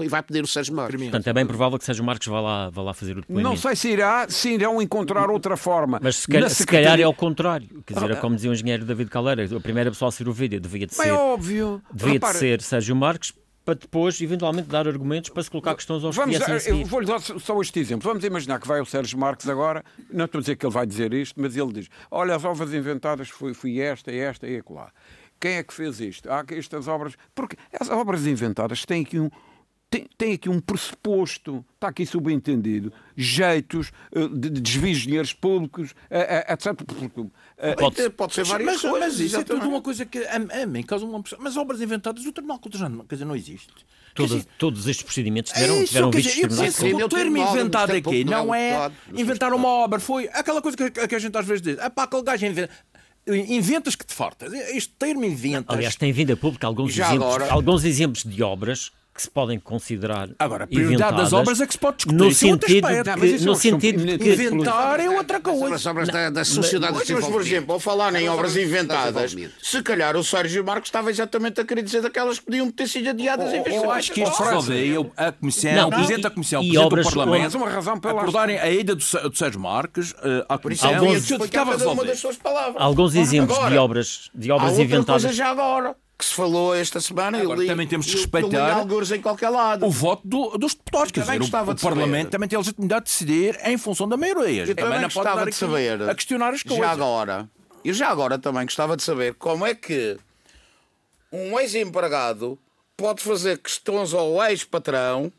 E 0.00 0.08
vai 0.08 0.22
pedir 0.22 0.42
o 0.42 0.46
Sérgio 0.46 0.74
Marques. 0.74 1.00
Portanto, 1.00 1.26
é 1.26 1.32
bem 1.32 1.46
provável 1.46 1.78
que 1.78 1.84
Sérgio 1.84 2.04
Marques 2.04 2.26
vá 2.28 2.40
lá, 2.40 2.70
vá 2.70 2.82
lá 2.82 2.94
fazer 2.94 3.12
o 3.12 3.20
depoimento. 3.20 3.48
Não 3.48 3.56
sei 3.56 3.76
se 3.76 3.88
irá, 3.90 4.26
se 4.28 4.50
irão 4.50 4.82
encontrar 4.82 5.30
outra 5.30 5.56
forma. 5.56 6.00
Mas 6.02 6.16
se 6.16 6.28
calhar, 6.28 6.50
se 6.50 6.66
calhar 6.66 6.98
é 6.98 7.04
ao 7.04 7.14
contrário. 7.14 7.82
Quer 7.86 7.94
dizer, 7.94 8.10
é 8.10 8.16
como 8.16 8.34
dizia 8.34 8.50
o 8.50 8.54
engenheiro 8.54 8.84
David 8.84 9.10
Caldeira, 9.10 9.44
a 9.56 9.60
primeira 9.60 9.90
pessoa 9.90 10.08
a 10.08 10.12
ser 10.12 10.28
o 10.28 10.32
vídeo 10.32 10.60
devia 10.60 10.86
de 10.86 10.94
ser. 10.94 11.08
É 11.08 11.12
óbvio. 11.12 11.80
Devia 11.92 12.18
de 12.18 12.32
ser 12.32 12.60
Sérgio 12.60 12.96
Marques 12.96 13.32
para 13.64 13.74
depois, 13.74 14.20
eventualmente, 14.20 14.68
dar 14.68 14.88
argumentos 14.88 15.30
para 15.30 15.42
se 15.42 15.50
colocar 15.50 15.74
questões 15.74 16.02
aos 16.04 16.16
Vamos, 16.16 16.36
que 16.38 16.70
Eu 16.70 16.84
vou-lhe 16.84 17.06
dar 17.06 17.20
só 17.20 17.60
este 17.60 17.78
exemplo. 17.78 18.08
Vamos 18.08 18.24
imaginar 18.24 18.60
que 18.60 18.66
vai 18.66 18.80
o 18.80 18.86
Sérgio 18.86 19.18
Marques 19.18 19.48
agora, 19.48 19.84
não 20.10 20.24
estou 20.24 20.38
a 20.38 20.42
dizer 20.42 20.56
que 20.56 20.66
ele 20.66 20.72
vai 20.72 20.86
dizer 20.86 21.14
isto, 21.14 21.40
mas 21.40 21.56
ele 21.56 21.72
diz: 21.72 21.88
Olha, 22.10 22.34
as 22.34 22.44
ovas 22.44 22.72
inventadas 22.72 23.28
foi, 23.28 23.54
foi 23.54 23.78
esta, 23.78 24.10
esta 24.10 24.48
e 24.48 24.56
acolá. 24.56 24.90
Quem 25.40 25.54
é 25.54 25.62
que 25.62 25.74
fez 25.74 26.00
isto? 26.00 26.30
Há 26.30 26.44
estas 26.50 26.86
obras. 26.86 27.14
Porque 27.34 27.56
as 27.78 27.88
obras 27.90 28.26
inventadas 28.26 28.84
têm 28.84 29.02
aqui 29.02 29.18
um. 29.18 29.30
Tem, 29.92 30.06
tem 30.16 30.32
aqui 30.32 30.48
um 30.48 30.58
pressuposto, 30.58 31.62
está 31.74 31.88
aqui 31.88 32.06
subentendido, 32.06 32.90
jeitos 33.14 33.92
eh, 34.14 34.26
de, 34.26 34.48
de 34.48 34.60
desvios 34.62 35.00
de 35.00 35.04
dinheiros 35.04 35.34
públicos, 35.34 35.94
etc. 36.10 36.72
Pode, 37.76 38.10
pode 38.10 38.32
ser 38.32 38.44
várias 38.44 38.66
mas, 38.66 38.80
coisas. 38.80 39.00
Mas 39.00 39.20
isso 39.20 39.36
é 39.36 39.44
tudo 39.44 39.68
uma 39.68 39.82
coisa 39.82 40.06
que 40.06 40.18
a, 40.18 40.62
a 40.62 40.66
mim 40.66 40.82
causa 40.82 41.04
uma 41.04 41.22
Mas 41.38 41.58
obras 41.58 41.82
inventadas, 41.82 42.24
o 42.24 42.32
Tribunal 42.32 42.58
Constitucional 42.58 43.04
quer 43.06 43.16
dizer, 43.16 43.26
não 43.26 43.36
existe. 43.36 43.68
Todos, 44.14 44.32
dizer, 44.32 44.48
todos 44.56 44.86
estes 44.86 45.04
procedimentos 45.04 45.52
tiveram, 45.52 45.74
é 45.74 45.78
isso, 45.82 45.86
tiveram 45.88 46.10
vistos 46.10 46.48
dizer, 46.48 46.94
O 46.94 47.08
termo 47.10 47.36
inventado 47.36 47.92
aqui 47.92 48.24
não 48.24 48.54
é 48.54 48.90
inventar 49.12 49.52
uma 49.52 49.68
obra, 49.68 50.00
foi 50.00 50.26
aquela 50.32 50.62
coisa 50.62 50.74
que, 50.74 50.90
que 50.90 51.14
a 51.14 51.18
gente 51.18 51.36
às 51.36 51.46
vezes 51.46 51.60
diz. 51.60 51.78
É 51.78 51.90
para 51.90 52.04
aquele 52.04 52.22
gajo 52.22 52.46
inventa 52.46 52.70
inventas 53.26 53.94
que 53.94 54.06
te 54.06 54.14
fartas. 54.14 54.52
Este 54.52 54.94
termo 54.98 55.22
inventas. 55.24 55.76
Aliás, 55.76 55.96
tem 55.96 56.12
vindo 56.12 56.32
a 56.32 56.36
público 56.36 56.64
alguns, 56.66 56.92
exemplos, 56.92 57.14
agora... 57.14 57.52
alguns 57.52 57.84
exemplos 57.84 58.24
de 58.24 58.42
obras 58.42 58.90
que 59.14 59.22
se 59.22 59.30
podem 59.30 59.60
considerar 59.60 60.30
Agora, 60.38 60.64
a 60.64 60.66
prioridade 60.66 61.16
das 61.16 61.32
obras 61.32 61.60
é 61.60 61.66
que 61.66 61.74
se 61.74 61.78
pode 61.78 61.98
discutir. 61.98 62.16
No 62.16 62.32
sentido 62.32 62.88
de 62.88 63.38
que, 63.38 63.44
no 63.44 63.54
sentido 63.54 64.06
de 64.06 64.18
que 64.18 64.32
inventar 64.32 65.00
é 65.00 65.10
outra 65.10 65.38
coisa. 65.40 65.74
As 65.74 65.84
obras 65.84 66.08
da, 66.08 66.30
da 66.30 66.44
sociedade 66.44 66.94
mas, 66.94 67.10
mas, 67.10 67.26
por 67.26 67.40
exemplo, 67.42 67.74
ao 67.74 67.80
falar 67.80 68.14
em 68.14 68.28
obras 68.28 68.56
inventadas, 68.56 69.36
se 69.62 69.82
calhar 69.82 70.16
o 70.16 70.24
Sérgio 70.24 70.64
Marcos 70.64 70.88
estava 70.88 71.10
exatamente 71.10 71.60
a 71.60 71.64
querer 71.64 71.82
dizer 71.82 72.00
daquelas 72.00 72.38
que 72.38 72.46
podiam 72.46 72.70
ter 72.70 72.88
sido 72.88 73.10
adiadas 73.10 73.52
em 73.52 73.62
vez 73.62 73.76
de 73.76 73.84
Eu 73.84 73.90
acho 73.90 74.12
que 74.12 74.22
isto 74.22 74.42
resolveu 74.42 75.12
a 75.16 75.30
Comissão, 75.30 75.88
o 75.88 75.90
Presidente 75.90 76.22
da 76.22 76.30
Comissão, 76.30 76.60
o 76.60 76.64
Presidente 76.64 76.88
do 76.88 77.02
Parlamento, 77.02 77.56
uma 77.56 77.68
razão 77.68 78.00
para 78.00 78.10
acordarem 78.12 78.58
a 78.58 78.70
ida 78.70 78.94
do, 78.94 79.02
Sérgio 79.02 79.60
Marques 79.60 80.12
uh, 80.12 80.44
à 80.48 80.56
Comissão. 80.56 80.92
Alguns, 80.94 81.30
alguns 82.76 83.14
exemplos 83.14 83.58
de 83.68 83.76
obras, 83.76 84.30
de 84.34 84.50
obras 84.50 84.78
inventadas. 84.78 85.34
já 85.34 85.50
agora 85.50 85.94
que 86.22 86.28
se 86.28 86.34
falou 86.34 86.72
esta 86.72 87.00
semana. 87.00 87.40
Agora, 87.40 87.60
li, 87.60 87.66
também 87.66 87.86
temos 87.86 88.06
que 88.06 88.12
respeitar 88.12 88.86
em 89.14 89.20
qualquer 89.20 89.48
lado. 89.48 89.84
o 89.84 89.90
voto 89.90 90.22
do, 90.26 90.56
dos 90.56 90.72
deputados. 90.72 91.10
Quer 91.10 91.20
dizer, 91.22 91.42
o, 91.42 91.44
o 91.44 91.76
Parlamento 91.76 92.30
também 92.30 92.48
tem 92.48 92.56
a 92.56 92.60
legitimidade 92.60 93.06
de 93.06 93.10
decidir 93.10 93.58
em 93.64 93.76
função 93.76 94.08
da 94.08 94.16
maioria. 94.16 94.62
Eu 94.62 94.74
também, 94.74 94.92
também 94.92 95.02
gostava 95.02 95.44
de 95.44 95.54
saber, 95.54 96.02
a 96.02 96.14
questionar 96.14 96.54
as 96.54 96.62
coisas. 96.62 96.78
Já 96.78 96.92
agora, 96.92 97.50
eu 97.84 97.92
já 97.92 98.08
agora 98.08 98.38
também 98.38 98.64
gostava 98.64 98.96
de 98.96 99.02
saber 99.02 99.34
como 99.34 99.66
é 99.66 99.74
que 99.74 100.16
um 101.32 101.58
ex-empregado 101.58 102.56
pode 102.96 103.20
fazer 103.20 103.58
questões 103.58 104.14
ao 104.14 104.40
ex-patrão 104.44 105.32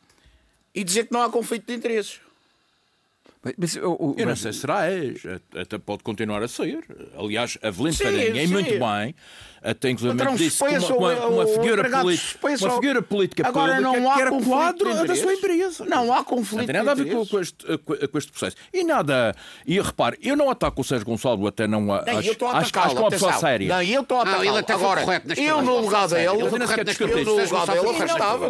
e 0.76 0.84
dizer 0.84 1.06
que 1.06 1.14
não 1.14 1.22
há 1.22 1.30
conflito 1.30 1.66
de 1.66 1.74
interesses. 1.74 2.20
Mas, 3.58 3.76
eu, 3.76 3.84
eu, 3.84 4.16
eu 4.18 4.26
não 4.26 4.36
sei 4.38 4.54
se 4.54 4.60
será, 4.60 4.90
é, 4.90 5.14
até 5.60 5.78
pode 5.78 6.02
continuar 6.02 6.42
a 6.42 6.48
ser. 6.48 6.84
Aliás, 7.18 7.58
a 7.62 7.70
Valente 7.70 7.98
Farinha 7.98 8.42
é 8.42 8.48
muito 8.48 8.70
bem, 8.70 9.14
até 9.64 9.90
inclusive 9.90 10.36
disse 10.36 10.64
que 10.64 10.78
uma, 10.78 11.14
uma, 11.14 11.28
uma, 11.28 11.48
figura 11.48 11.90
política, 11.90 12.66
uma 12.66 12.76
figura 12.76 13.02
política 13.02 13.48
Agora, 13.48 13.80
não 13.80 14.12
há 14.12 14.16
que 14.16 14.22
era 14.22 14.32
quadro 14.32 15.08
da 15.08 15.16
sua 15.16 15.34
empresa. 15.34 15.86
Não 15.86 16.14
há 16.14 16.24
conflito 16.24 16.60
Não 16.60 16.66
tem 16.66 16.76
nada 16.76 16.92
a 16.92 16.96
ver 16.96 17.06
com, 17.12 17.26
com, 17.26 17.40
este, 17.40 17.78
com, 17.78 18.18
este 18.18 18.32
processo. 18.32 18.56
E 18.74 18.84
nada, 18.84 19.36
e 19.66 19.80
repare, 19.80 20.18
eu 20.22 20.36
não 20.36 20.50
ataco 20.50 20.82
o 20.82 20.84
Sérgio 20.84 21.06
Gonçalves, 21.06 21.46
até 21.48 21.68
não, 21.68 21.82
não 21.82 21.94
acho, 21.94 22.10
acho, 22.10 22.46
acho 22.46 22.72
que 22.72 22.80
é 22.80 23.00
uma 23.00 23.10
pessoa 23.10 23.34
séria. 23.34 23.68
Não, 23.68 23.82
eu 23.84 24.02
estou 24.02 24.18
a 24.18 24.22
atacar. 24.22 24.46
Ele 24.46 24.58
até 24.58 24.74
Agora, 24.74 25.02
eu 25.38 25.62
no 25.62 25.80
lugar 25.80 26.08
dele, 26.08 26.26
eu 26.26 26.38
no 26.38 26.58
lugar 26.58 26.78
dele 26.84 27.90
afastava. 27.90 28.48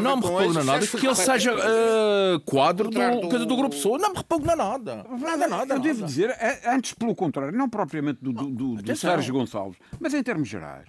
Não 0.00 0.16
me 0.16 0.22
repugna 0.22 0.64
nada 0.64 0.86
que 0.86 1.06
ele 1.06 1.14
seja 1.14 1.52
eh, 1.52 2.40
quadro 2.44 2.90
do 2.90 3.56
grupo 3.56 3.74
Sul. 3.74 3.98
Não 3.98 4.10
me 4.10 4.16
repugna 4.16 4.54
nada 4.54 4.64
nada. 4.78 5.04
Nada, 5.18 5.48
nada. 5.48 5.74
Eu 5.74 5.80
devo 5.80 6.04
dizer, 6.04 6.30
é, 6.30 6.60
antes 6.66 6.94
pelo 6.94 7.14
contrário, 7.14 7.56
não 7.56 7.68
propriamente 7.68 8.18
do 8.22 8.96
Sérgio 8.96 9.34
Gonçalves, 9.34 9.78
mas 10.04 10.12
em 10.12 10.22
termos 10.22 10.46
gerais, 10.46 10.86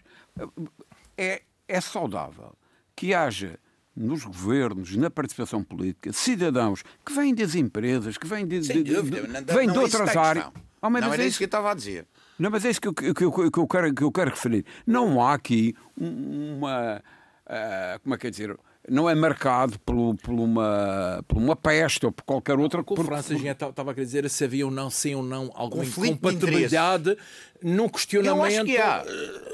é, 1.17 1.41
é 1.69 1.80
saudável 1.80 2.54
que 2.93 3.13
haja 3.13 3.58
nos 3.95 4.25
governos, 4.25 4.93
na 4.97 5.10
participação 5.10 5.63
política, 5.63 6.12
cidadãos 6.12 6.84
que 7.06 7.13
vêm 7.13 7.34
das 7.34 7.56
empresas, 7.56 8.17
que 8.17 8.28
vêm 8.28 8.45
de, 8.45 8.60
de, 8.60 8.84
de, 8.84 9.01
de 9.01 9.54
vêm 9.54 9.71
de 9.71 9.80
outras 9.80 10.17
áreas. 10.17 10.51
Oh, 10.82 10.89
não 10.89 11.13
era 11.13 11.25
isso 11.25 11.38
que 11.38 11.45
eu 11.45 11.47
estava 11.47 11.71
a 11.71 11.73
dizer. 11.73 12.06
Não, 12.38 12.51
mas 12.51 12.65
é 12.65 12.71
isso 12.71 12.82
que 12.82 12.89
eu, 12.89 12.93
que, 12.93 13.06
eu, 13.23 13.32
que, 13.32 13.58
eu 13.58 13.67
quero, 13.67 13.95
que 13.95 14.04
eu 14.04 14.12
quero 14.12 14.32
referir. 14.32 14.65
Não 14.86 15.25
há 15.25 15.34
aqui 15.34 15.73
uma. 15.95 17.01
Uh, 17.45 17.99
como 18.04 18.15
é 18.15 18.17
que 18.17 18.28
é 18.28 18.30
dizer? 18.30 18.60
Não 18.89 19.10
é 19.10 19.15
marcado 19.15 19.80
por, 19.80 20.15
por, 20.15 20.34
uma, 20.34 21.24
por 21.28 21.38
uma 21.38 21.56
peste 21.56 22.06
ou 22.06 22.12
por 22.12 22.24
qualquer 22.24 22.58
outra 22.60 22.84
coisa. 22.84 23.02
O 23.02 23.06
França 23.06 23.34
estava 23.34 23.91
a 23.91 23.93
querer 23.93 24.06
dizer 24.06 24.30
se 24.30 24.43
havia 24.43 24.65
ou 24.65 24.71
não, 24.71 24.89
sim 24.89 25.15
ou 25.15 25.24
não, 25.24 25.52
alguma 25.56 25.84
Conflito 25.84 26.13
incompatibilidade 26.13 27.17
no 27.63 27.89
questionamento 27.89 28.69
eh, 28.69 29.04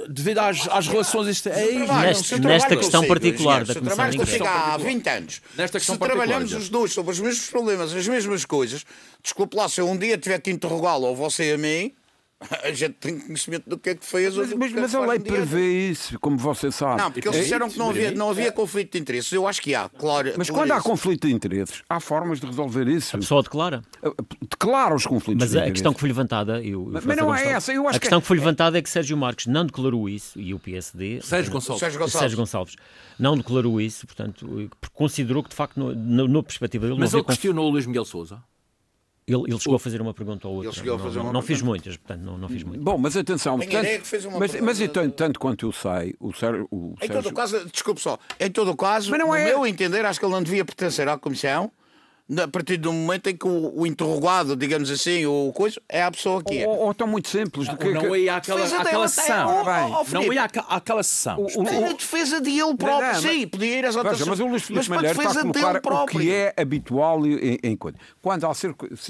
devido 0.09 0.39
às, 0.39 0.67
às 0.67 0.87
relações 0.87 1.27
existentes. 1.27 1.87
Neste, 2.01 2.39
nesta 2.41 2.75
questão 2.75 3.07
particular 3.07 3.63
da 3.63 3.75
Comissão 3.75 4.09
de 4.09 4.43
há 4.43 4.77
20 4.77 5.07
anos. 5.07 5.41
Nesta 5.57 5.79
questão 5.79 5.95
se 5.95 5.99
trabalhamos 5.99 6.53
os 6.53 6.67
dois 6.67 6.91
sobre 6.91 7.11
os 7.11 7.19
mesmos 7.19 7.49
problemas, 7.49 7.93
as 7.93 8.07
mesmas 8.07 8.43
coisas, 8.43 8.85
desculpe 9.23 9.55
lá, 9.55 9.69
se 9.69 9.79
eu 9.79 9.89
um 9.89 9.97
dia 9.97 10.17
tiver 10.17 10.39
que 10.39 10.51
interrogá-lo 10.51 11.07
ou 11.07 11.15
você 11.15 11.53
a 11.53 11.57
mim, 11.57 11.93
a 12.63 12.71
gente 12.71 12.93
tem 12.93 13.19
conhecimento 13.19 13.69
do 13.69 13.77
que 13.77 13.91
é 13.91 13.95
que 13.95 14.05
fez. 14.05 14.35
Mas, 14.35 14.53
mas, 14.53 14.71
mas 14.71 14.95
a 14.95 15.05
lei 15.05 15.19
prevê 15.19 15.89
isso, 15.89 16.19
como 16.19 16.37
você 16.37 16.71
sabe. 16.71 17.01
Não, 17.01 17.11
porque 17.11 17.27
eles 17.27 17.39
é 17.39 17.43
disseram 17.43 17.69
que 17.69 17.77
não 17.77 17.89
havia, 17.89 18.11
não 18.11 18.29
havia 18.29 18.51
conflito 18.51 18.93
de 18.93 18.99
interesses. 18.99 19.31
Eu 19.31 19.47
acho 19.47 19.61
que 19.61 19.75
há, 19.75 19.87
claro. 19.89 20.33
Mas 20.37 20.49
quando 20.49 20.71
há 20.71 20.81
conflito 20.81 21.27
de 21.27 21.33
interesses, 21.33 21.83
há 21.87 21.99
formas 21.99 22.39
de 22.39 22.47
resolver 22.47 22.87
isso. 22.87 23.15
A 23.15 23.19
pessoa 23.19 23.43
declara. 23.43 23.81
Declara 24.41 24.95
os 24.95 25.05
conflitos 25.05 25.43
Mas 25.43 25.51
de 25.51 25.59
a 25.59 25.71
questão 25.71 25.93
que 25.93 25.99
foi 25.99 26.09
levantada. 26.09 26.61
Eu, 26.63 26.87
mas, 26.91 27.05
mas 27.05 27.17
não 27.17 27.33
é 27.33 27.51
essa. 27.51 27.71
Eu 27.71 27.87
acho 27.87 27.97
a 27.97 27.99
questão 27.99 28.19
que, 28.19 28.23
que 28.23 28.27
foi 28.27 28.37
levantada 28.37 28.77
é 28.77 28.81
que 28.81 28.89
Sérgio 28.89 29.15
Marques 29.15 29.45
não 29.45 29.65
declarou 29.65 30.09
isso 30.09 30.39
e 30.39 30.53
o 30.53 30.59
PSD. 30.59 31.21
Sérgio 31.21 31.51
Gonçalves. 31.51 31.79
Sérgio 31.79 31.99
Gonçalves. 31.99 32.19
Sérgio 32.19 32.37
Gonçalves 32.37 32.75
não 33.19 33.37
declarou 33.37 33.79
isso, 33.79 34.07
portanto, 34.07 34.69
porque 34.79 34.95
considerou 34.95 35.43
que 35.43 35.49
de 35.49 35.55
facto, 35.55 35.79
no, 35.79 35.93
no, 35.93 36.27
no 36.27 36.43
perspectiva 36.43 36.87
dele. 36.87 36.99
Mas 36.99 37.13
ele 37.13 37.23
questionou 37.23 37.67
o 37.67 37.69
Luís 37.69 37.85
Miguel 37.85 38.05
Souza. 38.05 38.41
Ele, 39.27 39.43
ele 39.47 39.59
chegou 39.59 39.73
o... 39.73 39.75
a 39.75 39.79
fazer 39.79 40.01
uma 40.01 40.13
pergunta 40.13 40.47
ou 40.47 40.55
outra. 40.55 40.83
Não, 40.83 40.97
não, 40.97 41.11
não, 41.11 41.33
não 41.33 41.41
fiz 41.41 41.61
muitas, 41.61 41.95
portanto, 41.97 42.21
não, 42.21 42.37
não 42.37 42.49
fiz 42.49 42.63
muito. 42.63 42.83
Bom, 42.83 42.97
mas 42.97 43.15
atenção, 43.15 43.57
portanto, 43.57 44.01
mas, 44.39 44.59
mas 44.59 44.79
tanto, 44.89 45.11
tanto 45.11 45.39
quanto 45.39 45.67
eu 45.67 45.71
sei, 45.71 46.15
o, 46.19 46.33
Sérgio, 46.33 46.67
o 46.71 46.95
Em 47.01 47.07
todo 47.07 47.29
o 47.29 47.33
caso, 47.33 47.69
desculpe 47.71 48.01
só, 48.01 48.17
em 48.39 48.49
todo 48.49 48.71
o 48.71 48.75
caso, 48.75 49.11
no 49.15 49.35
é... 49.35 49.45
meu 49.45 49.65
entender, 49.65 50.05
acho 50.05 50.19
que 50.19 50.25
ele 50.25 50.33
não 50.33 50.43
devia 50.43 50.65
pertencer 50.65 51.07
à 51.07 51.17
Comissão 51.17 51.71
a 52.39 52.47
partir 52.47 52.77
do 52.77 52.93
momento 52.93 53.27
em 53.27 53.35
que 53.35 53.47
o, 53.47 53.81
o, 53.81 53.85
interrogado, 53.85 54.55
digamos 54.55 54.89
assim, 54.89 55.25
ou 55.25 55.51
coisa, 55.51 55.81
é 55.89 56.03
a 56.03 56.11
pessoa 56.11 56.41
que 56.43 56.59
é. 56.59 56.67
Ou, 56.67 56.87
ou 56.87 56.93
tão 56.93 57.07
muito 57.07 57.27
simples. 57.27 57.67
Do 57.67 57.77
que, 57.77 57.91
não 57.91 58.15
ia 58.15 58.35
àquela, 58.35 58.63
àquela 58.63 59.07
sessão. 59.07 59.63
Não 60.11 60.33
ia 60.33 60.43
àquela 60.43 61.03
sessão. 61.03 61.39
O, 61.39 61.63
o, 61.63 61.89
a 61.89 61.93
defesa 61.93 62.39
de 62.39 62.51
ele 62.51 62.75
próprio, 62.75 63.13
não, 63.13 63.21
sim, 63.21 63.47
podia 63.47 63.79
ir 63.79 63.85
às 63.85 63.95
outras 63.95 64.21
Mas 64.21 64.39
o 64.39 64.47
Luís 64.47 64.63
Filipe 64.63 64.89
Malheiro 64.89 65.21
está 65.21 65.41
a 65.41 65.81
colocar 65.81 66.03
o 66.03 66.05
que 66.05 66.31
é 66.31 66.53
habitual 66.57 67.25
em, 67.25 67.59
em 67.63 67.75
coisa. 67.75 67.97
Quando 68.21 68.45
há 68.45 68.53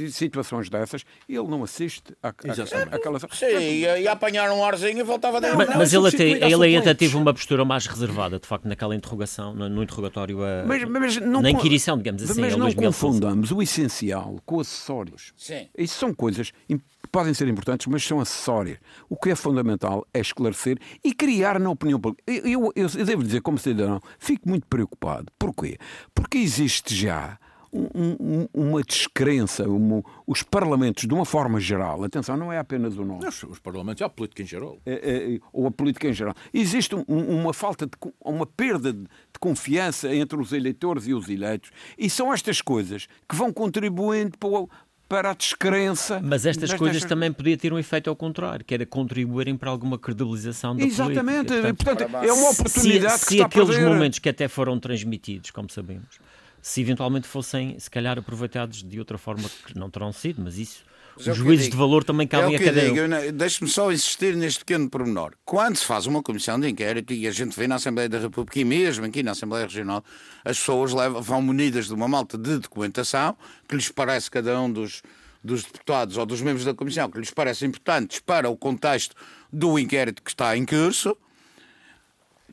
situações 0.10 0.70
dessas, 0.70 1.04
ele 1.28 1.48
não 1.48 1.64
assiste 1.64 2.16
àquela 2.24 3.20
sessão. 3.20 3.30
Sim, 3.32 3.46
ia 3.46 4.12
apanhar 4.12 4.52
um 4.52 4.64
arzinho 4.64 5.00
e 5.00 5.04
voltava 5.04 5.40
dentro. 5.40 5.58
Mas, 5.58 5.76
mas 5.76 5.94
ele, 5.94 6.08
até, 6.08 6.24
ele 6.24 6.66
ainda 6.66 6.96
teve 6.96 7.16
uma 7.16 7.34
postura 7.34 7.64
mais 7.66 7.86
reservada, 7.86 8.40
de 8.40 8.48
facto, 8.48 8.68
naquela 8.68 8.96
interrogação, 8.96 9.54
no, 9.54 9.70
no 9.70 9.84
interrogatório, 9.84 10.44
a, 10.44 10.64
mas, 10.66 10.84
mas 10.84 11.18
não, 11.18 11.42
na 11.42 11.52
inquirição, 11.52 11.98
digamos 11.98 12.24
assim. 12.24 12.42
Mas 12.42 12.56
não 12.56 12.68
confundamos 13.12 13.52
o 13.52 13.62
essencial 13.62 14.40
com 14.46 14.62
acessórios. 14.62 15.34
Sim. 15.36 15.68
Isso 15.78 16.00
são 16.00 16.14
coisas 16.14 16.52
que 16.68 16.80
podem 17.12 17.34
ser 17.34 17.48
importantes, 17.50 17.88
mas 17.88 18.04
são 18.04 18.22
acessórias. 18.22 18.78
O 19.10 19.18
que 19.18 19.32
é 19.32 19.36
fundamental 19.36 20.08
é 20.14 20.22
esclarecer 20.22 20.78
e 21.04 21.14
criar 21.14 21.60
na 21.60 21.70
opinião 21.70 22.00
pública. 22.00 22.24
Eu, 22.26 22.72
eu, 22.74 22.88
eu 22.96 23.06
devo 23.06 23.24
dizer, 23.24 23.42
como 23.42 23.58
cidadão, 23.58 24.00
fico 24.18 24.48
muito 24.48 24.66
preocupado. 24.68 25.26
Porquê? 25.38 25.78
Porque 26.16 26.38
existe 26.38 26.96
já 26.96 27.38
um, 27.74 28.48
uma 28.54 28.84
descrença, 28.84 29.68
uma, 29.68 30.04
os 30.28 30.44
parlamentos, 30.44 31.08
de 31.08 31.14
uma 31.14 31.26
forma 31.26 31.60
geral, 31.60 32.04
atenção, 32.04 32.36
não 32.36 32.52
é 32.52 32.58
apenas 32.58 32.98
o 32.98 33.06
nosso. 33.06 33.28
Os, 33.28 33.54
os 33.54 33.60
parlamentos, 33.60 34.02
é 34.02 34.06
a 34.06 34.10
política 34.10 34.44
em 34.44 34.46
geral. 34.46 34.78
É, 34.86 35.36
é, 35.36 35.40
ou 35.54 35.68
a 35.68 35.72
política 35.72 36.08
em 36.08 36.14
geral. 36.14 36.36
Existe 36.54 36.96
um, 36.96 37.04
uma 37.08 37.54
falta 37.54 37.86
de, 37.86 37.94
uma 38.24 38.46
perda 38.46 38.92
de, 38.92 39.02
de 39.02 39.40
confiança 39.40 40.14
entre 40.14 40.40
os 40.40 40.52
eleitores 40.52 41.08
e 41.08 41.14
os 41.14 41.30
eleitos. 41.30 41.72
E 41.98 42.10
são 42.10 42.34
estas 42.34 42.62
coisas 42.62 43.08
que 43.28 43.36
vão 43.36 43.54
contribuindo 43.54 44.38
para 44.38 44.50
o, 44.50 44.70
para 45.12 45.32
a 45.32 45.34
descrença. 45.34 46.22
Mas 46.24 46.46
estas 46.46 46.74
coisas 46.74 46.96
destas... 46.96 47.10
também 47.10 47.32
podiam 47.34 47.58
ter 47.58 47.74
um 47.74 47.80
efeito 47.80 48.10
ao 48.10 48.16
contrário, 48.16 48.64
que 48.64 48.74
era 48.74 48.86
contribuírem 48.86 49.58
para 49.58 49.70
alguma 49.70 50.00
credibilização 50.00 50.76
da 50.76 50.84
Exatamente. 50.84 51.48
política. 51.48 51.54
Exatamente. 51.54 51.84
Portanto, 51.84 52.12
Portanto, 52.12 52.30
é 52.30 52.34
uma 52.34 52.50
oportunidade 52.50 53.20
se, 53.20 53.26
que 53.26 53.34
se 53.36 53.42
aqueles 53.42 53.78
momentos 53.80 54.20
que 54.20 54.30
até 54.30 54.48
foram 54.48 54.80
transmitidos, 54.80 55.52
como 55.52 55.70
sabemos, 55.70 56.18
se 56.62 56.82
eventualmente 56.82 57.28
fossem, 57.28 57.78
se 57.80 57.90
calhar, 57.90 58.18
aproveitados 58.18 58.84
de 58.84 59.00
outra 59.00 59.18
forma 59.18 59.50
que 59.66 59.78
não 59.78 59.90
terão 59.90 60.12
sido, 60.12 60.42
mas 60.42 60.58
isso. 60.58 60.84
Mas 61.16 61.28
os 61.28 61.28
é 61.28 61.34
juízes 61.34 61.70
de 61.70 61.76
valor 61.76 62.04
também 62.04 62.28
cabem 62.28 62.54
é 62.54 62.58
a 62.58 62.60
cada 62.64 62.82
um. 62.82 63.32
Deixe-me 63.34 63.70
só 63.70 63.92
insistir 63.92 64.36
neste 64.36 64.60
pequeno 64.60 64.90
pormenor. 64.90 65.34
Quando 65.44 65.76
se 65.76 65.86
faz 65.86 66.06
uma 66.06 66.24
comissão 66.24 66.60
de 66.60 66.70
inquérito 66.70 67.14
e 67.14 67.28
a 67.28 67.32
gente 67.32 67.58
vê 67.58 67.68
na 67.68 67.76
Assembleia 67.76 68.08
da 68.08 68.20
República 68.20 68.60
e 68.60 68.64
mesmo 68.64 69.06
aqui 69.06 69.22
na 69.22 69.32
Assembleia 69.32 69.66
Regional, 69.66 70.04
as 70.46 70.58
pessoas 70.58 70.94
levam, 70.94 71.22
vão 71.22 71.42
munidas 71.42 71.88
de 71.88 71.94
uma 71.94 72.08
malta 72.08 72.38
de 72.38 72.60
documentação 72.60 73.36
que 73.68 73.76
lhes 73.76 73.90
parece 73.90 74.32
cada 74.32 74.60
um 74.62 74.72
dos, 74.72 75.02
dos 75.44 75.64
deputados 75.64 76.18
ou 76.18 76.26
dos 76.26 76.42
membros 76.42 76.64
da 76.64 76.74
comissão 76.74 77.10
que 77.10 77.20
lhes 77.20 77.32
parece 77.32 77.66
importantes 77.66 78.20
para 78.20 78.50
o 78.50 78.56
contexto 78.56 79.16
do 79.52 79.78
inquérito 79.78 80.22
que 80.24 80.30
está 80.30 80.56
em 80.56 80.66
curso 80.66 81.18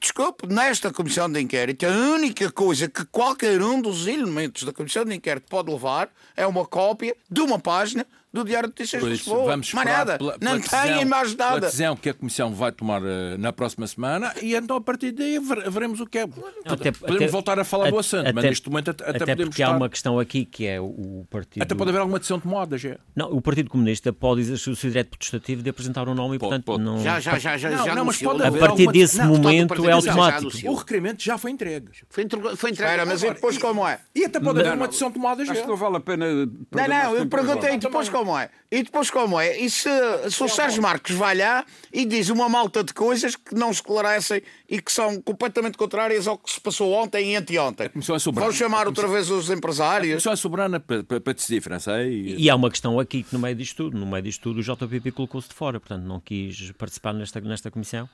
Desculpe, 0.01 0.47
nesta 0.47 0.93
comissão 0.93 1.29
de 1.29 1.41
inquérito, 1.41 1.85
a 1.85 1.91
única 1.91 2.53
coisa 2.53 2.87
que 2.89 3.05
qualquer 3.07 3.61
um 3.61 3.83
dos 3.83 4.07
elementos 4.07 4.63
da 4.63 4.73
comissão 4.73 5.05
de 5.05 5.13
inquérito 5.13 5.49
pode 5.49 5.73
levar 5.73 6.09
é 6.37 6.47
uma 6.47 6.65
cópia 6.65 7.17
de 7.29 7.41
uma 7.41 7.59
página 7.59 8.07
do 8.33 8.45
Diário 8.45 8.69
de 8.69 8.73
Notícias 8.73 9.03
de 9.03 9.09
Lisboa. 9.09 9.45
Vamos 9.47 9.73
mais 9.73 9.89
nada. 9.89 10.19
Pela, 10.19 10.39
pela 10.39 10.53
não 10.53 10.61
têm 10.61 11.05
mais 11.05 11.35
nada. 11.35 11.57
A 11.57 11.61
decisão 11.61 11.97
que 11.97 12.11
a 12.11 12.15
Comissão 12.15 12.53
vai 12.53 12.71
tomar 12.73 13.03
uh, 13.03 13.39
na 13.39 13.53
próxima 13.53 13.87
semana 13.87 14.35
e 14.43 14.55
então 14.55 14.77
a 14.77 14.81
partir 14.81 15.13
daí 15.13 15.39
veremos 15.39 16.01
o 16.01 16.07
que 16.07 16.19
é. 16.19 16.23
Até, 16.65 16.93
podemos 16.93 17.23
até, 17.23 17.27
voltar 17.27 17.59
a 17.59 17.65
falar 17.65 17.91
do 17.91 17.99
assunto, 17.99 18.31
mas 18.35 18.45
neste 18.45 18.69
momento 18.69 18.91
até, 18.91 19.05
até, 19.09 19.19
podemos 19.21 19.45
porque 19.47 19.63
estar... 19.63 19.75
há 19.75 19.77
uma 19.77 19.89
questão 19.89 20.19
aqui 20.19 20.45
que 20.45 20.67
é 20.67 20.81
o 20.81 21.27
partido... 21.31 21.63
Até 21.63 21.75
pode 21.75 21.91
haver 21.91 22.01
alguma 22.01 22.19
decisão 22.19 22.39
tomada, 22.39 22.77
já. 22.77 22.97
Não, 23.15 23.31
o 23.33 23.41
Partido 23.41 23.71
Comunista 23.71 24.13
pode 24.13 24.43
exercer 24.43 24.73
o 24.73 24.77
seu 24.77 24.91
direito 24.91 25.11
protestativo 25.11 25.63
de 25.63 25.71
apresentar 25.71 26.09
um 26.09 26.15
nome 26.15 26.37
e, 26.37 26.39
portanto, 26.39 26.65
pode. 26.65 26.83
não... 26.83 27.03
Já, 27.03 27.21
já, 27.21 27.39
já, 27.39 27.57
já, 27.57 27.71
não, 27.71 27.85
já 27.85 27.95
não, 27.95 28.05
mas 28.05 28.21
pode 28.21 28.43
A 28.43 28.53
partir 28.53 28.91
desse 28.93 29.19
não, 29.19 29.29
momento 29.29 29.89
é 29.89 29.93
automático. 29.93 30.71
O 30.71 30.75
requerimento 30.75 31.23
já 31.23 31.39
foi 31.39 31.51
entregue. 31.51 31.89
Foi 32.09 32.25
entregue. 32.25 32.57
Foi 32.57 32.71
entregue. 32.71 33.05
mas 33.05 33.23
e 33.23 33.31
depois 33.31 33.59
como 33.59 33.87
é? 33.87 34.01
E 34.15 34.25
até 34.25 34.39
pode 34.39 34.61
haver 34.61 34.75
uma 34.75 34.89
decisão 34.89 35.11
tomada 35.11 35.45
já. 35.45 35.53
Acho 35.53 35.63
que 35.63 35.69
não 35.69 35.77
vale 35.77 35.97
a 35.97 36.01
pena... 36.01 36.27
Não, 36.35 36.89
não, 36.89 37.17
eu 37.17 37.27
perguntei 37.27 37.77
depois 37.79 38.09
como 38.09 38.28
é. 38.37 38.51
E 38.71 38.83
depois 38.83 39.11
como 39.11 39.41
é? 39.41 39.59
E 39.59 39.71
se, 39.71 39.89
se 40.29 40.43
o 40.43 40.49
Sérgio 40.49 40.83
Marcos 40.83 41.13
vai 41.13 41.37
lá 41.37 41.65
e 41.93 42.05
diz 42.05 42.29
uma 42.29 42.49
malta 42.49 42.83
de 42.83 42.93
coisas 42.93 43.37
que 43.37 43.55
não 43.55 43.71
esclarecem 43.71 44.43
e 44.69 44.83
que 44.83 44.91
são 44.91 45.23
completamente 45.23 45.79
contrárias 45.79 46.27
ao 46.27 46.37
que 46.37 46.51
se 46.51 46.61
passou 46.61 46.93
ontem 46.93 47.33
e 47.33 47.37
anteontem. 47.37 47.87
A 47.87 47.91
Comissão 47.91 48.17
é 48.17 48.19
soberana. 48.19 48.51
Vão 48.51 48.59
chamar 48.59 48.87
outra 48.87 49.07
vez 49.07 49.31
os 49.31 49.49
empresários. 49.49 50.11
A 50.11 50.15
Comissão 50.15 50.33
é 50.33 50.37
soberana 50.37 50.81
para, 50.81 51.05
para, 51.05 51.21
para 51.21 51.33
decidir, 51.33 51.61
França. 51.61 52.03
E... 52.03 52.35
e 52.37 52.51
há 52.51 52.57
uma 52.57 52.71
questão 52.71 52.99
aqui 52.99 53.23
que 53.23 53.33
no 53.33 53.39
meio 53.39 53.55
disto 53.55 53.77
tudo, 53.85 53.97
no 53.97 54.07
meio 54.07 54.23
disto 54.23 54.43
tudo, 54.43 54.59
o 54.59 54.63
JPP 54.63 55.13
colocou-se 55.13 55.49
de 55.49 55.55
fora, 55.55 55.79
portanto 55.79 56.03
não 56.03 56.19
quis 56.19 56.73
participar 56.73 57.15
nesta, 57.15 57.41
nesta 57.41 57.71
comissão. 57.71 58.09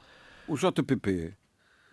O 0.47 0.57
JPP 0.57 1.35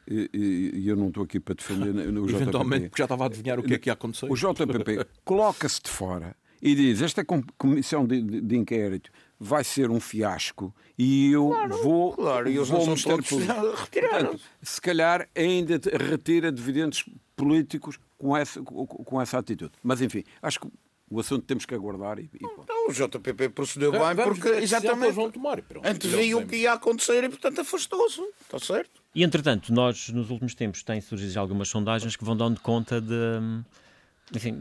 e, 0.08 0.72
e, 0.76 0.88
eu 0.88 0.96
não 0.96 1.10
estou 1.10 1.24
aqui 1.24 1.40
para 1.40 1.56
defender 1.56 1.90
o 1.90 2.26
JPP. 2.26 2.36
Eventualmente, 2.36 2.90
porque 2.90 3.02
já 3.02 3.06
estava 3.06 3.24
a 3.24 3.28
adivinhar 3.28 3.60
o 3.60 3.64
que 3.64 3.74
é 3.74 3.80
que 3.80 3.90
ia 3.90 3.94
acontecer. 3.94 4.28
O 4.30 4.36
JPP 4.36 5.06
coloca-se 5.24 5.82
de 5.82 5.90
fora 5.90 6.36
e 6.62 6.76
diz: 6.76 7.01
Esta 7.01 7.26
comissão 7.57 8.05
de, 8.05 8.22
de, 8.22 8.41
de, 8.41 8.57
inquérito 8.57 9.12
vai 9.39 9.64
ser 9.64 9.89
um 9.89 9.99
fiasco 9.99 10.74
e 10.97 11.32
eu 11.32 11.49
claro, 11.49 11.84
vou. 11.84 12.14
Claro, 12.14 12.49
e 12.49 12.55
eles 12.55 12.68
vou 12.70 12.86
não 12.86 12.95
são 12.95 13.18
todos 13.18 13.28
Portanto, 13.91 14.39
se 14.62 14.82
calhar 14.82 15.28
ainda 15.36 15.80
retira 15.97 16.51
dividendos 16.51 17.05
políticos 17.36 17.99
com 18.18 18.38
essa, 18.38 18.62
com 18.62 19.22
essa 19.22 19.39
atitude. 19.39 19.72
Mas 19.82 20.01
enfim, 20.01 20.24
acho 20.41 20.59
que 20.59 20.68
o 21.09 21.20
assunto 21.20 21.43
temos 21.43 21.66
que 21.66 21.76
aguardar 21.76 22.20
e, 22.20 22.30
e 22.34 22.41
não, 22.41 22.88
o 22.88 22.93
JPP 22.93 23.49
procedeu 23.49 23.91
bem 23.91 24.01
porque 24.24 24.47
exatamente 24.47 25.12
vão 25.12 25.30
tomar 25.30 25.62
pronto. 25.62 25.86
anteviu 25.86 26.39
o 26.39 26.47
que 26.47 26.55
ia 26.55 26.74
acontecer 26.74 27.24
e 27.24 27.30
portanto 27.30 27.59
afastou-se. 27.62 28.22
Está 28.41 28.59
certo. 28.59 29.01
E 29.14 29.24
entretanto, 29.24 29.74
nós 29.74 30.07
nos 30.09 30.30
últimos 30.30 30.55
tempos 30.55 30.84
têm 30.84 31.01
surgido 31.01 31.38
algumas 31.38 31.68
sondagens 31.68 32.16
que 32.16 32.24
vão 32.24 32.38
dando 32.38 32.62
conta 32.62 33.01
de 33.01 33.14
enfim, 34.34 34.54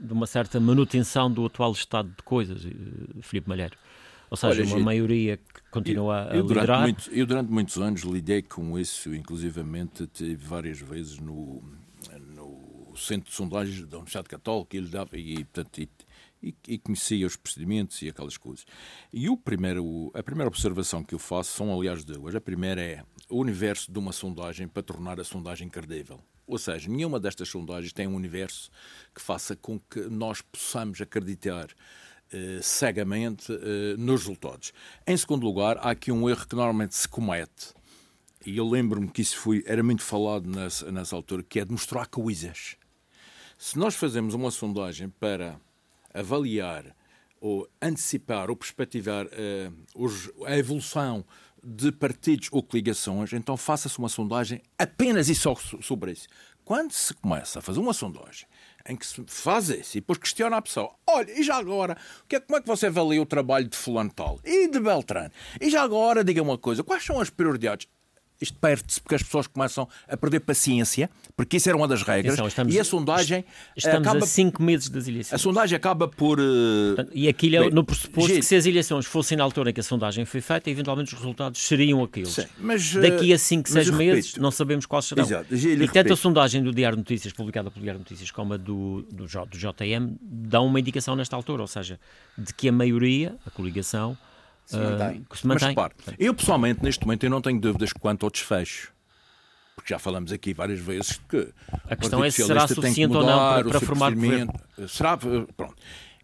de 0.00 0.12
uma 0.12 0.26
certa 0.26 0.58
manutenção 0.58 1.30
do 1.30 1.46
atual 1.46 1.72
estado 1.72 2.08
de 2.16 2.22
coisas, 2.22 2.64
eh, 2.64 2.70
Filipe 3.22 3.48
Malheiro. 3.48 3.76
Ou 4.30 4.36
seja, 4.36 4.54
Olha, 4.54 4.62
uma 4.62 4.76
gente, 4.76 4.84
maioria 4.84 5.36
que 5.36 5.70
continua 5.70 6.28
eu, 6.30 6.36
eu 6.36 6.40
a 6.40 6.42
liderar. 6.42 6.66
Durante 6.66 6.82
muito, 6.82 7.10
eu 7.10 7.26
durante 7.26 7.50
muitos 7.50 7.76
anos 7.76 8.00
lidei 8.02 8.42
com 8.42 8.78
isso, 8.78 9.14
inclusivamente 9.14 10.06
tive 10.06 10.36
várias 10.36 10.80
vezes 10.80 11.18
no, 11.18 11.62
no 12.34 12.96
centro 12.96 13.30
de 13.30 13.36
sondagens 13.36 13.86
da 13.86 13.98
Universidade 13.98 14.28
Católica 14.28 14.76
e, 14.76 14.80
dava, 14.80 15.18
e, 15.18 15.44
portanto, 15.44 15.78
e, 15.78 15.88
e, 16.42 16.54
e, 16.66 16.78
conhecia 16.78 17.26
os 17.26 17.36
procedimentos 17.36 18.00
e 18.00 18.08
aquelas 18.08 18.38
coisas. 18.38 18.64
E 19.12 19.28
o 19.28 19.36
primeiro, 19.36 20.10
a 20.14 20.22
primeira 20.22 20.48
observação 20.48 21.04
que 21.04 21.14
eu 21.14 21.18
faço 21.18 21.52
são, 21.52 21.72
aliás, 21.78 22.02
duas. 22.02 22.34
A 22.34 22.40
primeira 22.40 22.80
é 22.80 23.04
o 23.28 23.38
universo 23.38 23.92
de 23.92 23.98
uma 23.98 24.12
sondagem 24.12 24.66
para 24.66 24.82
tornar 24.82 25.20
a 25.20 25.24
sondagem 25.24 25.68
credível. 25.68 26.18
Ou 26.52 26.58
seja, 26.58 26.86
nenhuma 26.86 27.18
destas 27.18 27.48
sondagens 27.48 27.94
tem 27.94 28.06
um 28.06 28.14
universo 28.14 28.70
que 29.14 29.22
faça 29.22 29.56
com 29.56 29.80
que 29.80 30.00
nós 30.00 30.42
possamos 30.42 31.00
acreditar 31.00 31.68
eh, 32.30 32.60
cegamente 32.60 33.50
eh, 33.50 33.96
nos 33.96 34.20
resultados. 34.20 34.70
Em 35.06 35.16
segundo 35.16 35.46
lugar, 35.46 35.78
há 35.78 35.92
aqui 35.92 36.12
um 36.12 36.28
erro 36.28 36.46
que 36.46 36.54
normalmente 36.54 36.94
se 36.94 37.08
comete, 37.08 37.72
e 38.44 38.58
eu 38.58 38.68
lembro-me 38.68 39.08
que 39.08 39.22
isso 39.22 39.38
foi, 39.38 39.64
era 39.66 39.82
muito 39.82 40.02
falado 40.02 40.46
nessa, 40.46 40.92
nessa 40.92 41.16
altura, 41.16 41.42
que 41.42 41.58
é 41.58 41.64
de 41.64 41.72
mostrar 41.72 42.04
coisas. 42.04 42.76
Se 43.56 43.78
nós 43.78 43.94
fazemos 43.94 44.34
uma 44.34 44.50
sondagem 44.50 45.08
para 45.08 45.58
avaliar 46.12 46.94
ou 47.40 47.66
antecipar 47.80 48.50
ou 48.50 48.56
perspectivar 48.56 49.24
uh, 49.24 49.74
os, 49.94 50.30
a 50.44 50.54
evolução 50.58 51.24
de 51.62 51.92
partidos 51.92 52.48
ou 52.50 52.62
coligações, 52.62 53.32
então 53.32 53.56
faça-se 53.56 53.98
uma 53.98 54.08
sondagem 54.08 54.60
apenas 54.78 55.28
e 55.28 55.34
só 55.34 55.54
sobre 55.80 56.12
isso. 56.12 56.26
Quando 56.64 56.92
se 56.92 57.12
começa 57.14 57.58
a 57.58 57.62
fazer 57.62 57.80
uma 57.80 57.92
sondagem 57.92 58.46
em 58.88 58.96
que 58.96 59.06
se 59.06 59.22
faz 59.26 59.68
isso 59.68 59.96
e 59.96 60.00
depois 60.00 60.18
questiona 60.18 60.56
a 60.56 60.62
pessoa: 60.62 60.94
olha, 61.06 61.38
e 61.38 61.42
já 61.42 61.56
agora, 61.56 61.96
é, 62.30 62.40
como 62.40 62.58
é 62.58 62.60
que 62.60 62.66
você 62.66 62.86
avalia 62.86 63.20
o 63.20 63.26
trabalho 63.26 63.68
de 63.68 63.76
Fulano 63.76 64.12
Tal 64.12 64.38
e 64.44 64.68
de 64.68 64.80
Beltrano? 64.80 65.30
E 65.60 65.70
já 65.70 65.82
agora, 65.82 66.24
diga 66.24 66.42
uma 66.42 66.58
coisa: 66.58 66.84
quais 66.84 67.04
são 67.04 67.20
as 67.20 67.30
prioridades? 67.30 67.88
Isto 68.42 68.58
perde-se 68.58 69.00
porque 69.00 69.14
as 69.14 69.22
pessoas 69.22 69.46
começam 69.46 69.88
a 70.08 70.16
perder 70.16 70.40
paciência, 70.40 71.08
porque 71.36 71.56
isso 71.56 71.68
era 71.68 71.76
uma 71.76 71.88
das 71.88 72.02
regras, 72.02 72.34
Atenção, 72.34 72.48
estamos, 72.48 72.74
e 72.74 72.80
a 72.80 72.84
sondagem 72.84 73.44
estamos 73.76 74.08
acaba... 74.08 74.24
a 74.24 74.28
cinco 74.28 74.62
meses 74.62 74.88
das 74.88 75.06
eleições. 75.08 75.34
A 75.34 75.38
sondagem 75.38 75.76
acaba 75.76 76.08
por... 76.08 76.40
Uh... 76.40 77.08
E 77.12 77.28
aquilo 77.28 77.56
é 77.56 77.70
no 77.70 77.84
pressuposto 77.84 78.28
gente... 78.28 78.40
que 78.40 78.46
se 78.46 78.56
as 78.56 78.66
eleições 78.66 79.06
fossem 79.06 79.36
na 79.36 79.44
altura 79.44 79.70
em 79.70 79.72
que 79.72 79.80
a 79.80 79.84
sondagem 79.84 80.24
foi 80.24 80.40
feita, 80.40 80.70
eventualmente 80.70 81.14
os 81.14 81.20
resultados 81.20 81.60
seriam 81.60 82.02
aqueles. 82.02 82.30
Sim, 82.30 82.46
mas, 82.58 82.94
uh... 82.94 83.00
Daqui 83.00 83.32
a 83.32 83.38
cinco, 83.38 83.68
seis 83.68 83.90
meses 83.90 84.36
não 84.36 84.50
sabemos 84.50 84.86
quais 84.86 85.04
serão. 85.04 85.24
Exato, 85.24 85.54
e 85.54 85.88
tanto 85.88 86.12
a 86.12 86.16
sondagem 86.16 86.62
do 86.62 86.72
Diário 86.72 86.98
Notícias, 86.98 87.32
publicada 87.32 87.70
pelo 87.70 87.82
Diário 87.82 88.00
Notícias, 88.00 88.30
como 88.30 88.54
a 88.54 88.56
do, 88.56 89.02
do, 89.10 89.24
do 89.24 89.58
JM, 89.58 90.16
dão 90.20 90.66
uma 90.66 90.80
indicação 90.80 91.14
nesta 91.14 91.36
altura, 91.36 91.62
ou 91.62 91.68
seja, 91.68 91.98
de 92.36 92.52
que 92.52 92.68
a 92.68 92.72
maioria, 92.72 93.36
a 93.46 93.50
coligação, 93.50 94.16
se 94.72 94.78
mantém. 94.78 95.26
Uh, 95.30 95.36
se 95.36 95.46
mantém. 95.46 95.74
Mas 95.76 95.90
repare, 95.90 95.94
eu 96.18 96.34
pessoalmente, 96.34 96.82
neste 96.82 97.04
momento, 97.04 97.24
eu 97.24 97.30
não 97.30 97.40
tenho 97.40 97.60
dúvidas 97.60 97.92
quanto 97.92 98.26
ao 98.26 98.30
desfecho. 98.30 98.92
Porque 99.74 99.92
já 99.92 99.98
falamos 99.98 100.32
aqui 100.32 100.52
várias 100.52 100.80
vezes 100.80 101.20
que 101.28 101.48
a 101.88 101.96
questão 101.96 102.22
é 102.24 102.30
se 102.30 102.44
será 102.44 102.68
suficiente 102.68 103.16
ou 103.16 103.24
não 103.24 103.38
para, 103.38 103.64
para 103.70 103.80
formar 103.80 104.14
governo. 104.14 104.52
Será, 104.86 105.16
pronto. 105.16 105.76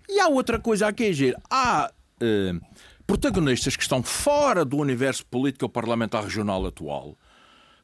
E 0.09 0.21
há 0.21 0.29
outra 0.29 0.59
coisa 0.59 0.89
a 0.89 0.93
que 0.93 1.35
Há 1.51 1.91
uh, 2.23 2.61
protagonistas 3.07 3.75
que 3.75 3.83
estão 3.83 4.03
fora 4.03 4.65
do 4.65 4.77
universo 4.77 5.25
político 5.27 5.69
parlamentar 5.69 6.23
regional 6.23 6.65
atual 6.67 7.17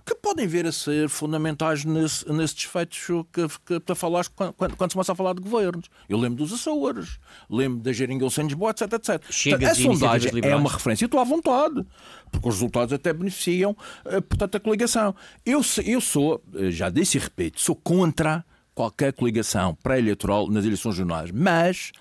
que 0.04 0.14
podem 0.14 0.46
vir 0.46 0.66
a 0.66 0.72
ser 0.72 1.08
fundamentais 1.08 1.84
nesse, 1.84 2.30
nesses 2.30 2.54
desfeitos 2.54 2.98
que, 3.32 3.48
que, 3.64 3.80
que 3.80 3.94
falaste 3.94 4.30
quando, 4.34 4.52
quando, 4.52 4.90
se 4.90 4.94
começa 4.94 5.12
a 5.12 5.14
falar 5.14 5.34
de 5.34 5.40
governos. 5.40 5.88
Eu 6.08 6.18
lembro 6.18 6.38
dos 6.44 6.52
Açores, 6.52 7.18
lembro 7.48 7.80
da 7.80 7.92
Jeringa 7.92 8.28
sem 8.28 8.44
Lisboa, 8.44 8.70
etc, 8.70 8.92
etc. 8.92 9.22
Chega 9.30 9.70
a 9.70 9.74
sondagem 9.74 10.30
é 10.42 10.54
uma 10.54 10.70
referência, 10.70 11.06
estou 11.06 11.20
à 11.20 11.24
vontade, 11.24 11.84
porque 12.30 12.48
os 12.48 12.54
resultados 12.54 12.92
até 12.92 13.12
beneficiam, 13.12 13.76
eh, 14.04 14.20
portanto, 14.20 14.56
a 14.56 14.60
coligação. 14.60 15.14
Eu, 15.44 15.62
eu 15.84 16.00
sou, 16.00 16.42
eh, 16.54 16.70
já 16.70 16.90
disse 16.90 17.16
e 17.16 17.20
repito, 17.20 17.60
sou 17.60 17.74
contra 17.74 18.44
qualquer 18.74 19.12
coligação 19.12 19.74
pré-eleitoral 19.82 20.50
nas 20.50 20.64
eleições 20.64 20.92
regionais, 20.92 21.30
mas 21.30 21.92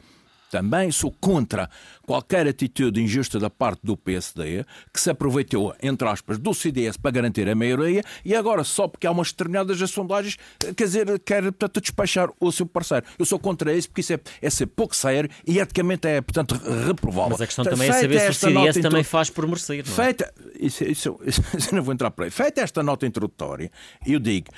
também 0.53 0.91
sou 0.91 1.11
contra 1.19 1.67
qualquer 2.05 2.47
atitude 2.47 3.01
injusta 3.01 3.39
da 3.39 3.49
parte 3.49 3.79
do 3.83 3.97
PSD, 3.97 4.63
que 4.93 5.01
se 5.01 5.09
aproveitou, 5.09 5.73
entre 5.81 6.07
aspas, 6.07 6.37
do 6.37 6.53
CDS 6.53 6.95
para 6.95 7.09
garantir 7.09 7.49
a 7.49 7.55
maioria 7.55 8.03
e 8.23 8.35
agora, 8.35 8.63
só 8.63 8.87
porque 8.87 9.07
há 9.07 9.11
umas 9.11 9.31
determinadas 9.31 9.79
sondagens, 9.89 10.37
quer 10.59 10.83
dizer, 10.83 11.19
quer, 11.21 11.41
portanto, 11.41 11.81
despachar 11.81 12.29
o 12.39 12.51
seu 12.51 12.67
parceiro. 12.67 13.03
Eu 13.17 13.25
sou 13.25 13.39
contra 13.39 13.73
isso 13.75 13.89
porque 13.89 14.01
isso 14.01 14.13
é, 14.13 14.19
é 14.43 14.49
ser 14.51 14.67
pouco 14.67 14.95
sério 14.95 15.27
e 15.47 15.57
eticamente 15.57 16.07
é, 16.07 16.21
portanto, 16.21 16.53
reprovável. 16.85 17.31
Mas 17.31 17.41
a 17.41 17.47
questão 17.47 17.65
também 17.65 17.89
é 17.89 17.93
saber 17.93 18.19
se 18.19 18.29
o 18.29 18.33
CDS 18.35 18.75
também 18.75 18.99
intro... 18.99 19.03
faz 19.05 19.31
por 19.31 19.47
merecer. 19.47 19.83
Não 19.83 19.91
é? 19.91 19.95
Feita, 19.95 20.33
isso, 20.59 20.83
isso, 20.83 21.19
isso, 21.25 21.43
isso, 21.57 21.73
não 21.73 21.81
vou 21.81 21.95
entrar 21.95 22.11
por 22.11 22.25
aí. 22.25 22.29
Feita 22.29 22.61
esta 22.61 22.83
nota 22.83 23.07
introdutória, 23.07 23.71
eu 24.05 24.19
digo, 24.19 24.51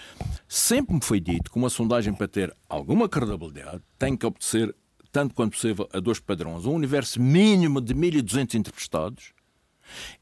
sempre 0.46 0.93
me 0.93 1.02
foi 1.02 1.22
dito 1.22 1.50
que 1.50 1.58
uma 1.58 1.70
sondagem 1.70 2.14
para 2.14 2.28
ter 2.28 2.54
alguma 2.68 3.08
credibilidade 3.08 3.82
tem 3.98 4.18
que 4.18 4.26
obedecer 4.26 4.76
tanto 5.16 5.34
quanto 5.34 5.53
possível, 5.53 5.88
a 5.93 5.99
dois 6.01 6.20
padrões. 6.20 6.66
Um 6.66 6.74
universo 6.74 7.22
mínimo 7.22 7.80
de 7.80 7.95
1.200 7.95 8.55
entrevistados 8.55 9.32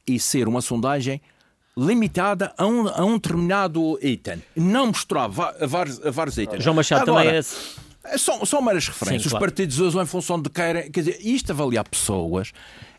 e 0.05 0.19
ser 0.19 0.47
uma 0.47 0.61
sondagem 0.61 1.19
limitada 1.75 2.53
a 2.55 2.63
um, 2.67 2.87
a 2.87 3.03
um 3.03 3.13
determinado 3.13 3.97
item. 4.03 4.43
Não 4.55 4.87
mostrar 4.87 5.27
vários, 5.27 5.97
vários 5.97 6.37
itens. 6.37 6.63
João 6.63 6.75
Machado 6.75 7.09
Agora, 7.09 7.23
também 7.23 7.35
é 7.35 7.39
esse. 7.39 7.75
É 8.03 8.19
são, 8.19 8.45
são 8.45 8.61
meras 8.61 8.87
referências. 8.87 9.23
Sim, 9.23 9.29
claro. 9.29 9.43
Os 9.43 9.49
partidos 9.49 9.79
usam 9.79 10.03
em 10.03 10.05
função 10.05 10.39
de 10.39 10.47
querem. 10.51 10.91
Quer 10.91 10.99
dizer, 10.99 11.17
isto 11.21 11.51
avaliar 11.51 11.89
pessoas 11.89 12.51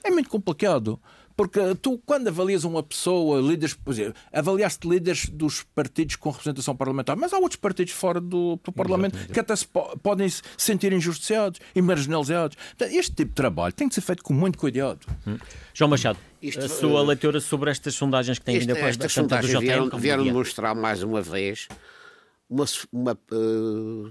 é 0.03 0.11
muito 0.11 0.28
complicado. 0.28 0.99
Porque 1.37 1.74
tu, 1.76 1.99
quando 2.07 2.28
avalias 2.28 2.64
uma 2.64 2.82
pessoa, 2.82 3.41
líderes, 3.41 3.74
por 3.74 3.93
exemplo, 3.93 4.14
avaliaste 4.32 4.89
líderes 4.89 5.28
dos 5.28 5.62
partidos 5.74 6.16
com 6.16 6.30
representação 6.30 6.76
parlamentar, 6.76 7.16
mas 7.16 7.32
há 7.32 7.39
outros 7.39 7.61
partidos 7.61 7.93
fora 7.93 8.20
do, 8.20 8.59
do 8.62 8.72
Parlamento 8.72 9.14
Exatamente. 9.14 9.32
que 9.32 9.41
até 9.41 9.57
se 9.57 9.66
po 9.66 9.99
podem 9.99 10.28
se 10.28 10.43
sentir 10.57 10.93
injustiçados 10.93 11.59
e 11.74 11.82
marginalizados. 11.82 12.57
este 12.80 13.12
tipo 13.14 13.30
de 13.30 13.35
trabalho 13.35 13.72
tem 13.72 13.89
que 13.89 13.95
ser 13.95 14.01
feito 14.01 14.22
com 14.22 14.32
muito 14.32 14.59
cuidado. 14.59 15.07
Hum. 15.26 15.37
João 15.72 15.91
Machado, 15.91 16.18
Isto, 16.41 16.64
a 16.64 16.68
sua 16.68 17.03
uh, 17.03 17.05
leitura 17.05 17.41
sobre 17.41 17.70
estas 17.70 17.95
sondagens 17.95 18.39
que 18.39 18.45
têm 18.45 18.59
vindo 18.59 18.72
depois 18.72 18.97
da 18.97 19.09
sondagens 19.09 19.53
do 19.53 19.61
vieram, 19.61 19.89
vieram 19.91 20.24
demonstrar 20.24 20.74
mais 20.74 21.03
uma 21.03 21.20
vez 21.20 21.66
uma, 22.49 22.64
uma, 22.93 23.18
uh, 23.32 24.11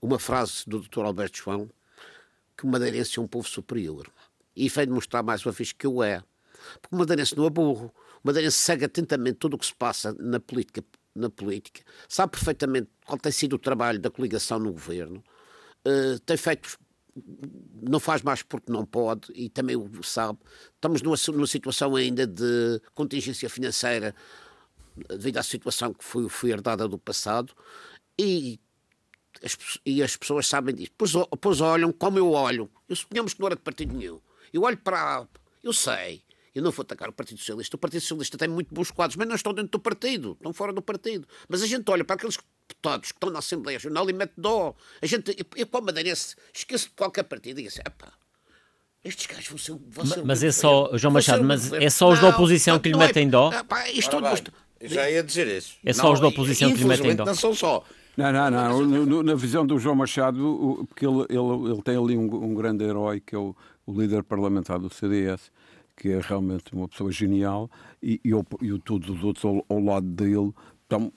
uma 0.00 0.18
frase 0.18 0.62
do 0.66 0.80
Dr. 0.80 1.00
Alberto 1.00 1.38
João 1.38 1.68
que 2.56 2.64
o 2.64 2.68
madeirense 2.68 3.18
é 3.18 3.22
um 3.22 3.26
povo 3.26 3.48
superior. 3.48 4.06
E 4.54 4.68
foi 4.68 4.86
demonstrar 4.86 5.22
mais 5.22 5.44
uma 5.44 5.52
vez 5.52 5.72
que 5.72 5.86
o 5.86 6.02
é. 6.02 6.22
Porque 6.80 6.94
o 6.94 6.98
madeirense 6.98 7.36
não 7.36 7.46
é 7.46 7.50
burro. 7.50 7.92
O 8.22 8.26
madeirense 8.26 8.58
segue 8.58 8.84
atentamente 8.84 9.38
tudo 9.38 9.54
o 9.54 9.58
que 9.58 9.66
se 9.66 9.74
passa 9.74 10.14
na 10.18 10.38
política, 10.38 10.84
na 11.14 11.30
política. 11.30 11.82
Sabe 12.08 12.32
perfeitamente 12.32 12.88
qual 13.04 13.18
tem 13.18 13.32
sido 13.32 13.54
o 13.54 13.58
trabalho 13.58 13.98
da 13.98 14.10
coligação 14.10 14.58
no 14.58 14.72
governo. 14.72 15.22
Uh, 15.86 16.18
tem 16.20 16.36
feito 16.36 16.78
não 17.82 18.00
faz 18.00 18.22
mais 18.22 18.42
porque 18.42 18.72
não 18.72 18.86
pode 18.86 19.30
e 19.34 19.48
também 19.48 19.76
o 19.76 20.02
sabe. 20.02 20.38
Estamos 20.74 21.02
numa, 21.02 21.16
numa 21.28 21.46
situação 21.46 21.94
ainda 21.94 22.26
de 22.26 22.80
contingência 22.94 23.50
financeira 23.50 24.14
devido 25.08 25.38
à 25.38 25.42
situação 25.42 25.92
que 25.92 26.04
foi, 26.04 26.28
foi 26.28 26.50
herdada 26.50 26.86
do 26.88 26.98
passado 26.98 27.52
e 28.18 28.58
as, 29.42 29.56
e 29.84 30.02
as 30.02 30.16
pessoas 30.16 30.46
sabem 30.46 30.74
disso. 30.74 30.92
Pois, 30.96 31.12
pois 31.40 31.60
olham 31.60 31.92
como 31.92 32.18
eu 32.18 32.30
olho. 32.30 32.70
Eu 32.88 32.96
suponhamos 32.96 33.34
que 33.34 33.40
não 33.40 33.46
era 33.46 33.56
de 33.56 33.62
partido 33.62 33.94
nenhum. 33.94 34.20
Eu 34.52 34.62
olho 34.62 34.76
para. 34.76 35.26
Eu 35.62 35.72
sei. 35.72 36.22
Eu 36.54 36.62
não 36.62 36.70
vou 36.70 36.82
atacar 36.82 37.08
o 37.08 37.12
Partido 37.12 37.38
Socialista. 37.38 37.76
O 37.76 37.78
Partido 37.78 38.02
Socialista 38.02 38.36
tem 38.36 38.48
muito 38.48 38.74
bons 38.74 38.90
quadros, 38.90 39.16
mas 39.16 39.26
não 39.26 39.34
estão 39.34 39.54
dentro 39.54 39.70
do 39.70 39.78
partido, 39.78 40.32
estão 40.32 40.52
fora 40.52 40.72
do 40.72 40.82
partido. 40.82 41.26
Mas 41.48 41.62
a 41.62 41.66
gente 41.66 41.90
olha 41.90 42.04
para 42.04 42.16
aqueles 42.16 42.38
deputados 42.68 43.10
que 43.10 43.16
estão 43.16 43.30
na 43.30 43.38
Assembleia 43.38 43.78
Regional 43.78 44.08
e 44.10 44.12
mete 44.12 44.34
dó. 44.36 44.74
A 45.00 45.06
gente, 45.06 45.30
eu, 45.30 45.46
eu 45.56 45.66
como 45.66 45.86
madeirense, 45.86 46.36
esqueço 46.52 46.88
de 46.88 46.94
qualquer 46.94 47.22
partido 47.22 47.58
e 47.58 47.64
digo 47.64 47.68
assim, 47.68 47.80
estes 49.04 49.26
gajos 49.26 49.48
vão 49.48 49.58
ser. 49.58 49.78
Vão 49.88 50.06
ser 50.06 50.24
mas 50.24 50.42
é 50.42 50.52
só, 50.52 50.90
João 50.94 51.12
Machado, 51.12 51.42
mas 51.42 51.72
é 51.72 51.90
só 51.90 52.10
os 52.10 52.20
da 52.20 52.28
oposição 52.28 52.78
que 52.78 52.90
lhe 52.90 52.96
metem 52.96 53.28
dó? 53.28 53.50
Epá, 53.52 53.88
isto, 53.90 54.16
já 54.82 55.10
ia 55.10 55.22
dizer 55.22 55.46
isso. 55.48 55.76
É 55.84 55.92
só 55.92 56.04
não, 56.04 56.12
os 56.12 56.20
da 56.20 56.28
oposição 56.28 56.72
que 56.72 56.78
lhe 56.78 56.84
metem 56.84 57.16
dó. 57.16 57.24
Não 57.24 57.34
são 57.34 57.54
só. 57.54 57.84
Não, 58.16 58.30
não, 58.30 58.50
não. 58.50 59.22
Na 59.22 59.34
visão 59.34 59.66
do 59.66 59.78
João 59.78 59.96
Machado, 59.96 60.86
porque 60.88 61.06
ele, 61.06 61.22
ele, 61.30 61.72
ele 61.72 61.82
tem 61.82 61.96
ali 61.96 62.16
um, 62.16 62.44
um 62.44 62.54
grande 62.54 62.84
herói 62.84 63.20
que 63.20 63.34
é 63.34 63.38
o, 63.38 63.56
o 63.86 63.92
líder 63.92 64.22
parlamentar 64.22 64.78
do 64.78 64.92
CDS, 64.92 65.50
que 65.96 66.10
é 66.10 66.20
realmente 66.20 66.74
uma 66.74 66.88
pessoa 66.88 67.10
genial, 67.10 67.70
e, 68.02 68.20
e, 68.24 68.30
e 68.30 68.78
todos 68.80 69.08
os 69.10 69.24
outros 69.24 69.44
ao, 69.44 69.64
ao 69.68 69.80
lado 69.80 70.06
dele 70.06 70.52
estão 70.82 71.12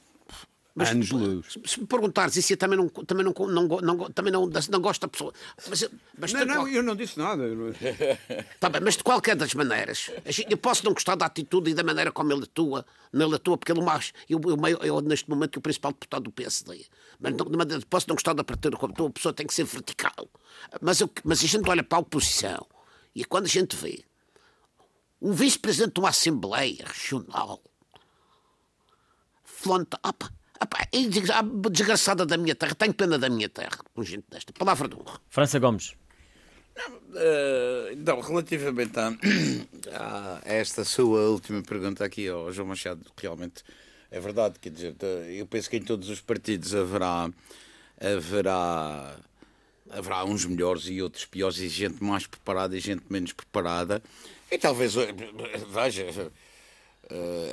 mas, 0.75 0.89
anos 0.89 1.09
luz. 1.09 1.57
Se 1.65 1.79
me 1.79 1.87
perguntares 1.87 2.35
isso, 2.35 2.51
eu 2.51 2.57
também 2.57 2.77
não, 2.77 2.89
também 2.89 3.23
não, 3.23 3.33
não, 3.47 3.67
não, 3.81 4.11
também 4.11 4.31
não, 4.31 4.45
não 4.45 4.81
gosto 4.81 5.01
da 5.03 5.07
pessoa. 5.07 5.33
Mas, 5.69 5.89
mas 6.17 6.33
não, 6.33 6.45
não, 6.45 6.55
qual... 6.55 6.67
eu 6.67 6.83
não 6.83 6.95
disse 6.97 7.17
nada. 7.17 7.45
Tá 8.59 8.67
bem, 8.67 8.81
mas 8.81 8.97
de 8.97 9.03
qualquer 9.03 9.37
das 9.37 9.53
maneiras, 9.53 10.11
eu 10.49 10.57
posso 10.57 10.83
não 10.83 10.93
gostar 10.93 11.15
da 11.15 11.27
atitude 11.27 11.71
e 11.71 11.73
da 11.73 11.81
maneira 11.81 12.11
como 12.11 12.33
ele 12.33 12.43
atua, 12.43 12.85
ele 13.13 13.35
atua, 13.35 13.57
porque 13.57 13.71
ele 13.71 13.81
mais, 13.81 14.11
eu, 14.29 14.41
eu, 14.43 14.77
eu, 14.83 15.01
neste 15.01 15.29
momento, 15.29 15.55
é 15.55 15.59
o 15.59 15.61
principal 15.61 15.93
deputado 15.93 16.23
do 16.23 16.31
PSD. 16.31 16.85
Mas 17.21 17.33
não, 17.33 17.45
posso 17.89 18.09
não 18.09 18.15
gostar 18.15 18.33
da 18.33 18.43
partida 18.43 18.75
como 18.75 18.93
a 19.07 19.09
pessoa 19.11 19.33
tem 19.33 19.47
que 19.47 19.53
ser 19.53 19.63
vertical. 19.63 20.27
Mas, 20.81 20.99
eu, 20.99 21.09
mas 21.23 21.41
a 21.41 21.47
gente 21.47 21.69
olha 21.69 21.83
para 21.83 21.99
a 21.99 22.01
oposição 22.01 22.67
e 23.15 23.23
quando 23.23 23.45
a 23.45 23.49
gente 23.49 23.77
vê 23.77 24.03
um 25.21 25.31
vice-presidente 25.31 25.93
de 25.93 25.99
uma 26.01 26.09
Assembleia 26.09 26.83
Regional, 26.85 27.61
fronta, 29.45 29.97
opa, 30.03 30.29
Epá, 30.61 30.87
e 30.91 31.07
digo, 31.07 31.27
ah, 31.31 31.43
desgraçada 31.69 32.25
da 32.25 32.37
minha 32.37 32.55
terra, 32.55 32.75
tenho 32.75 32.93
pena 32.93 33.17
da 33.17 33.29
minha 33.29 33.49
terra, 33.49 33.77
com 33.93 34.03
gente 34.03 34.25
desta. 34.29 34.53
Palavra 34.53 34.87
de 34.87 34.95
honra. 34.95 35.19
França 35.29 35.59
Gomes. 35.59 35.93
Não, 36.75 36.93
uh, 36.93 37.95
não 37.97 38.21
relativamente 38.21 38.99
a, 38.99 39.07
a, 39.93 40.41
esta 40.43 40.83
sua 40.83 41.29
última 41.29 41.61
pergunta 41.61 42.03
aqui 42.03 42.27
ao 42.27 42.51
João 42.51 42.69
Machado, 42.69 43.05
realmente 43.17 43.63
é 44.11 44.19
verdade, 44.19 44.59
quer 44.59 44.69
dizer, 44.69 44.95
eu 45.29 45.45
penso 45.45 45.69
que 45.69 45.77
em 45.77 45.81
todos 45.81 46.09
os 46.09 46.21
partidos 46.21 46.73
haverá 46.73 47.29
haverá 47.99 49.17
haverá 49.89 50.25
uns 50.25 50.45
melhores 50.45 50.87
e 50.87 51.01
outros 51.01 51.25
piores 51.25 51.57
e 51.59 51.67
gente 51.67 52.03
mais 52.03 52.27
preparada 52.27 52.75
e 52.75 52.79
gente 52.79 53.03
menos 53.09 53.33
preparada 53.33 54.01
e 54.51 54.57
talvez 54.57 54.95
eh, 54.97 55.13
veja 55.69 56.31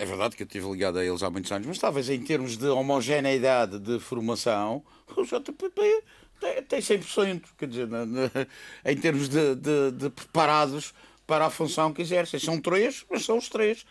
é 0.01 0.05
verdade 0.05 0.37
que 0.37 0.43
eu 0.43 0.47
estive 0.47 0.71
ligado 0.71 0.99
a 0.99 1.05
eles 1.05 1.23
há 1.23 1.31
muitos 1.31 1.51
anos, 1.53 1.67
mas 1.67 1.79
talvez 1.79 2.09
em 2.09 2.21
termos 2.23 2.57
de 2.57 2.67
homogeneidade 2.67 3.79
de 3.79 3.99
formação, 4.01 4.83
o 5.17 5.25
JPP 5.25 6.03
tem, 6.43 6.63
tem 6.63 6.81
100%, 6.81 7.43
quer 7.57 7.69
dizer, 7.69 7.89
em 8.85 8.97
termos 8.97 9.29
de, 9.29 9.55
de, 9.55 9.93
de, 9.93 10.11
preparados 10.11 10.93
para 11.27 11.47
a 11.47 11.51
função 11.51 11.93
que 11.93 12.03
exercem. 12.03 12.41
São 12.41 12.61
três, 12.61 13.05
mas 13.09 13.25
são 13.25 13.39
os 13.39 13.49
três. 13.49 13.87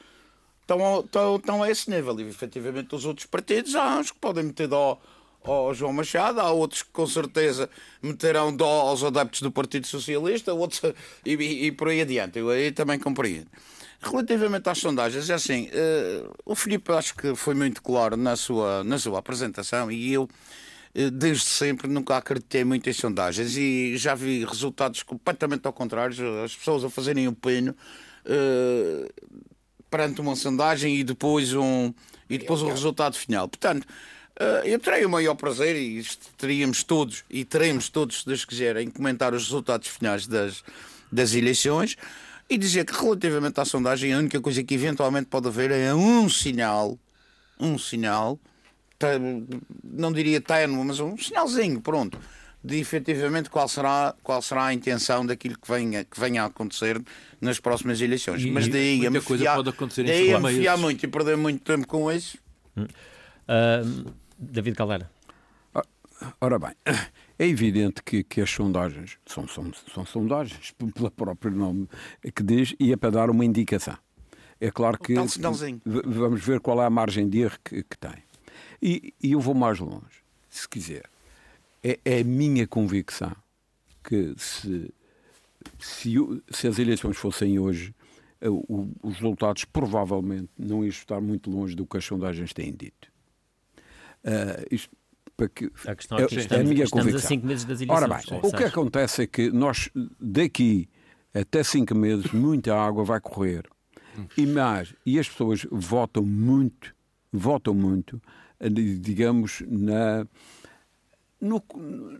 Estão, 0.62 1.00
estão, 1.00 1.36
estão 1.38 1.64
a 1.64 1.72
esse 1.72 1.90
nível. 1.90 2.20
E 2.20 2.24
efetivamente 2.24 2.94
os 2.94 3.06
outros 3.06 3.26
partidos, 3.26 3.74
há 3.76 3.98
uns 3.98 4.12
que 4.12 4.20
podem 4.20 4.44
meter 4.44 4.68
dó 4.68 5.00
ao 5.44 5.74
João 5.74 5.94
Machado, 5.94 6.40
há 6.40 6.52
outros 6.52 6.84
que 6.84 6.90
com 6.92 7.08
certeza 7.08 7.70
meterão 8.02 8.56
dó 8.56 8.82
aos 8.82 9.04
adeptos 9.04 9.42
do 9.42 9.52
Partido 9.52 9.88
Socialista, 9.88 10.54
outros, 10.54 10.82
e, 11.26 11.34
e, 11.34 11.66
e 11.68 11.72
por 11.72 11.88
aí 11.88 12.02
adiante. 12.02 12.38
Eu 12.38 12.50
aí 12.50 12.72
também 12.72 13.00
compreendo. 13.00 13.48
Relativamente 14.04 14.68
às 14.68 14.80
sondagens, 14.80 15.30
é 15.30 15.34
assim, 15.36 15.68
uh, 15.68 16.34
o 16.44 16.56
Filipe 16.56 16.92
acho 16.92 17.16
que 17.16 17.36
foi 17.36 17.54
muito 17.54 17.84
claro 17.84 18.18
na 18.18 18.36
sua, 18.36 18.84
na 18.84 18.98
sua 18.98 19.20
apresentação 19.20 19.92
e 19.92 20.12
eu 20.12 20.24
uh, 20.24 21.12
desde 21.12 21.46
sempre 21.46 21.88
nunca 21.88 22.18
acreditei 22.18 22.64
muito 22.64 22.90
em 22.90 22.94
sondagens 22.94 23.56
e 23.56 23.96
já 23.98 24.16
vi 24.16 24.44
resultados 24.44 25.04
completamente 25.04 25.68
ao 25.68 25.74
contrário, 25.74 26.16
as 26.44 26.56
pessoas 26.56 26.84
a 26.84 26.90
fazerem 26.90 27.28
um 27.28 27.34
pino 27.34 27.76
uh, 28.26 29.24
perante 29.88 30.20
uma 30.20 30.36
sondagem 30.36 30.96
e 30.96 31.04
depois 31.04 31.54
um 31.54 31.94
e 32.28 32.40
depois 32.40 32.64
o 32.64 32.70
resultado 32.70 33.16
final. 33.16 33.48
Portanto, 33.50 33.86
eu 34.64 34.80
terei 34.80 35.04
o 35.04 35.10
maior 35.10 35.36
prazer 35.36 35.76
e 35.76 36.02
teríamos 36.38 36.82
todos 36.82 37.26
e 37.30 37.44
teremos 37.44 37.90
todos, 37.90 38.22
se 38.22 38.26
Deus 38.26 38.46
quiserem, 38.46 38.90
comentar 38.90 39.34
os 39.34 39.44
resultados 39.44 39.90
finais 39.90 40.26
das, 40.26 40.64
das 41.12 41.34
eleições 41.34 41.98
e 42.52 42.58
dizer 42.58 42.84
que 42.84 42.94
relativamente 42.94 43.58
à 43.62 43.64
sondagem 43.64 44.14
a 44.14 44.18
única 44.18 44.42
coisa 44.42 44.62
que 44.62 44.74
eventualmente 44.74 45.28
pode 45.28 45.48
haver 45.48 45.72
é 45.72 45.96
um 45.96 46.28
sinal, 46.28 47.00
um 47.58 47.78
sinal, 47.78 48.38
não 49.82 50.12
diria 50.12 50.42
ténue, 50.42 50.84
mas 50.84 51.00
um 51.00 51.18
sinalzinho, 51.18 51.80
pronto, 51.80 52.20
de 52.62 52.78
efetivamente 52.78 53.50
qual 53.50 53.70
será, 53.70 54.14
qual 54.22 54.42
será 54.42 54.66
a 54.66 54.74
intenção 54.74 55.26
daquilo 55.26 55.58
que 55.58 55.72
venha, 55.72 56.04
que 56.04 56.20
venha 56.20 56.44
a 56.44 56.48
acontecer 56.48 57.02
nas 57.40 57.58
próximas 57.58 58.02
eleições. 58.02 58.44
E, 58.44 58.52
mas 58.52 58.68
daí 58.68 59.08
a 59.08 59.10
me 59.10 59.22
fiar, 59.22 59.56
pode 59.56 59.70
acontecer 59.70 60.04
daí 60.04 60.34
a 60.34 60.40
me 60.42 60.54
fiar 60.54 60.78
muito 60.78 61.02
e 61.06 61.08
perder 61.08 61.38
muito 61.38 61.64
tempo 61.64 61.88
com 61.88 62.12
isso. 62.12 62.38
Uh, 62.76 64.12
David 64.38 64.76
Caldeira. 64.76 65.10
Ora 66.42 66.60
bem, 66.60 66.76
é 67.42 67.48
evidente 67.48 68.04
que, 68.04 68.24
que 68.24 68.40
as 68.40 68.52
sondagens 68.52 69.18
são, 69.26 69.48
são, 69.48 69.72
são 69.74 70.06
sondagens, 70.06 70.72
pelo 70.78 71.10
próprio 71.10 71.52
nome 71.52 71.90
que 72.36 72.44
diz, 72.44 72.76
e 72.80 72.94
é 72.94 72.96
para 72.96 73.10
dar 73.10 73.32
uma 73.32 73.44
indicação. 73.44 73.98
É 74.60 74.70
claro 74.70 75.00
que 75.00 75.16
vamos 75.84 76.46
ver 76.46 76.60
qual 76.60 76.80
é 76.84 76.86
a 76.86 76.90
margem 76.90 77.28
de 77.28 77.40
erro 77.40 77.58
que, 77.66 77.82
que 77.82 77.98
tem. 77.98 78.24
E, 78.80 79.12
e, 79.20 79.32
eu 79.32 79.40
vou 79.40 79.56
mais 79.56 79.80
longe, 79.80 80.24
se 80.52 80.70
quiser. 80.70 81.06
É, 81.84 82.00
é 82.06 82.20
a 82.20 82.24
minha 82.24 82.68
convicção 82.68 83.36
que 84.04 84.36
se, 84.38 84.94
se, 85.80 86.14
se 86.48 86.68
as 86.68 86.78
eleições 86.78 87.18
fossem 87.18 87.58
hoje, 87.58 87.92
eh, 88.40 88.50
os 88.50 89.16
resultados 89.16 89.66
provavelmente 89.66 90.50
não 90.60 90.84
iam 90.84 90.90
estar 90.90 91.20
muito 91.20 91.50
longe 91.50 91.76
do 91.76 91.88
que 91.88 91.98
as 91.98 92.06
sondagens 92.06 92.54
têm 92.54 92.72
dito. 92.72 93.12
Uh, 94.24 94.66
isto, 94.70 94.96
para 95.42 95.50
que 95.50 95.72
a 95.88 95.96
questão 95.96 96.18
é, 96.20 96.28
que 96.28 96.36
estamos, 96.36 96.52
é 96.52 96.62
a 96.62 96.64
minha 96.64 96.84
estamos 96.84 97.06
convicção. 97.06 97.26
a 97.26 97.30
cinco 97.30 97.48
meses 97.48 97.66
das 97.66 97.82
eleições. 97.82 98.04
Ora 98.04 98.22
bem, 98.22 98.40
o 98.44 98.52
que 98.52 98.64
acontece 98.64 99.24
é 99.24 99.28
que 99.28 99.50
nós 99.52 99.90
daqui 100.20 100.88
até 101.34 101.64
cinco 101.64 101.96
meses 101.96 102.32
muita 102.32 102.76
água 102.76 103.04
vai 103.04 103.20
correr 103.20 103.64
e 104.38 104.46
mais 104.46 104.94
e 105.06 105.18
as 105.18 105.28
pessoas 105.28 105.66
votam 105.72 106.24
muito, 106.24 106.94
votam 107.32 107.74
muito, 107.74 108.22
digamos 109.00 109.64
na 109.68 110.28
no, 111.42 111.62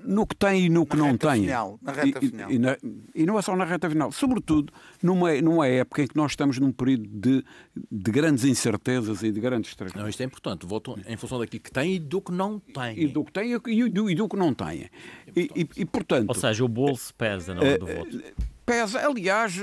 no 0.04 0.26
que 0.26 0.36
tem 0.36 0.66
e 0.66 0.70
no 0.70 0.86
que 0.86 0.98
na 0.98 1.06
não 1.06 1.18
tem. 1.18 1.42
Final, 1.42 1.80
na 1.82 1.92
reta 1.92 2.20
e, 2.22 2.30
final. 2.30 2.52
E, 2.52 2.56
e, 2.56 2.60
na, 2.60 2.78
e, 3.14 3.26
não 3.26 3.38
é 3.38 3.42
só 3.42 3.56
na 3.56 3.64
reta 3.64 3.90
final, 3.90 4.12
sobretudo 4.12 4.74
numa, 5.02 5.34
numa 5.42 5.68
época 5.68 6.02
em 6.02 6.08
que 6.08 6.18
nós 6.18 6.32
estamos 6.32 6.58
num 6.58 6.72
período 6.72 7.08
de, 7.08 7.46
de 7.92 8.12
grandes 8.12 8.44
incertezas 8.44 9.22
e 9.22 9.32
de 9.32 9.40
grandes 9.40 9.76
Não, 9.96 10.10
isto 10.10 10.22
é 10.22 10.26
importante. 10.26 10.66
Votam 10.66 10.96
em 11.08 11.16
função 11.16 11.38
daquilo 11.38 11.62
que 11.62 11.72
tem 11.72 11.96
e 11.96 12.00
do 12.00 12.20
que 12.20 12.32
não 12.32 12.60
tem. 12.60 13.00
E 13.00 13.08
do 13.08 13.24
que 13.24 13.32
tem 13.32 13.54
e 13.54 13.90
do, 13.90 14.10
e 14.10 14.16
do 14.16 14.28
que 14.28 14.36
não 14.36 14.54
tem. 14.54 14.90
E, 15.36 15.68
e, 15.78 15.86
portanto, 15.86 16.30
Ou 16.30 16.36
seja, 16.36 16.66
o 16.66 16.68
bolso 16.68 17.14
pesa 17.14 17.54
na 17.54 17.62
hora 17.62 17.78
do 17.78 17.86
voto. 17.86 18.18
Eh, 18.18 18.34
pesa, 18.66 19.08
aliás, 19.08 19.54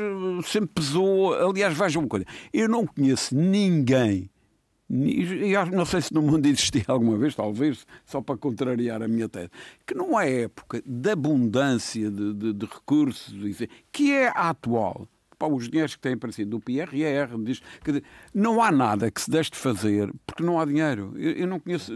sempre 0.44 0.70
pesou. 0.74 1.34
Aliás, 1.34 1.76
vejam 1.76 2.02
uma 2.02 2.09
coisa: 2.09 2.26
eu 2.52 2.68
não 2.68 2.86
conheço 2.86 3.34
ninguém 3.34 4.30
e 4.91 5.53
não 5.70 5.84
sei 5.84 6.01
se 6.01 6.14
no 6.14 6.22
mundo 6.22 6.47
existia 6.47 6.84
alguma 6.89 7.16
vez, 7.16 7.34
talvez, 7.34 7.86
só 8.07 8.20
para 8.20 8.36
contrariar 8.36 9.03
a 9.03 9.09
minha 9.09 9.28
tese, 9.28 9.51
que 9.86 9.95
numa 9.95 10.24
época 10.24 10.82
de 10.84 11.11
abundância 11.11 12.11
de, 12.11 12.32
de, 12.32 12.53
de 12.55 12.66
recursos, 12.66 13.34
que 13.93 14.12
é 14.12 14.28
a 14.28 14.51
atual, 14.51 15.07
pá, 15.39 15.47
os 15.47 15.68
dinheiros 15.68 15.95
que 15.95 16.01
têm 16.01 16.14
aparecido 16.14 16.51
do 16.51 16.61
PRR, 16.61 17.36
diz, 17.45 17.62
dizer, 17.84 18.03
não 18.34 18.62
há 18.62 18.72
nada 18.72 19.11
que 19.11 19.20
se 19.20 19.30
deixe 19.30 19.51
de 19.51 19.57
fazer 19.57 20.12
porque 20.26 20.43
não 20.43 20.59
há 20.59 20.64
dinheiro. 20.64 21.12
Eu, 21.16 21.32
eu 21.32 21.47
não 21.47 21.61
conheço. 21.61 21.93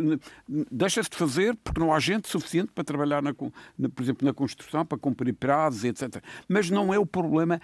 Deixa-se 0.70 1.10
de 1.10 1.16
fazer 1.16 1.56
porque 1.64 1.80
não 1.80 1.92
há 1.92 1.98
gente 1.98 2.28
suficiente 2.28 2.70
para 2.72 2.84
trabalhar, 2.84 3.22
na, 3.22 3.34
por 3.34 4.02
exemplo, 4.02 4.26
na 4.26 4.32
construção, 4.32 4.86
para 4.86 4.98
cumprir 4.98 5.34
prazos, 5.34 5.84
etc. 5.84 6.22
Mas 6.48 6.70
não 6.70 6.94
é 6.94 6.98
o 6.98 7.06
problema, 7.06 7.60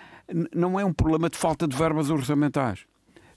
não 0.54 0.78
é 0.78 0.84
um 0.84 0.92
problema 0.92 1.30
de 1.30 1.38
falta 1.38 1.68
de 1.68 1.76
verbas 1.76 2.10
orçamentais. 2.10 2.86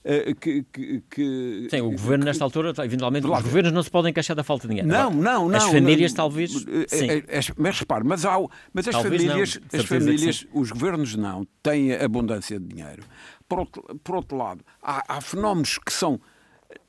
Eh, 0.04 0.34
que, 0.34 0.64
que, 0.64 1.02
que, 1.08 1.68
Sim, 1.70 1.80
o 1.80 1.90
governo, 1.92 2.24
nesta 2.24 2.42
altura, 2.42 2.72
eventualmente, 2.84 3.26
os 3.26 3.42
governos 3.42 3.72
não 3.72 3.82
se 3.82 3.90
podem 3.90 4.12
queixar 4.12 4.34
da 4.34 4.42
falta 4.42 4.66
de 4.66 4.74
dinheiro. 4.74 4.88
Não, 4.88 5.10
não, 5.10 5.48
não. 5.48 5.56
As 5.56 5.64
famílias, 5.64 6.12
não, 6.12 6.16
talvez. 6.16 6.66
Eh, 6.66 6.86
sim. 6.88 7.06
É, 7.08 7.40
mas 7.56 7.78
repare, 7.78 8.04
mas, 8.04 8.24
há, 8.24 8.36
mas 8.72 8.88
as 8.88 8.92
talvez 8.92 9.22
famílias, 9.22 9.60
não, 9.72 9.80
as 9.80 9.86
famílias 9.86 10.46
os 10.52 10.70
governos 10.72 11.14
não, 11.14 11.46
têm 11.62 11.94
abundância 11.94 12.58
de 12.58 12.66
dinheiro. 12.66 13.04
Por 13.48 13.60
outro, 13.60 14.00
por 14.02 14.16
outro 14.16 14.36
lado, 14.36 14.64
há, 14.82 15.16
há 15.16 15.20
fenómenos 15.20 15.78
que 15.78 15.92
são, 15.92 16.20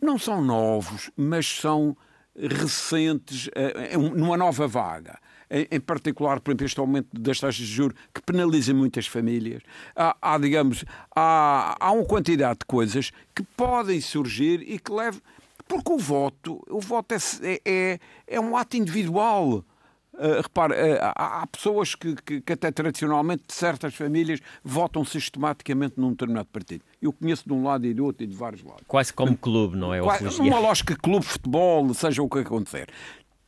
não 0.01 0.18
são 0.18 0.41
novos, 0.41 1.11
mas 1.16 1.45
são 1.45 1.95
recentes, 2.36 3.47
numa 4.16 4.36
nova 4.36 4.68
vaga 4.68 5.20
em, 5.50 5.80
particular, 5.80 6.39
por 6.39 6.52
exemplo, 6.52 6.66
este 6.66 6.80
aumento 6.80 7.08
das 7.14 7.39
taxas 7.39 7.56
de 7.56 7.66
juros 7.66 7.98
que 8.14 8.22
penaliza 8.22 8.74
muitas 8.74 9.08
famílias. 9.08 9.62
Há, 9.96 10.16
há 10.22 10.38
digamos, 10.38 10.86
há, 11.16 11.76
há 11.80 11.91
uma 11.91 12.06
quantidade 12.06 12.60
de 12.60 12.66
coisas 12.66 13.12
que 13.36 13.44
podem 13.44 14.02
surgir 14.02 14.62
e 14.62 14.80
que 14.80 14.91
levam. 14.91 15.22
Porque 15.68 15.91
o 15.91 15.98
voto, 15.98 16.62
o 16.70 16.80
voto 16.80 17.16
é, 17.16 17.62
é, 17.66 18.00
é 18.28 18.39
um 18.39 18.56
ato 18.58 18.78
individual. 18.78 19.64
Uh, 20.14 20.41
repare, 20.44 20.74
uh, 20.74 21.00
há, 21.02 21.41
há, 21.41 21.48
pessoas 21.48 21.96
que, 21.96 22.16
que, 22.18 22.41
que, 22.41 22.54
até 22.54 22.72
tradicionalmente, 22.72 23.46
de 23.48 23.54
certas 23.54 23.96
famílias, 23.96 24.39
votam 24.64 25.04
sistematicamente 25.04 25.96
num 25.98 26.12
determinado 26.12 26.48
partido. 26.54 26.84
Eu 27.02 27.12
conheço 27.12 27.44
de 27.48 27.54
um 27.54 27.64
lado 27.64 27.88
e 27.88 27.94
do 27.96 28.06
outro 28.06 28.24
e 28.24 28.28
de 28.28 28.36
vários 28.36 28.62
lados. 28.62 28.84
Quase 28.88 29.12
como 29.12 29.36
clube, 29.36 29.76
não 29.76 29.91
é? 29.91 30.02
Quase, 30.02 30.39
uma 30.39 30.60
lógica 30.60 30.96
clube, 30.96 31.26
futebol, 31.26 31.91
seja 31.96 32.22
o 32.22 32.30
que 32.30 32.39
acontecer. 32.39 32.89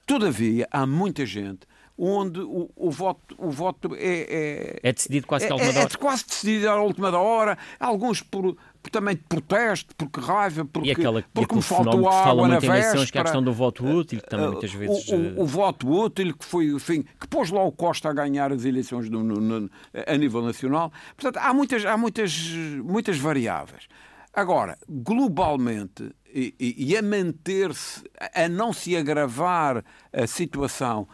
Todavia, 0.07 0.67
há 0.71 0.87
muita 0.87 1.23
gente 1.23 1.67
onde 1.97 2.41
o, 2.41 2.69
o, 2.75 2.91
voto, 2.91 3.35
o 3.37 3.49
voto 3.49 3.95
é, 3.95 3.99
é, 4.03 4.79
é 4.83 4.93
decidido 4.93 5.25
quase 5.25 5.47
que 5.47 5.51
à 5.51 5.55
última 5.55 5.71
é, 5.71 5.79
hora. 5.79 5.93
É 5.93 5.97
quase 5.97 6.25
decidido 6.25 6.69
à 6.69 6.81
última 6.81 7.17
hora, 7.17 7.57
alguns 7.79 8.21
por, 8.21 8.57
também 8.91 9.15
de 9.15 9.23
protesto, 9.23 9.95
porque 9.95 10.19
raiva, 10.19 10.65
porque, 10.65 10.89
e 10.89 10.91
aquela, 10.91 11.23
porque 11.33 11.55
me 11.55 11.61
faltou 11.61 12.07
água 12.07 12.11
fala 12.11 12.47
muito 12.47 12.65
na 12.65 12.77
eleições, 12.77 13.11
que 13.11 13.17
é 13.17 13.21
a 13.21 13.23
questão 13.23 13.43
do 13.43 13.53
voto 13.53 13.85
útil, 13.85 14.19
que 14.19 14.29
também 14.29 14.49
muitas 14.49 14.73
vezes... 14.73 15.07
O, 15.07 15.15
o, 15.15 15.41
o, 15.43 15.45
voto 15.45 15.89
útil, 15.89 16.35
que 16.37 16.45
foi, 16.45 16.67
enfim, 16.67 17.05
que 17.19 17.27
pôs 17.27 17.49
lá 17.49 17.63
o 17.63 17.71
Costa 17.71 18.09
a 18.09 18.13
ganhar 18.13 18.51
as 18.51 18.65
eleições 18.65 19.09
no, 19.09 19.23
no, 19.23 19.69
a 20.05 20.17
nível 20.17 20.41
nacional. 20.41 20.91
Portanto, 21.15 21.41
há 21.41 21.53
muitas, 21.53 21.85
há 21.85 21.95
muitas, 21.95 22.37
muitas 22.83 23.17
variáveis. 23.17 23.87
Agora, 24.33 24.77
globalmente, 24.89 26.11
e, 26.27 26.53
e, 26.59 26.89
e 26.89 26.97
a 26.97 27.01
manter-se, 27.01 28.03
a 28.33 28.49
não 28.49 28.73
se 28.73 28.97
agravar 28.97 29.81
a 30.11 30.27
situação 30.27 31.07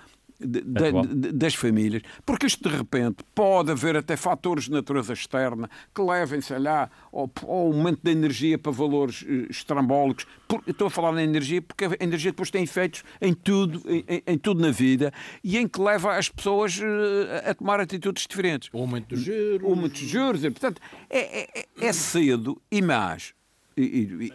de, 0.45 0.61
de, 0.61 1.31
das 1.31 1.55
famílias, 1.55 2.01
porque 2.25 2.45
isto 2.45 2.67
de 2.67 2.75
repente 2.75 3.23
pode 3.33 3.71
haver 3.71 3.95
até 3.95 4.15
fatores 4.15 4.65
de 4.65 4.71
natureza 4.71 5.13
externa 5.13 5.69
que 5.93 6.01
levem, 6.01 6.41
sei 6.41 6.59
lá, 6.59 6.89
ao, 7.11 7.31
ao 7.43 7.67
aumento 7.67 8.01
da 8.03 8.11
energia 8.11 8.57
para 8.57 8.71
valores 8.71 9.25
eh, 9.27 9.47
estrambólicos. 9.49 10.25
Por, 10.47 10.61
estou 10.67 10.87
a 10.87 10.89
falar 10.89 11.11
na 11.11 11.23
energia 11.23 11.61
porque 11.61 11.85
a 11.85 11.97
energia 11.99 12.31
depois 12.31 12.51
tem 12.51 12.63
efeitos 12.63 13.03
em 13.21 13.33
tudo, 13.33 13.81
em, 13.87 14.23
em 14.25 14.37
tudo 14.37 14.61
na 14.61 14.71
vida 14.71 15.13
e 15.43 15.57
em 15.57 15.67
que 15.67 15.81
leva 15.81 16.17
as 16.17 16.29
pessoas 16.29 16.79
eh, 16.81 17.49
a 17.49 17.53
tomar 17.53 17.79
atitudes 17.79 18.25
diferentes. 18.27 18.69
O 18.73 18.79
aumento 18.79 19.09
dos 19.09 19.23
juros. 19.23 19.61
O 19.63 19.69
aumento 19.69 19.99
dos 19.99 20.09
juros. 20.09 20.41
Portanto, 20.41 20.81
é, 21.09 21.59
é, 21.59 21.65
é 21.79 21.93
cedo 21.93 22.61
e 22.71 22.81
mais. 22.81 23.33
E, 23.75 23.81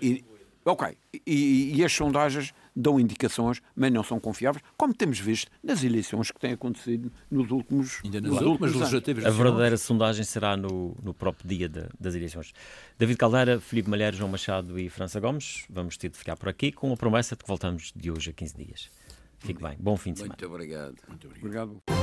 e, 0.00 0.06
e, 0.06 0.24
ok. 0.64 0.96
E, 1.26 1.72
e 1.76 1.84
as 1.84 1.92
sondagens 1.92 2.52
dão 2.76 3.00
indicações, 3.00 3.62
mas 3.74 3.90
não 3.90 4.04
são 4.04 4.20
confiáveis, 4.20 4.62
como 4.76 4.92
temos 4.92 5.18
visto 5.18 5.50
nas 5.62 5.82
eleições 5.82 6.30
que 6.30 6.38
têm 6.38 6.52
acontecido 6.52 7.10
nos 7.30 7.50
últimos, 7.50 8.00
Ainda 8.04 8.20
nas 8.20 8.32
nos 8.32 8.42
últimas 8.42 8.74
legislativas. 8.74 9.24
A 9.24 9.30
verdadeira 9.30 9.76
sondagem 9.78 10.24
será 10.24 10.56
no, 10.56 10.94
no 11.02 11.14
próprio 11.14 11.48
dia 11.48 11.68
de, 11.68 11.84
das 11.98 12.14
eleições. 12.14 12.52
David 12.98 13.18
Caldeira, 13.18 13.60
Filipe 13.60 13.88
Malheiro, 13.88 14.16
João 14.16 14.30
Machado 14.30 14.78
e 14.78 14.90
França 14.90 15.18
Gomes, 15.18 15.64
vamos 15.70 15.96
ter 15.96 16.10
de 16.10 16.18
ficar 16.18 16.36
por 16.36 16.48
aqui 16.48 16.70
com 16.70 16.92
a 16.92 16.96
promessa 16.96 17.34
de 17.34 17.42
que 17.42 17.48
voltamos 17.48 17.92
de 17.96 18.10
hoje 18.10 18.30
a 18.30 18.32
15 18.32 18.56
dias. 18.56 18.90
Fique 19.38 19.62
bem. 19.62 19.76
Bom 19.78 19.96
fim 19.96 20.12
de 20.12 20.18
semana. 20.18 20.36
Muito 20.38 20.54
obrigado. 20.54 20.96
Muito 21.08 21.28
obrigado. 21.28 21.95